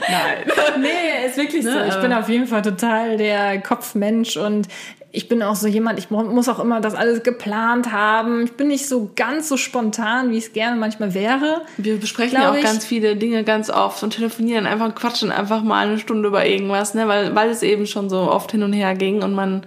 Nein. 0.08 0.52
Nee, 0.82 1.28
ist 1.28 1.38
wirklich 1.38 1.64
so. 1.64 1.70
Ne, 1.70 1.88
Ich 1.88 1.94
aber- 1.94 2.02
bin 2.02 2.14
auf 2.14 2.30
jeden 2.30 2.48
Fall 2.48 2.62
total 2.62 3.18
der 3.18 3.60
Kopfmensch 3.62 4.38
und 4.38 4.68
ich 5.14 5.28
bin 5.28 5.44
auch 5.44 5.56
so 5.56 5.68
jemand, 5.68 6.00
ich 6.00 6.10
mu- 6.10 6.24
muss 6.24 6.48
auch 6.48 6.60
immer 6.60 6.80
das 6.80 6.94
alles 6.96 7.22
geplant 7.24 7.92
haben. 7.92 8.44
Ich 8.46 8.54
bin 8.54 8.68
nicht 8.70 8.88
so 8.88 9.12
ganz 9.16 9.50
so 9.50 9.58
spontan, 9.58 10.32
wie 10.32 10.38
es 10.38 10.54
gerne 10.54 10.80
manchmal 10.80 11.14
wäre. 11.14 11.62
Wir 11.78 11.98
besprechen 12.00 12.40
ja 12.42 12.50
auch 12.52 12.56
ich. 12.56 12.64
ganz 12.64 12.86
viele 12.86 13.16
Dinge 13.18 13.44
ganz 13.44 13.70
oft 13.70 14.02
und 14.04 14.12
telefonieren 14.16 14.66
einfach 14.66 14.96
quatschen 14.96 15.32
einfach 15.32 15.64
mal 15.64 15.86
eine 15.88 16.00
Stunde 16.00 16.30
über 16.30 16.46
irgendwas, 16.46 16.94
ne? 16.94 17.08
weil, 17.10 17.36
weil 17.36 17.50
es 17.50 17.62
eben 17.62 17.88
schon 17.88 18.10
so 18.10 18.20
oft 18.32 18.52
hin 18.52 18.64
und 18.64 18.72
her 18.74 18.96
ging 18.96 19.22
und 19.22 19.34
man 19.34 19.64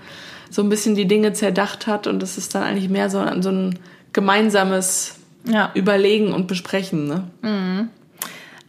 so 0.49 0.62
ein 0.62 0.68
bisschen 0.70 0.95
die 0.95 1.07
Dinge 1.07 1.32
zerdacht 1.34 1.86
hat 1.86 2.07
und 2.07 2.22
es 2.22 2.38
ist 2.38 2.55
dann 2.55 2.62
eigentlich 2.62 2.88
mehr 2.88 3.11
so, 3.11 3.22
so 3.42 3.51
ein 3.51 3.78
gemeinsames 4.14 5.16
Ja. 5.47 5.70
Überlegen 5.74 6.32
und 6.32 6.47
Besprechen. 6.47 7.07
Ne? 7.07 7.88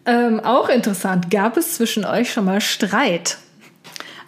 Ähm, 0.06 0.40
auch 0.42 0.68
interessant, 0.70 1.32
gab 1.32 1.56
es 1.58 1.76
zwischen 1.76 2.04
euch 2.06 2.34
schon 2.34 2.44
mal 2.46 2.60
Streit? 2.60 3.38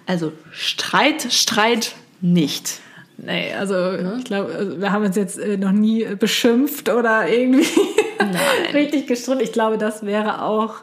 Also 0.06 0.32
Streit, 0.52 1.28
Streit 1.32 1.94
nicht. 2.22 2.80
Nee, 3.18 3.52
also 3.54 3.94
ich 4.18 4.26
glaube, 4.26 4.76
wir 4.80 4.92
haben 4.92 5.04
uns 5.06 5.16
jetzt 5.16 5.40
äh, 5.40 5.58
noch 5.58 5.72
nie 5.72 6.04
äh, 6.04 6.16
beschimpft 6.16 6.90
oder 6.90 7.28
irgendwie 7.28 7.66
richtig 8.74 9.08
gestritten. 9.08 9.42
Ich 9.42 9.52
glaube, 9.52 9.78
das 9.80 10.06
wäre 10.06 10.44
auch 10.44 10.76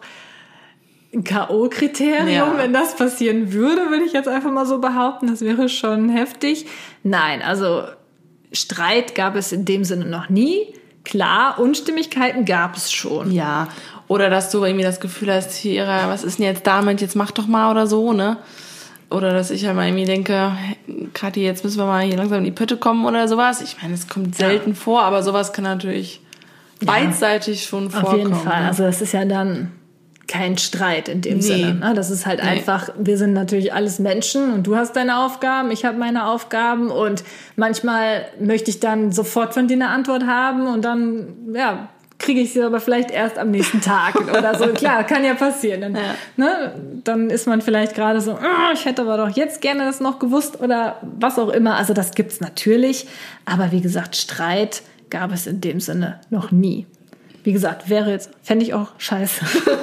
ein 1.15 1.23
K.O.-Kriterium, 1.23 2.29
Ja. 2.29 2.53
wenn 2.57 2.73
das 2.73 2.97
passieren 2.97 3.53
würde, 3.53 3.89
würde 3.91 4.05
ich 4.05 4.13
jetzt 4.13 4.27
einfach 4.27 4.51
mal 4.51 4.67
so 4.67 4.81
behaupten. 4.81 5.29
Das 5.29 5.43
wäre 5.43 5.69
schon 5.69 6.09
heftig. 6.09 6.67
Nein, 7.05 7.41
also 7.41 7.85
Streit 8.53 9.15
gab 9.15 9.37
es 9.37 9.53
in 9.53 9.65
dem 9.65 9.85
Sinne 9.85 10.07
noch 10.07 10.29
nie. 10.29 10.75
Klar, 11.05 11.61
Unstimmigkeiten 11.61 12.45
gab 12.47 12.77
es 12.77 12.91
schon. 12.91 13.31
Ja. 13.31 13.69
Oder 14.09 14.29
dass 14.29 14.51
du 14.51 14.65
irgendwie 14.65 14.85
das 14.85 14.99
Gefühl 15.01 15.33
hast, 15.33 15.53
hier, 15.55 15.87
was 15.87 16.25
ist 16.25 16.39
denn 16.39 16.47
jetzt 16.47 16.67
damit, 16.67 17.01
jetzt 17.01 17.15
mach 17.15 17.31
doch 17.31 17.47
mal 17.47 17.71
oder 17.71 17.87
so, 17.87 18.13
ne? 18.13 18.39
Oder 19.11 19.33
dass 19.33 19.51
ich 19.51 19.67
halt 19.67 19.77
mal 19.77 19.87
irgendwie 19.87 20.05
denke, 20.07 20.53
Kathi, 21.13 21.45
jetzt 21.45 21.63
müssen 21.65 21.79
wir 21.79 21.87
mal 21.87 22.03
hier 22.03 22.17
langsam 22.17 22.39
in 22.39 22.45
die 22.45 22.51
Pötte 22.51 22.77
kommen 22.77 23.05
oder 23.07 23.29
sowas. 23.29 23.61
Ich 23.61 23.81
meine, 23.81 23.95
es 23.95 24.09
kommt 24.09 24.35
selten 24.37 24.75
vor, 24.75 25.03
aber 25.03 25.23
sowas 25.23 25.53
kann 25.53 25.65
natürlich 25.65 26.21
beidseitig 26.85 27.65
schon 27.65 27.87
Auf 27.89 27.93
vorkommen. 27.93 28.19
jeden 28.19 28.35
Fall. 28.35 28.63
ne? 28.63 28.69
Also 28.69 28.83
das 28.83 29.01
ist 29.01 29.13
ja 29.13 29.25
dann 29.25 29.73
kein 30.27 30.57
Streit 30.57 31.09
in 31.09 31.21
dem 31.21 31.37
Nee. 31.37 31.43
Sinne. 31.43 31.75
Ne? 31.75 31.93
Das 31.95 32.11
ist 32.11 32.25
halt 32.27 32.41
einfach, 32.41 32.89
wir 32.99 33.19
sind 33.19 33.35
natürlich 33.35 33.75
alles 33.75 33.99
Menschen 33.99 34.53
und 34.55 34.67
du 34.67 34.75
hast 34.75 34.97
deine 34.97 35.19
Aufgaben, 35.19 35.71
ich 35.71 35.85
habe 35.85 35.99
meine 35.99 36.27
Aufgaben 36.27 36.91
und 36.91 37.23
manchmal 37.57 38.25
möchte 38.41 38.71
ich 38.71 38.81
dann 38.81 39.13
sofort 39.13 39.53
von 39.55 39.69
dir 39.69 39.75
eine 39.75 39.89
Antwort 39.89 40.27
haben 40.27 40.67
und 40.67 40.83
dann, 40.85 41.27
ja, 41.55 41.89
kriege 42.19 42.41
ich 42.41 42.53
sie 42.53 42.63
aber 42.63 42.81
vielleicht 42.81 43.11
erst 43.11 43.39
am 43.39 43.51
nächsten 43.51 43.81
Tag 43.81 44.15
oder 44.37 44.57
so. 44.57 44.69
Klar, 44.69 45.05
kann 45.05 45.25
ja 45.25 45.35
passieren. 45.35 45.81
Dann, 45.81 45.99
ne, 46.37 46.75
dann 47.05 47.31
ist 47.31 47.47
man 47.47 47.61
vielleicht 47.61 47.95
gerade 47.95 48.21
so, 48.21 48.33
"Ah, 48.33 48.73
ich 48.73 48.85
hätte 48.85 49.03
aber 49.03 49.17
doch 49.17 49.31
jetzt 49.31 49.61
gerne 49.61 49.85
das 49.85 50.01
noch 50.01 50.19
gewusst 50.19 50.61
oder 50.61 50.99
was 51.03 51.39
auch 51.39 51.51
immer. 51.51 51.77
Also 51.77 51.93
das 51.93 52.13
gibt's 52.13 52.41
natürlich. 52.41 53.07
Aber 53.45 53.73
wie 53.73 53.81
gesagt, 53.81 54.17
Streit 54.17 54.83
gab 55.11 55.33
es 55.33 55.47
in 55.47 55.61
dem 55.61 55.81
Sinne 55.81 56.21
noch 56.31 56.51
nie. 56.51 56.87
Wie 57.43 57.53
gesagt, 57.53 57.91
wäre 57.91 58.11
jetzt, 58.11 58.31
fände 58.43 58.65
ich 58.65 58.75
auch 58.75 58.89
scheiße. 58.99 59.45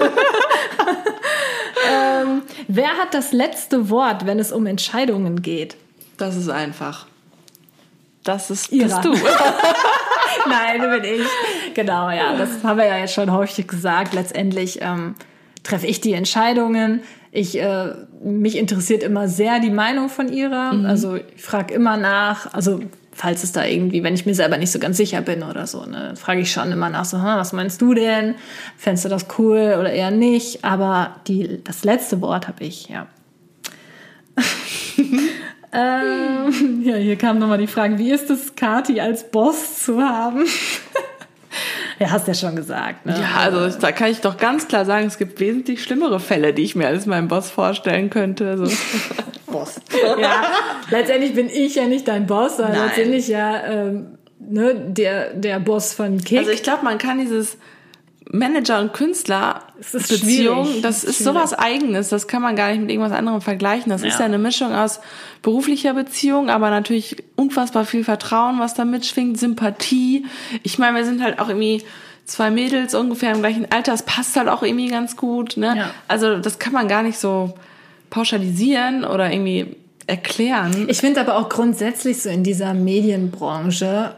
ähm, 1.91 2.41
wer 2.67 2.89
hat 2.97 3.13
das 3.13 3.31
letzte 3.31 3.89
Wort, 3.89 4.25
wenn 4.25 4.39
es 4.39 4.51
um 4.51 4.65
Entscheidungen 4.65 5.41
geht? 5.41 5.75
Das 6.17 6.35
ist 6.35 6.49
einfach. 6.49 7.07
Das 8.23 8.51
ist 8.51 8.71
Ira. 8.71 8.99
bist 8.99 9.05
du. 9.05 9.13
Nein, 10.47 10.81
bin 10.81 11.03
ich. 11.03 11.27
Genau, 11.73 12.09
ja, 12.09 12.35
das 12.37 12.63
haben 12.63 12.77
wir 12.77 12.85
ja 12.85 12.97
jetzt 12.97 13.13
schon 13.13 13.31
häufig 13.31 13.67
gesagt. 13.67 14.13
Letztendlich 14.13 14.79
ähm, 14.81 15.15
treffe 15.63 15.87
ich 15.87 16.01
die 16.01 16.13
Entscheidungen. 16.13 17.01
Ich, 17.31 17.57
äh, 17.57 17.93
mich 18.23 18.57
interessiert 18.57 19.03
immer 19.03 19.27
sehr 19.27 19.59
die 19.59 19.69
Meinung 19.69 20.09
von 20.09 20.31
ihrer. 20.31 20.73
Also 20.85 21.15
ich 21.15 21.41
frage 21.41 21.73
immer 21.73 21.97
nach. 21.97 22.53
Also 22.53 22.81
falls 23.13 23.43
es 23.43 23.51
da 23.51 23.65
irgendwie, 23.65 24.03
wenn 24.03 24.13
ich 24.13 24.25
mir 24.25 24.33
selber 24.33 24.57
nicht 24.57 24.71
so 24.71 24.79
ganz 24.79 24.97
sicher 24.97 25.21
bin 25.21 25.43
oder 25.43 25.67
so, 25.67 25.85
ne, 25.85 26.13
frage 26.15 26.41
ich 26.41 26.51
schon 26.51 26.71
immer 26.71 26.89
nach. 26.89 27.05
So, 27.05 27.17
hm, 27.17 27.23
was 27.23 27.53
meinst 27.53 27.81
du 27.81 27.93
denn? 27.93 28.35
Fändest 28.77 29.05
du 29.05 29.09
das 29.09 29.27
cool 29.37 29.77
oder 29.79 29.91
eher 29.91 30.11
nicht? 30.11 30.63
Aber 30.63 31.17
die, 31.27 31.63
das 31.63 31.83
letzte 31.83 32.21
Wort 32.21 32.47
habe 32.47 32.63
ich, 32.63 32.89
ja. 32.89 33.07
ähm, 35.73 36.81
ja, 36.83 36.95
hier 36.95 37.15
kam 37.17 37.39
nochmal 37.39 37.57
die 37.57 37.67
Frage, 37.67 37.97
wie 37.97 38.11
ist 38.11 38.29
es, 38.29 38.55
Kati 38.55 38.99
als 38.99 39.29
Boss 39.29 39.83
zu 39.83 40.01
haben? 40.01 40.45
ja, 41.99 42.11
hast 42.11 42.27
ja 42.27 42.33
schon 42.33 42.55
gesagt. 42.55 43.05
Ne? 43.05 43.15
Ja, 43.19 43.39
also 43.39 43.79
da 43.79 43.91
kann 43.91 44.09
ich 44.09 44.21
doch 44.21 44.37
ganz 44.37 44.67
klar 44.67 44.85
sagen, 44.85 45.07
es 45.07 45.17
gibt 45.17 45.39
wesentlich 45.39 45.83
schlimmere 45.83 46.19
Fälle, 46.19 46.53
die 46.53 46.63
ich 46.63 46.75
mir 46.75 46.87
als 46.87 47.05
meinen 47.05 47.27
Boss 47.27 47.49
vorstellen 47.49 48.09
könnte. 48.09 48.49
Also, 48.49 48.65
Boss. 49.47 49.81
ja, 50.19 50.43
letztendlich 50.89 51.33
bin 51.33 51.49
ich 51.49 51.75
ja 51.75 51.85
nicht 51.85 52.07
dein 52.07 52.25
Boss, 52.25 52.57
sondern 52.57 52.75
Nein. 52.75 52.87
letztendlich 52.87 53.27
ja 53.27 53.63
ähm, 53.65 54.17
ne, 54.39 54.75
der, 54.75 55.33
der 55.33 55.59
Boss 55.59 55.93
von 55.93 56.17
Kick. 56.19 56.39
also 56.39 56.51
ich 56.51 56.63
glaube, 56.63 56.83
man 56.83 56.97
kann 56.97 57.19
dieses 57.19 57.57
Manager 58.33 58.79
und 58.79 58.93
Künstler 58.93 59.61
ist 59.79 59.91
Beziehung, 59.91 60.81
das 60.81 61.03
ist 61.03 61.19
ist 61.19 61.25
sowas 61.25 61.53
Eigenes, 61.53 62.07
das 62.07 62.27
kann 62.27 62.41
man 62.41 62.55
gar 62.55 62.69
nicht 62.71 62.79
mit 62.79 62.89
irgendwas 62.89 63.11
anderem 63.11 63.41
vergleichen. 63.41 63.89
Das 63.89 64.03
ist 64.03 64.13
Ja. 64.13 64.19
ja 64.21 64.25
eine 64.25 64.37
Mischung 64.37 64.73
aus 64.73 65.01
beruflicher 65.41 65.93
Beziehung, 65.93 66.49
aber 66.49 66.69
natürlich 66.69 67.17
unfassbar 67.35 67.83
viel 67.83 68.05
Vertrauen, 68.05 68.59
was 68.59 68.73
da 68.73 68.85
mitschwingt, 68.85 69.37
Sympathie. 69.37 70.25
Ich 70.63 70.79
meine, 70.79 70.95
wir 70.97 71.03
sind 71.03 71.21
halt 71.21 71.39
auch 71.39 71.49
irgendwie 71.49 71.83
zwei 72.25 72.51
Mädels 72.51 72.95
ungefähr 72.95 73.33
im 73.33 73.39
gleichen 73.39 73.69
Alter, 73.69 73.91
das 73.91 74.03
passt 74.03 74.37
halt 74.37 74.47
auch 74.47 74.63
irgendwie 74.63 74.87
ganz 74.87 75.17
gut. 75.17 75.57
Ne? 75.57 75.75
Ja. 75.77 75.91
Also 76.07 76.37
das 76.37 76.57
kann 76.57 76.71
man 76.71 76.87
gar 76.87 77.03
nicht 77.03 77.17
so 77.19 77.53
pauschalisieren 78.09 79.03
oder 79.03 79.31
irgendwie 79.31 79.75
erklären. 80.07 80.85
Ich 80.89 80.99
finde 80.99 81.19
aber 81.21 81.37
auch 81.37 81.49
grundsätzlich 81.49 82.21
so 82.21 82.29
in 82.29 82.43
dieser 82.43 82.73
Medienbranche 82.73 84.15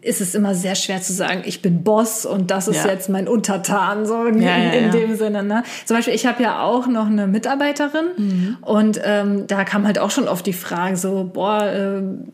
ist 0.00 0.20
es 0.20 0.34
immer 0.34 0.54
sehr 0.54 0.74
schwer 0.74 1.00
zu 1.02 1.12
sagen, 1.12 1.42
ich 1.44 1.62
bin 1.62 1.82
Boss 1.82 2.26
und 2.26 2.50
das 2.50 2.68
ist 2.68 2.84
Ja. 2.84 2.90
jetzt 2.92 3.08
mein 3.08 3.26
Untertan, 3.28 4.06
so 4.06 4.24
in, 4.24 4.40
Ja, 4.42 4.56
ja, 4.58 4.70
in 4.72 4.90
dem 4.90 5.16
Sinne. 5.16 5.42
Ne? 5.42 5.62
Zum 5.86 5.96
Beispiel, 5.96 6.14
ich 6.14 6.26
habe 6.26 6.42
ja 6.42 6.62
auch 6.62 6.86
noch 6.86 7.06
eine 7.06 7.26
Mitarbeiterin 7.26 8.06
Mhm. 8.16 8.56
und 8.60 9.00
ähm, 9.04 9.46
da 9.46 9.64
kam 9.64 9.86
halt 9.86 9.98
auch 9.98 10.10
schon 10.10 10.28
oft 10.28 10.46
die 10.46 10.52
Frage 10.52 10.96
so, 10.96 11.30
boah, 11.32 11.64
ähm, 11.66 12.24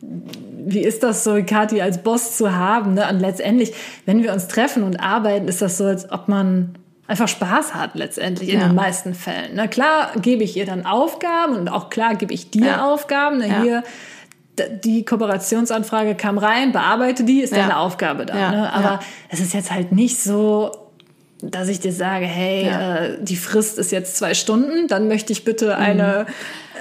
wie 0.63 0.81
ist 0.81 1.03
das 1.03 1.23
so, 1.23 1.41
Kathi 1.45 1.81
als 1.81 1.97
Boss 1.99 2.37
zu 2.37 2.55
haben? 2.55 2.93
Ne? 2.93 3.07
Und 3.09 3.19
letztendlich, 3.19 3.73
wenn 4.05 4.21
wir 4.23 4.31
uns 4.33 4.47
treffen 4.47 4.83
und 4.83 4.97
arbeiten, 4.97 5.47
ist 5.47 5.61
das 5.61 5.77
so, 5.77 5.85
als 5.85 6.11
ob 6.11 6.27
man 6.27 6.75
einfach 7.07 7.27
Spaß 7.27 7.73
hat 7.75 7.95
letztendlich 7.95 8.49
in 8.53 8.59
Ja. 8.61 8.67
den 8.67 8.75
meisten 8.75 9.13
Fällen. 9.13 9.55
Ne? 9.55 9.67
Klar 9.67 10.11
gebe 10.21 10.43
ich 10.43 10.55
ihr 10.55 10.65
dann 10.65 10.85
Aufgaben 10.85 11.55
und 11.55 11.67
auch 11.67 11.89
klar 11.89 12.15
gebe 12.15 12.33
ich 12.33 12.51
dir 12.51 12.65
Ja. 12.67 12.85
Aufgaben. 12.93 13.39
Ne? 13.39 13.47
Ja. 13.49 13.61
Hier 13.63 13.83
die 14.83 15.05
Kooperationsanfrage 15.05 16.15
kam 16.15 16.37
rein, 16.37 16.71
bearbeite 16.71 17.23
die, 17.23 17.41
ist 17.41 17.51
Ja. 17.51 17.59
deine 17.59 17.77
Aufgabe 17.77 18.25
da. 18.25 18.37
Ja, 18.37 18.51
Ne? 18.51 18.73
Aber 18.73 18.83
ja. 18.85 18.99
es 19.29 19.39
ist 19.39 19.53
jetzt 19.53 19.71
halt 19.71 19.91
nicht 19.91 20.21
so, 20.21 20.71
dass 21.41 21.69
ich 21.69 21.79
dir 21.79 21.93
sage, 21.93 22.25
hey, 22.25 22.65
Ja. 22.65 22.95
äh, 22.97 23.17
die 23.21 23.35
Frist 23.37 23.77
ist 23.79 23.91
jetzt 23.91 24.17
zwei 24.17 24.33
Stunden, 24.33 24.87
dann 24.87 25.07
möchte 25.07 25.31
ich 25.33 25.43
bitte 25.43 25.77
eine, 25.77 26.25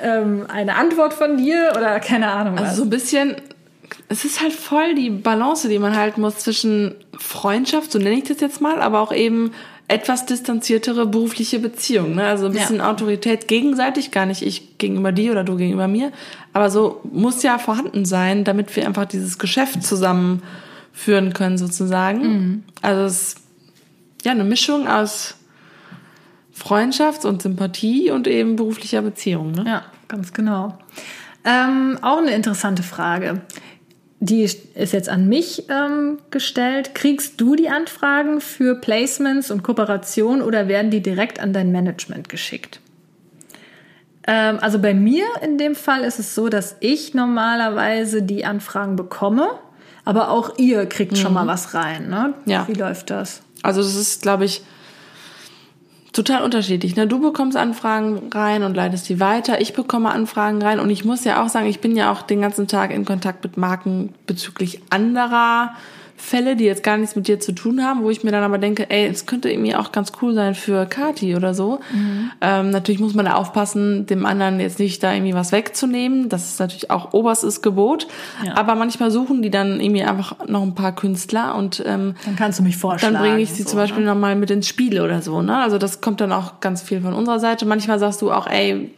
ähm, 0.03 0.47
eine 0.53 0.77
Antwort 0.77 1.15
von 1.15 1.37
dir 1.39 1.73
oder 1.77 2.01
keine 2.01 2.31
Ahnung 2.31 2.55
was. 2.55 2.71
Also 2.71 2.77
so 2.79 2.83
ein 2.83 2.91
bisschen, 2.91 3.37
es 4.09 4.25
ist 4.25 4.43
halt 4.43 4.53
voll 4.53 4.95
die 4.95 5.11
Balance, 5.11 5.69
die 5.69 5.79
man 5.79 5.97
halten 5.97 6.21
muss 6.21 6.39
zwischen 6.39 6.95
Freundschaft, 7.19 7.91
so 7.93 7.99
nenne 7.99 8.17
ich 8.17 8.25
das 8.25 8.41
jetzt 8.41 8.61
mal, 8.61 8.81
aber 8.83 9.01
auch 9.01 9.13
eben 9.13 9.53
etwas 9.91 10.25
distanziertere 10.25 11.05
berufliche 11.07 11.59
Beziehung. 11.59 12.15
Ne? 12.15 12.25
Also 12.25 12.47
ein 12.47 12.53
bisschen 12.53 12.77
Ja. 12.77 12.91
Autorität 12.91 13.49
gegenseitig, 13.49 14.13
gar 14.13 14.25
nicht 14.25 14.43
ich 14.43 14.79
gegenüber 14.79 15.11
dir 15.11 15.33
oder 15.33 15.43
du 15.43 15.57
gegenüber 15.57 15.89
mir. 15.89 16.13
Aber 16.53 16.71
so 16.71 17.01
muss 17.13 17.43
ja 17.43 17.59
vorhanden 17.59 18.05
sein, 18.05 18.45
damit 18.45 18.75
wir 18.77 18.87
einfach 18.87 19.07
dieses 19.07 19.39
Geschäft 19.39 19.83
zusammen 19.83 20.43
führen 20.93 21.33
können, 21.33 21.59
sozusagen. 21.59 22.23
Mhm. 22.23 22.65
Also 22.83 23.03
es 23.03 23.15
ist 23.15 23.39
ja 24.25 24.31
eine 24.31 24.45
Mischung 24.45 24.87
aus 24.87 25.35
Freundschaft 26.53 27.25
und 27.25 27.43
Sympathie 27.43 28.13
und 28.13 28.29
eben 28.29 28.55
beruflicher 28.55 29.03
Beziehung. 29.03 29.51
Ne? 29.51 29.65
Ja, 29.67 29.85
ganz 30.07 30.33
genau. 30.33 30.79
Ähm, 31.45 31.99
auch 32.03 32.19
eine 32.19 32.31
interessante 32.31 32.85
Frage. 32.85 33.41
Die 34.23 34.43
ist 34.43 34.75
jetzt 34.75 35.09
an 35.09 35.29
mich 35.29 35.65
ähm, 35.71 36.19
gestellt. 36.31 36.95
Kriegst 36.95 37.41
du 37.41 37.57
die 37.57 37.71
Anfragen 37.71 38.43
für 38.43 38.75
Placements 38.75 39.51
und 39.51 39.63
Kooperation 39.63 40.43
oder 40.43 40.69
werden 40.69 40.91
die 40.91 41.01
direkt 41.01 41.41
an 41.41 41.55
dein 41.55 41.73
Management 41.73 42.29
geschickt? 42.29 42.81
Ähm, 44.27 44.59
also 44.61 44.79
bei 44.79 44.93
mir 44.93 45.25
in 45.43 45.57
dem 45.57 45.75
Fall 45.75 46.03
ist 46.03 46.19
es 46.19 46.35
so, 46.35 46.51
dass 46.51 46.77
ich 46.81 47.15
normalerweise 47.15 48.23
die 48.23 48.45
Anfragen 48.45 48.95
bekomme, 48.95 49.49
aber 50.05 50.31
auch 50.31 50.59
ihr 50.59 50.85
kriegt 50.85 51.17
schon 51.17 51.33
mal 51.33 51.47
was 51.47 51.73
rein. 51.73 52.11
Ne? 52.11 52.35
Ja. 52.45 52.69
Wie 52.69 52.75
läuft 52.75 53.09
das? 53.09 53.41
Also 53.63 53.83
das 53.83 53.97
ist, 53.97 54.21
glaube 54.21 54.45
ich, 54.45 54.63
total 56.13 56.43
unterschiedlich. 56.43 56.97
Ne? 56.97 57.07
Du 57.07 57.21
bekommst 57.21 57.57
Anfragen 57.57 58.31
rein 58.33 58.63
und 58.63 58.75
leitest 58.75 59.09
die 59.09 59.21
weiter. 59.21 59.61
Ich 59.61 59.73
bekomme 59.73 60.11
Anfragen 60.11 60.63
rein 60.63 60.81
und 60.81 60.91
ich 60.91 61.05
muss 61.05 61.25
ja 61.25 61.43
auch 61.43 61.49
sagen, 61.49 61.67
ich 61.67 61.81
bin 61.81 61.97
ja 61.97 62.13
auch 62.13 62.23
den 62.23 62.41
ganzen 62.41 62.67
Tag 62.67 62.91
in 62.91 63.05
Kontakt 63.05 63.45
mit 63.45 63.57
Marken 63.57 64.15
bezüglich 64.27 64.81
anderer 64.91 65.75
Fälle, 66.21 66.55
die 66.55 66.65
jetzt 66.65 66.83
gar 66.83 66.97
nichts 66.97 67.17
mit 67.17 67.27
dir 67.29 67.41
zu 67.41 67.53
tun 67.53 67.83
haben, 67.83 68.03
wo 68.03 68.11
ich 68.11 68.23
mir 68.23 68.31
dann 68.31 68.45
aber 68.45 68.59
denke, 68.59 68.91
ey, 68.91 69.07
es 69.07 69.27
könnte 69.27 69.51
irgendwie 69.51 69.75
auch 69.75 69.91
ganz 69.91 70.13
cool 70.21 70.35
sein 70.35 70.55
für 70.55 70.87
Kati 70.87 71.35
oder 71.35 71.55
so. 71.55 71.81
Mhm. 71.93 72.31
Ähm, 72.41 72.71
natürlich 72.71 73.01
muss 73.01 73.15
man 73.15 73.25
da 73.25 73.35
aufpassen, 73.35 74.07
dem 74.07 74.27
anderen 74.27 74.61
jetzt 74.61 74.79
nicht 74.79 75.03
da 75.03 75.13
irgendwie 75.13 75.35
was 75.35 75.51
wegzunehmen. 75.51 76.29
Das 76.29 76.45
ist 76.45 76.61
natürlich 76.61 76.91
auch 76.91 77.13
oberstes 77.13 77.63
Gebot. 77.63 78.07
Ja. 78.45 78.57
Aber 78.57 78.75
manchmal 78.75 79.11
suchen 79.11 79.43
die 79.43 79.51
dann 79.51 79.81
irgendwie 79.81 80.03
einfach 80.03 80.47
noch 80.47 80.63
ein 80.63 80.75
paar 80.75 80.95
Künstler 80.95 81.55
und 81.55 81.83
ähm, 81.87 82.15
dann 82.25 82.37
kannst 82.37 82.59
du 82.59 82.63
mich 82.63 82.77
vorstellen. 82.77 83.15
Dann 83.15 83.23
bringe 83.23 83.41
ich 83.41 83.53
sie 83.53 83.63
so, 83.63 83.71
zum 83.71 83.79
Beispiel 83.79 84.05
ne? 84.05 84.11
nochmal 84.11 84.37
mit 84.37 84.51
ins 84.51 84.69
Spiel 84.69 85.01
oder 85.01 85.23
so. 85.23 85.41
Ne? 85.41 85.57
Also 85.57 85.79
das 85.79 86.01
kommt 86.01 86.21
dann 86.21 86.33
auch 86.33 86.61
ganz 86.61 86.83
viel 86.83 87.01
von 87.01 87.15
unserer 87.15 87.41
Seite. 87.41 87.65
Manchmal 87.65 87.99
sagst 87.99 88.21
du 88.21 88.31
auch, 88.31 88.47
ey, 88.47 88.91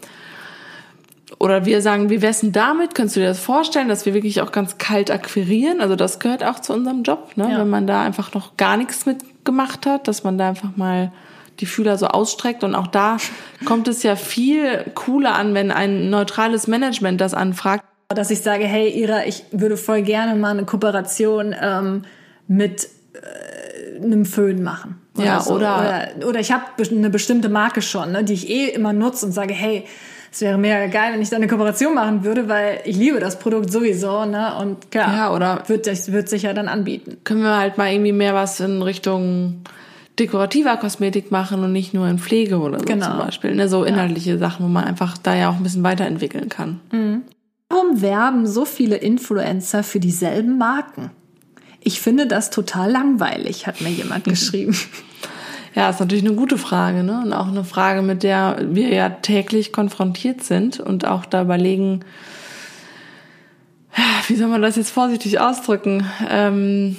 oder 1.43 1.65
wir 1.65 1.83
sagen, 1.83 2.09
wie 2.09 2.23
wär's 2.23 2.39
denn 2.39 2.53
damit? 2.53 2.95
Könntest 2.95 3.17
du 3.17 3.21
dir 3.21 3.27
das 3.27 3.41
vorstellen, 3.41 3.89
dass 3.89 4.07
wir 4.07 4.15
wirklich 4.15 4.41
auch 4.43 4.53
ganz 4.53 4.79
kalt 4.79 5.11
akquirieren? 5.11 5.81
Also 5.81 5.97
das 5.97 6.21
gehört 6.21 6.45
auch 6.45 6.61
zu 6.61 6.73
unserem 6.73 7.03
Job, 7.03 7.33
ne? 7.35 7.51
Ja. 7.51 7.59
wenn 7.59 7.69
man 7.69 7.89
da 7.89 8.01
einfach 8.01 8.33
noch 8.33 8.57
gar 8.57 8.77
nichts 8.77 9.07
mitgemacht 9.07 9.85
hat, 9.85 10.07
dass 10.07 10.23
man 10.23 10.39
da 10.39 10.51
einfach 10.51 10.77
mal 10.77 11.11
die 11.59 11.67
Fühler 11.67 11.99
so 11.99 12.07
ausstreckt. 12.07 12.63
Und 12.63 12.77
auch 12.77 12.87
da 12.87 13.17
kommt 13.65 13.89
es 13.89 14.05
ja 14.05 14.15
viel 14.15 14.85
cooler 14.95 15.35
an, 15.35 15.53
wenn 15.53 15.73
ein 15.73 16.11
neutrales 16.11 16.69
Management 16.69 17.21
das 17.21 17.35
anfragt. 17.35 17.85
Dass 18.11 18.31
ich 18.31 18.43
sage, 18.43 18.63
hey 18.63 18.91
Ira, 18.91 19.27
ich 19.27 19.43
würde 19.51 19.77
voll 19.77 20.03
gerne 20.03 20.39
mal 20.39 20.51
eine 20.51 20.65
Kooperation 20.65 21.57
ähm, 21.61 22.03
mit 22.47 22.87
äh, 23.15 24.01
einem 24.01 24.27
Föhn 24.27 24.63
machen. 24.63 25.01
Oder 25.17 25.27
ja, 25.27 25.41
so. 25.41 25.55
oder, 25.55 26.09
oder, 26.21 26.29
oder 26.29 26.39
ich 26.39 26.53
habe 26.53 26.67
eine 26.89 27.11
bestimmte 27.11 27.49
Marke 27.49 27.83
schon, 27.83 28.13
ne, 28.13 28.23
die 28.23 28.35
ich 28.35 28.49
eh 28.49 28.69
immer 28.69 28.93
nutze 28.93 29.27
und 29.27 29.33
sage, 29.33 29.55
hey, 29.55 29.87
es 30.33 30.41
wäre 30.41 30.57
mega 30.57 30.87
geil, 30.87 31.13
wenn 31.13 31.21
ich 31.21 31.29
da 31.29 31.37
eine 31.37 31.47
Kooperation 31.47 31.95
machen 31.95 32.25
würde, 32.25 32.49
weil 32.49 32.81
ich 32.85 32.97
liebe 32.97 33.21
das 33.21 33.39
Produkt 33.39 33.71
sowieso, 33.71 34.25
ne? 34.25 34.55
Und 34.57 34.91
klar, 34.91 35.15
ja, 35.15 35.35
oder 35.35 35.63
wird, 35.67 35.87
wird 35.87 36.29
sich 36.29 36.43
ja 36.43 36.55
dann 36.55 36.69
anbieten. 36.69 37.19
Können 37.23 37.43
wir 37.43 37.59
halt 37.59 37.77
mal 37.77 37.93
irgendwie 37.93 38.13
mehr 38.13 38.33
was 38.35 38.59
in 38.61 38.81
Richtung 38.81 39.61
dekorativer 40.19 40.79
Kosmetik 40.79 41.31
machen 41.31 41.63
und 41.63 41.73
nicht 41.73 41.93
nur 41.93 42.09
in 42.09 42.19
Pflege 42.19 42.59
oder 42.61 42.79
so 42.79 42.85
genau. 42.87 43.09
zum 43.09 43.19
Beispiel. 43.19 43.55
Ne? 43.55 43.69
So 43.69 43.85
inhaltliche 43.85 44.33
ja. 44.33 44.39
Sachen, 44.39 44.65
wo 44.65 44.69
man 44.69 44.85
einfach 44.85 45.19
da 45.19 45.35
ja 45.35 45.51
auch 45.51 45.57
ein 45.57 45.63
bisschen 45.63 45.83
weiterentwickeln 45.83 46.49
kann. 46.49 46.81
Mhm. 46.93 47.23
Warum 47.69 48.01
werben 48.01 48.47
so 48.47 48.65
viele 48.65 48.97
Influencer 48.97 49.83
für 49.83 50.01
dieselben 50.01 50.57
Marken? 50.57 51.11
Ich 51.81 52.01
finde 52.01 52.27
das 52.27 52.51
total 52.51 52.91
langweilig, 52.91 53.67
hat 53.67 53.83
mir 53.83 53.91
jemand 53.91 54.25
geschrieben. 54.29 54.77
Ja, 55.75 55.89
ist 55.89 56.01
natürlich 56.01 56.25
eine 56.25 56.35
gute 56.35 56.59
Frage, 56.59 57.03
ne? 57.03 57.23
Und 57.25 57.33
auch 57.33 57.49
eine 57.49 57.65
Frage, 57.65 58.03
mit 58.03 58.23
der 58.23 58.59
wir 58.63 58.89
ja 58.89 59.09
täglich 59.09 59.73
konfrontiert 59.73 60.43
sind 60.43 60.81
und 60.81 61.07
auch 61.07 61.25
da 61.25 61.43
überlegen, 61.43 62.01
wie 64.29 64.37
soll 64.37 64.49
man 64.49 64.63
das 64.63 64.77
jetzt 64.77 64.91
vorsichtig 64.91 65.41
ausdrücken? 65.41 66.07
Ähm, 66.29 66.97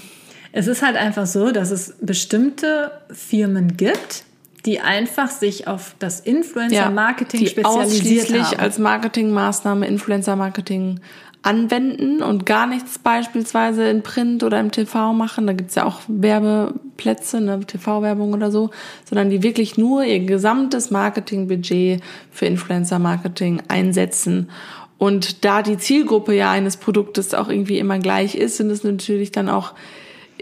es 0.52 0.68
ist 0.68 0.82
halt 0.82 0.96
einfach 0.96 1.26
so, 1.26 1.52
dass 1.52 1.72
es 1.72 1.96
bestimmte 2.02 2.92
Firmen 3.12 3.76
gibt, 3.76 4.24
die 4.66 4.80
einfach 4.80 5.30
sich 5.30 5.68
auf 5.68 5.96
das 6.00 6.20
Influencer-Marketing 6.20 7.42
ja, 7.42 7.48
spezialisiert 7.48 7.86
ausschließlich 7.86 8.44
haben. 8.44 8.60
als 8.60 8.78
Marketingmaßnahme 8.80 9.88
Influencer-Marketing 9.88 11.00
anwenden 11.44 12.24
und 12.24 12.46
gar 12.46 12.66
nichts 12.66 12.98
beispielsweise 12.98 13.88
in 13.90 14.02
Print 14.02 14.44
oder 14.44 14.60
im 14.60 14.72
TV 14.72 15.14
machen. 15.14 15.46
Da 15.46 15.54
gibt's 15.54 15.76
ja 15.76 15.86
auch 15.86 16.00
Werbeplätze, 16.08 17.42
ne, 17.42 17.60
TV-Werbung 17.60 18.34
oder 18.34 18.50
so, 18.50 18.72
sondern 19.04 19.30
die 19.30 19.44
wirklich 19.44 19.78
nur 19.78 20.04
ihr 20.06 20.22
gesamtes 20.22 20.90
Marketingbudget 20.90 22.02
für 22.32 22.46
Influencer-Marketing 22.46 23.62
einsetzen. 23.68 24.50
Und 24.98 25.44
da 25.44 25.62
die 25.62 25.78
Zielgruppe 25.78 26.34
ja 26.34 26.50
eines 26.50 26.78
Produktes 26.78 27.34
auch 27.34 27.50
irgendwie 27.50 27.78
immer 27.78 28.00
gleich 28.00 28.36
ist, 28.36 28.56
sind 28.56 28.72
es 28.72 28.86
natürlich 28.86 29.34
dann 29.34 29.50
auch 29.50 29.74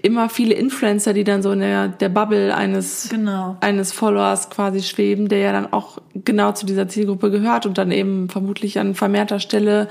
immer 0.03 0.29
viele 0.29 0.53
Influencer, 0.53 1.13
die 1.13 1.23
dann 1.23 1.41
so 1.41 1.51
in 1.51 1.59
der, 1.59 1.87
der 1.87 2.09
Bubble 2.09 2.55
eines, 2.55 3.09
genau. 3.09 3.57
eines 3.61 3.91
Followers 3.91 4.49
quasi 4.49 4.81
schweben, 4.81 5.27
der 5.27 5.39
ja 5.39 5.51
dann 5.51 5.71
auch 5.71 5.99
genau 6.13 6.51
zu 6.53 6.65
dieser 6.65 6.87
Zielgruppe 6.87 7.31
gehört 7.31 7.65
und 7.65 7.77
dann 7.77 7.91
eben 7.91 8.29
vermutlich 8.29 8.79
an 8.79 8.95
vermehrter 8.95 9.39
Stelle 9.39 9.87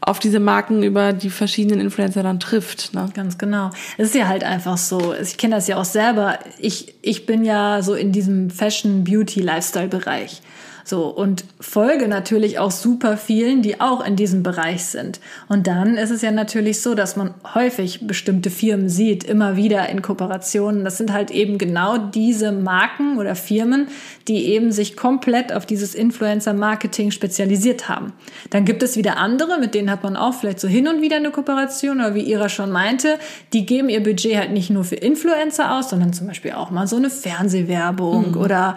auf 0.00 0.18
diese 0.18 0.40
Marken 0.40 0.82
über 0.82 1.12
die 1.12 1.30
verschiedenen 1.30 1.80
Influencer 1.80 2.22
dann 2.22 2.40
trifft. 2.40 2.94
Ne? 2.94 3.08
Ganz 3.14 3.36
genau. 3.36 3.70
Es 3.98 4.08
ist 4.08 4.14
ja 4.14 4.28
halt 4.28 4.44
einfach 4.44 4.78
so. 4.78 5.14
Ich 5.14 5.36
kenne 5.36 5.56
das 5.56 5.68
ja 5.68 5.76
auch 5.76 5.84
selber. 5.84 6.38
Ich, 6.58 6.94
ich 7.02 7.26
bin 7.26 7.44
ja 7.44 7.82
so 7.82 7.94
in 7.94 8.12
diesem 8.12 8.50
Fashion, 8.50 9.04
Beauty, 9.04 9.40
Lifestyle-Bereich. 9.40 10.40
So, 10.84 11.06
und 11.06 11.44
folge 11.60 12.08
natürlich 12.08 12.58
auch 12.58 12.70
super 12.70 13.16
vielen, 13.16 13.62
die 13.62 13.80
auch 13.80 14.04
in 14.04 14.16
diesem 14.16 14.42
Bereich 14.42 14.84
sind. 14.84 15.20
Und 15.48 15.66
dann 15.66 15.96
ist 15.96 16.10
es 16.10 16.22
ja 16.22 16.30
natürlich 16.30 16.80
so, 16.80 16.94
dass 16.94 17.16
man 17.16 17.34
häufig 17.54 18.06
bestimmte 18.06 18.50
Firmen 18.50 18.88
sieht, 18.88 19.24
immer 19.24 19.56
wieder 19.56 19.88
in 19.88 20.02
Kooperationen. 20.02 20.84
Das 20.84 20.98
sind 20.98 21.12
halt 21.12 21.30
eben 21.30 21.58
genau 21.58 21.98
diese 21.98 22.52
Marken 22.52 23.18
oder 23.18 23.34
Firmen, 23.34 23.88
die 24.28 24.46
eben 24.46 24.72
sich 24.72 24.96
komplett 24.96 25.52
auf 25.52 25.66
dieses 25.66 25.94
Influencer-Marketing 25.94 27.10
spezialisiert 27.10 27.88
haben. 27.88 28.12
Dann 28.50 28.64
gibt 28.64 28.82
es 28.82 28.96
wieder 28.96 29.16
andere, 29.16 29.58
mit 29.58 29.74
denen 29.74 29.90
hat 29.90 30.02
man 30.02 30.16
auch 30.16 30.34
vielleicht 30.34 30.60
so 30.60 30.68
hin 30.68 30.88
und 30.88 31.02
wieder 31.02 31.16
eine 31.16 31.30
Kooperation, 31.30 32.00
oder 32.00 32.14
wie 32.14 32.30
Ira 32.30 32.48
schon 32.48 32.70
meinte, 32.70 33.18
die 33.52 33.66
geben 33.66 33.88
ihr 33.88 34.02
Budget 34.02 34.36
halt 34.36 34.52
nicht 34.52 34.70
nur 34.70 34.84
für 34.84 34.96
Influencer 34.96 35.76
aus, 35.76 35.90
sondern 35.90 36.12
zum 36.12 36.26
Beispiel 36.26 36.52
auch 36.52 36.70
mal 36.70 36.86
so 36.86 36.96
eine 36.96 37.10
Fernsehwerbung 37.10 38.32
mhm. 38.32 38.36
oder 38.36 38.76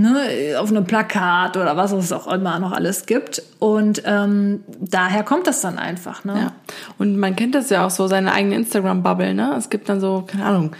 ne, 0.00 0.58
auf 0.58 0.70
einem 0.70 0.84
Plakat 0.84 1.56
oder 1.56 1.76
was 1.76 1.92
es 1.92 2.12
auch 2.12 2.26
immer 2.26 2.58
noch 2.58 2.72
alles 2.72 3.06
gibt. 3.06 3.42
Und 3.58 4.02
ähm, 4.04 4.64
daher 4.80 5.22
kommt 5.22 5.46
das 5.46 5.60
dann 5.60 5.78
einfach. 5.78 6.24
Ne? 6.24 6.34
Ja. 6.36 6.52
Und 6.98 7.16
man 7.18 7.36
kennt 7.36 7.54
das 7.54 7.70
ja 7.70 7.86
auch 7.86 7.90
so, 7.90 8.06
seine 8.06 8.32
eigene 8.32 8.56
Instagram-Bubble. 8.56 9.34
Ne? 9.34 9.54
Es 9.56 9.70
gibt 9.70 9.88
dann 9.88 10.00
so, 10.00 10.24
keine 10.26 10.44
Ahnung, 10.44 10.72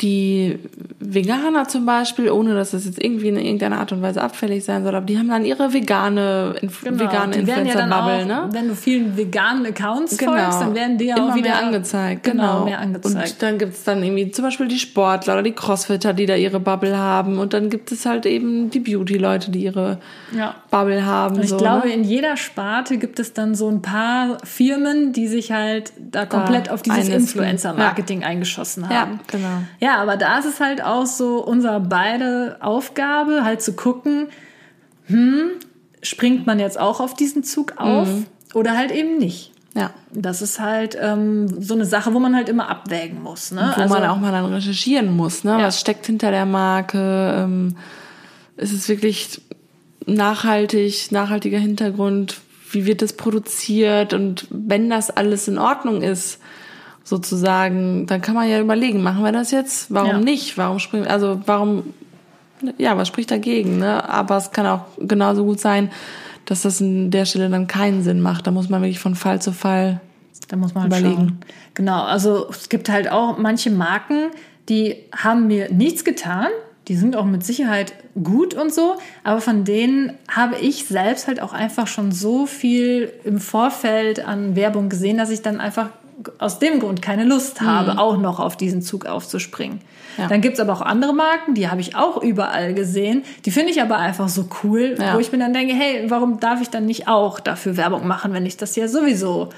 die 0.00 0.58
Veganer 0.98 1.68
zum 1.68 1.86
Beispiel, 1.86 2.30
ohne 2.30 2.54
dass 2.54 2.72
das 2.72 2.86
jetzt 2.86 3.02
irgendwie 3.02 3.28
in 3.28 3.36
irgendeiner 3.36 3.78
Art 3.78 3.92
und 3.92 4.02
Weise 4.02 4.22
abfällig 4.22 4.64
sein 4.64 4.82
soll, 4.82 4.94
aber 4.94 5.06
die 5.06 5.18
haben 5.18 5.28
dann 5.28 5.44
ihre 5.44 5.72
vegane, 5.72 6.54
Inf 6.60 6.82
genau, 6.82 6.98
vegane 6.98 7.36
Influencer-Bubble, 7.36 8.18
ja 8.18 8.24
ne? 8.24 8.48
Wenn 8.50 8.68
du 8.68 8.74
vielen 8.74 9.16
veganen 9.16 9.66
Accounts 9.66 10.18
genau. 10.18 10.32
folgst, 10.32 10.60
dann 10.60 10.74
werden 10.74 10.98
die 10.98 11.06
ja 11.06 11.16
Immer 11.16 11.32
auch 11.32 11.36
wieder 11.36 11.50
mehr 11.50 11.66
angezeigt. 11.66 12.24
Genau, 12.24 12.42
genau. 12.42 12.64
mehr 12.64 12.80
angezeigt. 12.80 13.32
Und 13.32 13.42
dann 13.42 13.58
gibt's 13.58 13.84
dann 13.84 14.02
irgendwie 14.02 14.30
zum 14.30 14.44
Beispiel 14.44 14.66
die 14.68 14.78
Sportler 14.78 15.34
oder 15.34 15.42
die 15.42 15.52
Crossfitter, 15.52 16.12
die 16.12 16.26
da 16.26 16.34
ihre 16.34 16.58
Bubble 16.58 16.96
haben. 16.96 17.38
Und 17.38 17.52
dann 17.52 17.70
gibt 17.70 17.92
es 17.92 18.06
halt 18.06 18.26
eben 18.26 18.70
die 18.70 18.80
Beauty-Leute, 18.80 19.50
die 19.50 19.64
ihre 19.64 19.98
ja. 20.36 20.56
Bubble 20.70 21.04
haben. 21.04 21.36
Und 21.36 21.44
ich 21.44 21.50
so, 21.50 21.58
glaube, 21.58 21.88
ne? 21.88 21.94
in 21.94 22.04
jeder 22.04 22.36
Sparte 22.36 22.98
gibt 22.98 23.20
es 23.20 23.34
dann 23.34 23.54
so 23.54 23.68
ein 23.68 23.82
paar 23.82 24.38
Firmen, 24.44 25.12
die 25.12 25.28
sich 25.28 25.52
halt 25.52 25.92
da 25.98 26.26
komplett 26.26 26.68
da 26.68 26.72
auf 26.72 26.82
dieses 26.82 27.08
Influencer-Marketing 27.08 28.22
ja. 28.22 28.26
eingeschossen 28.26 28.88
haben. 28.88 29.12
Ja, 29.12 29.18
genau. 29.30 29.62
Ja, 29.80 29.91
ja, 29.92 30.02
aber 30.02 30.16
da 30.16 30.38
ist 30.38 30.46
es 30.46 30.60
halt 30.60 30.82
auch 30.82 31.06
so 31.06 31.42
unser 31.44 31.80
beide 31.80 32.56
Aufgabe, 32.60 33.44
halt 33.44 33.62
zu 33.62 33.74
gucken, 33.74 34.28
hm, 35.06 35.50
springt 36.02 36.46
man 36.46 36.58
jetzt 36.58 36.78
auch 36.80 37.00
auf 37.00 37.14
diesen 37.14 37.44
Zug 37.44 37.74
auf 37.76 38.08
mhm. 38.08 38.26
oder 38.54 38.76
halt 38.76 38.90
eben 38.90 39.18
nicht. 39.18 39.52
Ja. 39.74 39.90
Das 40.12 40.42
ist 40.42 40.60
halt 40.60 40.98
ähm, 41.00 41.62
so 41.62 41.74
eine 41.74 41.86
Sache, 41.86 42.12
wo 42.12 42.18
man 42.18 42.34
halt 42.34 42.48
immer 42.48 42.68
abwägen 42.68 43.22
muss. 43.22 43.52
Ne? 43.52 43.60
Und 43.60 43.76
wo 43.76 43.82
also, 43.82 43.94
man 43.94 44.04
auch 44.04 44.18
mal 44.18 44.32
dann 44.32 44.46
recherchieren 44.46 45.14
muss. 45.14 45.44
Ne? 45.44 45.52
Ja. 45.52 45.66
Was 45.66 45.80
steckt 45.80 46.06
hinter 46.06 46.30
der 46.30 46.44
Marke? 46.44 47.34
Ähm, 47.38 47.76
ist 48.56 48.72
es 48.72 48.88
wirklich 48.88 49.40
nachhaltig, 50.06 51.10
nachhaltiger 51.10 51.58
Hintergrund? 51.58 52.40
Wie 52.70 52.84
wird 52.84 53.00
das 53.00 53.14
produziert? 53.14 54.12
Und 54.12 54.46
wenn 54.50 54.90
das 54.90 55.10
alles 55.10 55.48
in 55.48 55.58
Ordnung 55.58 56.02
ist, 56.02 56.38
sozusagen, 57.04 58.06
dann 58.06 58.20
kann 58.20 58.34
man 58.34 58.48
ja 58.48 58.60
überlegen, 58.60 59.02
machen 59.02 59.24
wir 59.24 59.32
das 59.32 59.50
jetzt? 59.50 59.92
Warum 59.92 60.10
ja. 60.10 60.18
nicht? 60.18 60.56
Warum 60.58 60.78
springen, 60.78 61.06
also 61.06 61.40
warum, 61.46 61.94
ja, 62.78 62.96
was 62.96 63.08
spricht 63.08 63.30
dagegen? 63.30 63.78
Ne? 63.78 64.08
Aber 64.08 64.36
es 64.36 64.50
kann 64.50 64.66
auch 64.66 64.84
genauso 64.98 65.44
gut 65.44 65.60
sein, 65.60 65.90
dass 66.44 66.62
das 66.62 66.80
an 66.80 67.10
der 67.10 67.24
Stelle 67.24 67.48
dann 67.50 67.66
keinen 67.66 68.02
Sinn 68.02 68.20
macht. 68.20 68.46
Da 68.46 68.50
muss 68.50 68.68
man 68.68 68.82
wirklich 68.82 69.00
von 69.00 69.14
Fall 69.14 69.40
zu 69.40 69.52
Fall 69.52 70.00
da 70.52 70.58
muss 70.58 70.74
man 70.74 70.84
halt 70.84 70.92
überlegen. 70.92 71.16
Schauen. 71.16 71.38
Genau, 71.74 72.02
also 72.02 72.48
es 72.50 72.68
gibt 72.68 72.90
halt 72.90 73.10
auch 73.10 73.38
manche 73.38 73.70
Marken, 73.70 74.30
die 74.68 74.96
haben 75.16 75.46
mir 75.46 75.72
nichts 75.72 76.04
getan. 76.04 76.48
Die 76.88 76.96
sind 76.96 77.16
auch 77.16 77.24
mit 77.24 77.44
Sicherheit 77.44 77.94
gut 78.22 78.54
und 78.54 78.74
so, 78.74 78.96
aber 79.22 79.40
von 79.40 79.64
denen 79.64 80.12
habe 80.28 80.56
ich 80.56 80.86
selbst 80.86 81.28
halt 81.28 81.40
auch 81.40 81.52
einfach 81.52 81.86
schon 81.86 82.10
so 82.10 82.44
viel 82.44 83.12
im 83.24 83.38
Vorfeld 83.38 84.26
an 84.26 84.56
Werbung 84.56 84.88
gesehen, 84.88 85.16
dass 85.16 85.30
ich 85.30 85.42
dann 85.42 85.60
einfach 85.60 85.90
aus 86.38 86.58
dem 86.58 86.80
Grund 86.80 87.02
keine 87.02 87.24
Lust 87.24 87.60
habe, 87.60 87.92
mhm. 87.92 87.98
auch 87.98 88.16
noch 88.16 88.40
auf 88.40 88.56
diesen 88.56 88.82
Zug 88.82 89.06
aufzuspringen. 89.06 89.80
Ja. 90.18 90.28
Dann 90.28 90.40
gibt's 90.40 90.60
aber 90.60 90.72
auch 90.72 90.82
andere 90.82 91.14
Marken, 91.14 91.54
die 91.54 91.68
habe 91.68 91.80
ich 91.80 91.96
auch 91.96 92.22
überall 92.22 92.74
gesehen. 92.74 93.24
Die 93.44 93.50
finde 93.50 93.70
ich 93.70 93.80
aber 93.80 93.98
einfach 93.98 94.28
so 94.28 94.48
cool, 94.62 94.96
ja. 94.98 95.14
wo 95.14 95.18
ich 95.18 95.32
mir 95.32 95.38
dann 95.38 95.52
denke, 95.52 95.74
hey, 95.74 96.04
warum 96.08 96.38
darf 96.40 96.60
ich 96.60 96.68
dann 96.68 96.86
nicht 96.86 97.08
auch 97.08 97.40
dafür 97.40 97.76
Werbung 97.76 98.06
machen, 98.06 98.32
wenn 98.32 98.44
ich 98.44 98.56
das 98.56 98.76
ja 98.76 98.88
sowieso 98.88 99.50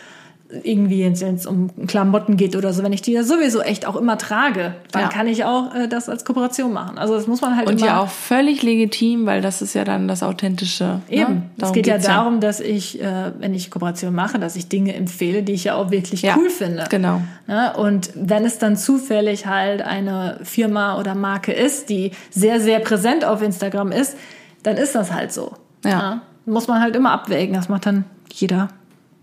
irgendwie, 0.62 1.04
wenn 1.04 1.34
es 1.34 1.46
um 1.46 1.70
Klamotten 1.86 2.36
geht 2.36 2.54
oder 2.54 2.72
so, 2.72 2.82
wenn 2.84 2.92
ich 2.92 3.02
die 3.02 3.12
ja 3.12 3.24
sowieso 3.24 3.60
echt 3.60 3.86
auch 3.86 3.96
immer 3.96 4.18
trage, 4.18 4.74
dann 4.92 5.02
Ja. 5.02 5.08
kann 5.08 5.26
ich 5.26 5.44
auch 5.44 5.74
äh, 5.74 5.88
das 5.88 6.08
als 6.08 6.24
Kooperation 6.24 6.72
machen. 6.72 6.96
Also 6.98 7.14
das 7.14 7.26
muss 7.26 7.40
man 7.40 7.56
halt 7.56 7.66
Und 7.66 7.78
immer 7.78 7.86
ja 7.86 8.00
auch 8.00 8.08
völlig 8.08 8.62
legitim, 8.62 9.26
weil 9.26 9.40
das 9.40 9.62
ist 9.62 9.74
ja 9.74 9.84
dann 9.84 10.06
das 10.06 10.22
Authentische. 10.22 11.00
Eben. 11.08 11.34
Ne? 11.34 11.42
Es 11.62 11.72
geht 11.72 11.86
ja 11.86 11.98
darum, 11.98 12.40
dass 12.40 12.60
ich, 12.60 13.02
äh, 13.02 13.32
wenn 13.38 13.52
ich 13.54 13.70
Kooperation 13.70 14.14
mache, 14.14 14.38
dass 14.38 14.54
ich 14.54 14.68
Dinge 14.68 14.94
empfehle, 14.94 15.42
die 15.42 15.52
ich 15.54 15.64
ja 15.64 15.74
auch 15.74 15.90
wirklich 15.90 16.22
Ja, 16.22 16.36
cool 16.38 16.50
finde. 16.50 16.84
genau. 16.88 17.20
Ne? 17.48 17.72
Und 17.76 18.10
wenn 18.14 18.44
es 18.44 18.58
dann 18.58 18.76
zufällig 18.76 19.46
halt 19.46 19.82
eine 19.82 20.38
Firma 20.44 20.98
oder 21.00 21.14
Marke 21.14 21.52
ist, 21.52 21.88
die 21.88 22.12
sehr, 22.30 22.60
sehr 22.60 22.78
präsent 22.80 23.24
auf 23.24 23.42
Instagram 23.42 23.90
ist, 23.92 24.16
dann 24.62 24.76
ist 24.76 24.94
das 24.94 25.12
halt 25.12 25.32
so. 25.32 25.52
Ja. 25.84 26.20
Muss 26.46 26.68
man 26.68 26.80
halt 26.80 26.94
immer 26.94 27.10
abwägen. 27.12 27.54
Das 27.54 27.68
macht 27.68 27.86
dann 27.86 28.04
jeder 28.32 28.68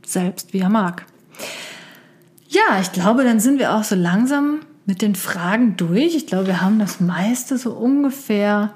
selbst, 0.05 0.53
wie 0.53 0.59
er 0.59 0.69
mag. 0.69 1.05
Ja, 2.69 2.79
ich 2.81 2.91
glaube, 2.91 3.23
dann 3.23 3.39
sind 3.39 3.59
wir 3.59 3.73
auch 3.73 3.83
so 3.83 3.95
langsam 3.95 4.61
mit 4.85 5.01
den 5.01 5.15
Fragen 5.15 5.77
durch. 5.77 6.15
Ich 6.15 6.27
glaube, 6.27 6.47
wir 6.47 6.61
haben 6.61 6.79
das 6.79 6.99
meiste 6.99 7.57
so 7.57 7.71
ungefähr 7.71 8.71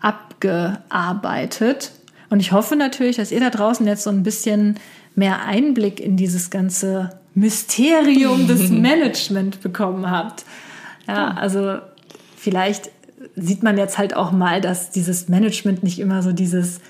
abgearbeitet. 0.00 1.92
Und 2.30 2.40
ich 2.40 2.52
hoffe 2.52 2.76
natürlich, 2.76 3.16
dass 3.16 3.32
ihr 3.32 3.40
da 3.40 3.50
draußen 3.50 3.86
jetzt 3.86 4.04
so 4.04 4.10
ein 4.10 4.22
bisschen 4.22 4.78
mehr 5.14 5.44
Einblick 5.46 6.00
in 6.00 6.16
dieses 6.16 6.50
ganze 6.50 7.18
Mysterium 7.34 8.46
des 8.46 8.70
Management 8.70 9.62
bekommen 9.62 10.10
habt. 10.10 10.44
Ja, 11.06 11.28
also 11.34 11.78
vielleicht 12.36 12.90
sieht 13.36 13.62
man 13.62 13.78
jetzt 13.78 13.98
halt 13.98 14.16
auch 14.16 14.32
mal, 14.32 14.60
dass 14.60 14.90
dieses 14.90 15.28
Management 15.28 15.82
nicht 15.82 15.98
immer 15.98 16.22
so 16.22 16.32
dieses 16.32 16.80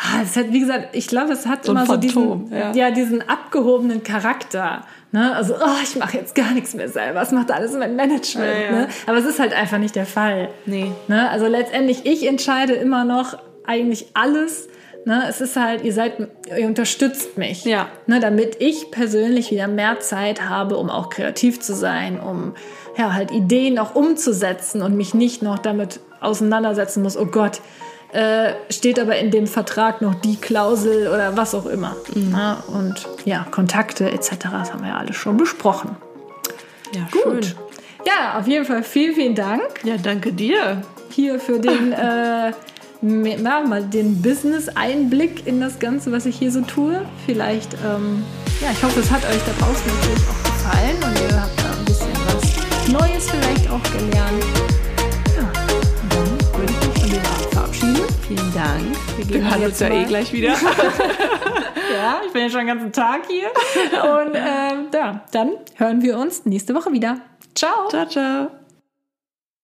Ah, 0.00 0.22
Es 0.22 0.36
hat, 0.36 0.52
wie 0.52 0.60
gesagt, 0.60 0.94
ich 0.94 1.08
glaube, 1.08 1.32
es 1.32 1.44
hat 1.46 1.64
So 1.64 1.72
immer 1.72 1.84
so 1.84 1.94
Phantom, 1.94 2.44
diesen, 2.44 2.56
ja. 2.56 2.72
ja. 2.72 2.90
diesen 2.92 3.28
abgehobenen 3.28 4.04
Charakter. 4.04 4.84
Ne? 5.10 5.34
Also, 5.34 5.54
oh, 5.54 5.82
ich 5.82 5.96
mache 5.96 6.18
jetzt 6.18 6.34
gar 6.34 6.52
nichts 6.52 6.74
mehr 6.74 6.88
selber. 6.88 7.22
Es 7.22 7.32
macht 7.32 7.50
alles 7.50 7.72
mein 7.72 7.96
Management. 7.96 8.52
Ja, 8.52 8.60
ja. 8.60 8.70
Ne? 8.72 8.88
Aber 9.06 9.16
es 9.16 9.24
ist 9.24 9.38
halt 9.38 9.54
einfach 9.54 9.78
nicht 9.78 9.96
der 9.96 10.06
Fall. 10.06 10.50
Nee. 10.66 10.92
Ne? 11.08 11.30
Also 11.30 11.46
letztendlich, 11.46 12.04
ich 12.04 12.26
entscheide 12.26 12.74
immer 12.74 13.04
noch 13.04 13.38
eigentlich 13.64 14.08
alles. 14.14 14.68
Ne? 15.06 15.24
Es 15.26 15.40
ist 15.40 15.56
halt, 15.56 15.82
ihr 15.82 15.94
seid, 15.94 16.18
ihr 16.54 16.66
unterstützt 16.66 17.38
mich. 17.38 17.64
Ja. 17.64 17.88
Ne? 18.06 18.20
Damit 18.20 18.56
ich 18.60 18.90
persönlich 18.90 19.50
wieder 19.50 19.66
mehr 19.66 20.00
Zeit 20.00 20.48
habe, 20.48 20.76
um 20.76 20.90
auch 20.90 21.08
kreativ 21.08 21.60
zu 21.60 21.74
sein, 21.74 22.20
um 22.20 22.54
ja, 22.98 23.14
halt 23.14 23.30
Ideen 23.30 23.78
auch 23.78 23.94
umzusetzen 23.94 24.82
und 24.82 24.96
mich 24.96 25.14
nicht 25.14 25.40
noch 25.40 25.58
damit 25.58 26.00
auseinandersetzen 26.20 27.02
muss, 27.02 27.16
oh 27.16 27.26
Gott, 27.26 27.60
äh, 28.12 28.52
steht 28.70 28.98
aber 28.98 29.16
in 29.18 29.30
dem 29.30 29.46
Vertrag 29.46 30.00
noch 30.00 30.14
die 30.14 30.36
Klausel 30.36 31.08
oder 31.08 31.36
was 31.36 31.54
auch 31.54 31.66
immer. 31.66 31.94
Ja, 32.14 32.62
und 32.68 33.06
ja, 33.24 33.46
Kontakte 33.50 34.10
etc., 34.10 34.30
das 34.50 34.72
haben 34.72 34.82
wir 34.82 34.88
ja 34.90 34.96
alles 34.96 35.16
schon 35.16 35.36
besprochen. 35.36 35.96
Ja, 36.94 37.02
Gut. 37.10 37.44
schön. 37.44 37.54
Ja, 38.06 38.38
auf 38.38 38.46
jeden 38.46 38.64
Fall 38.64 38.82
vielen, 38.82 39.14
vielen 39.14 39.34
Dank 39.34 39.62
Ja, 39.84 39.96
danke 40.02 40.32
dir. 40.32 40.82
hier 41.10 41.38
für 41.38 41.58
den, 41.58 41.92
äh, 41.92 42.52
na, 43.02 43.60
mal 43.60 43.82
den 43.82 44.22
Business-Einblick 44.22 45.46
in 45.46 45.60
das 45.60 45.78
Ganze, 45.78 46.10
was 46.10 46.24
ich 46.24 46.36
hier 46.38 46.50
so 46.50 46.62
tue. 46.62 47.04
Vielleicht, 47.26 47.74
ähm, 47.84 48.24
ja, 48.62 48.70
ich 48.72 48.82
hoffe, 48.82 49.00
es 49.00 49.10
hat 49.10 49.22
euch 49.24 49.42
da 49.44 49.64
draußen 49.64 49.86
natürlich 49.86 50.22
auch 50.28 50.42
gefallen 50.44 50.96
und 50.96 51.30
ihr 51.30 51.40
habt 51.42 51.60
da 51.60 51.78
ein 51.78 51.84
bisschen 51.84 52.12
was 52.26 52.88
Neues 52.90 53.30
vielleicht 53.30 53.70
auch 53.70 53.82
gelernt. 53.92 54.77
Vielen 58.28 58.54
Dank. 58.54 58.96
Wir 59.16 59.24
gehen 59.24 59.50
hören 59.50 59.62
jetzt 59.62 59.80
uns 59.80 59.80
ja 59.80 59.88
eh 59.88 60.04
gleich 60.04 60.32
wieder. 60.32 60.54
Ja, 61.90 62.20
ich 62.26 62.32
bin 62.32 62.42
ja 62.42 62.50
schon 62.50 62.60
den 62.60 62.66
ganzen 62.66 62.92
Tag 62.92 63.22
hier. 63.26 63.46
Und 64.02 64.34
ähm, 64.34 64.88
ja, 64.92 65.24
dann 65.32 65.52
hören 65.76 66.02
wir 66.02 66.18
uns 66.18 66.44
nächste 66.44 66.74
Woche 66.74 66.92
wieder. 66.92 67.18
Ciao. 67.54 67.88
ciao, 67.88 68.06
ciao. 68.06 68.50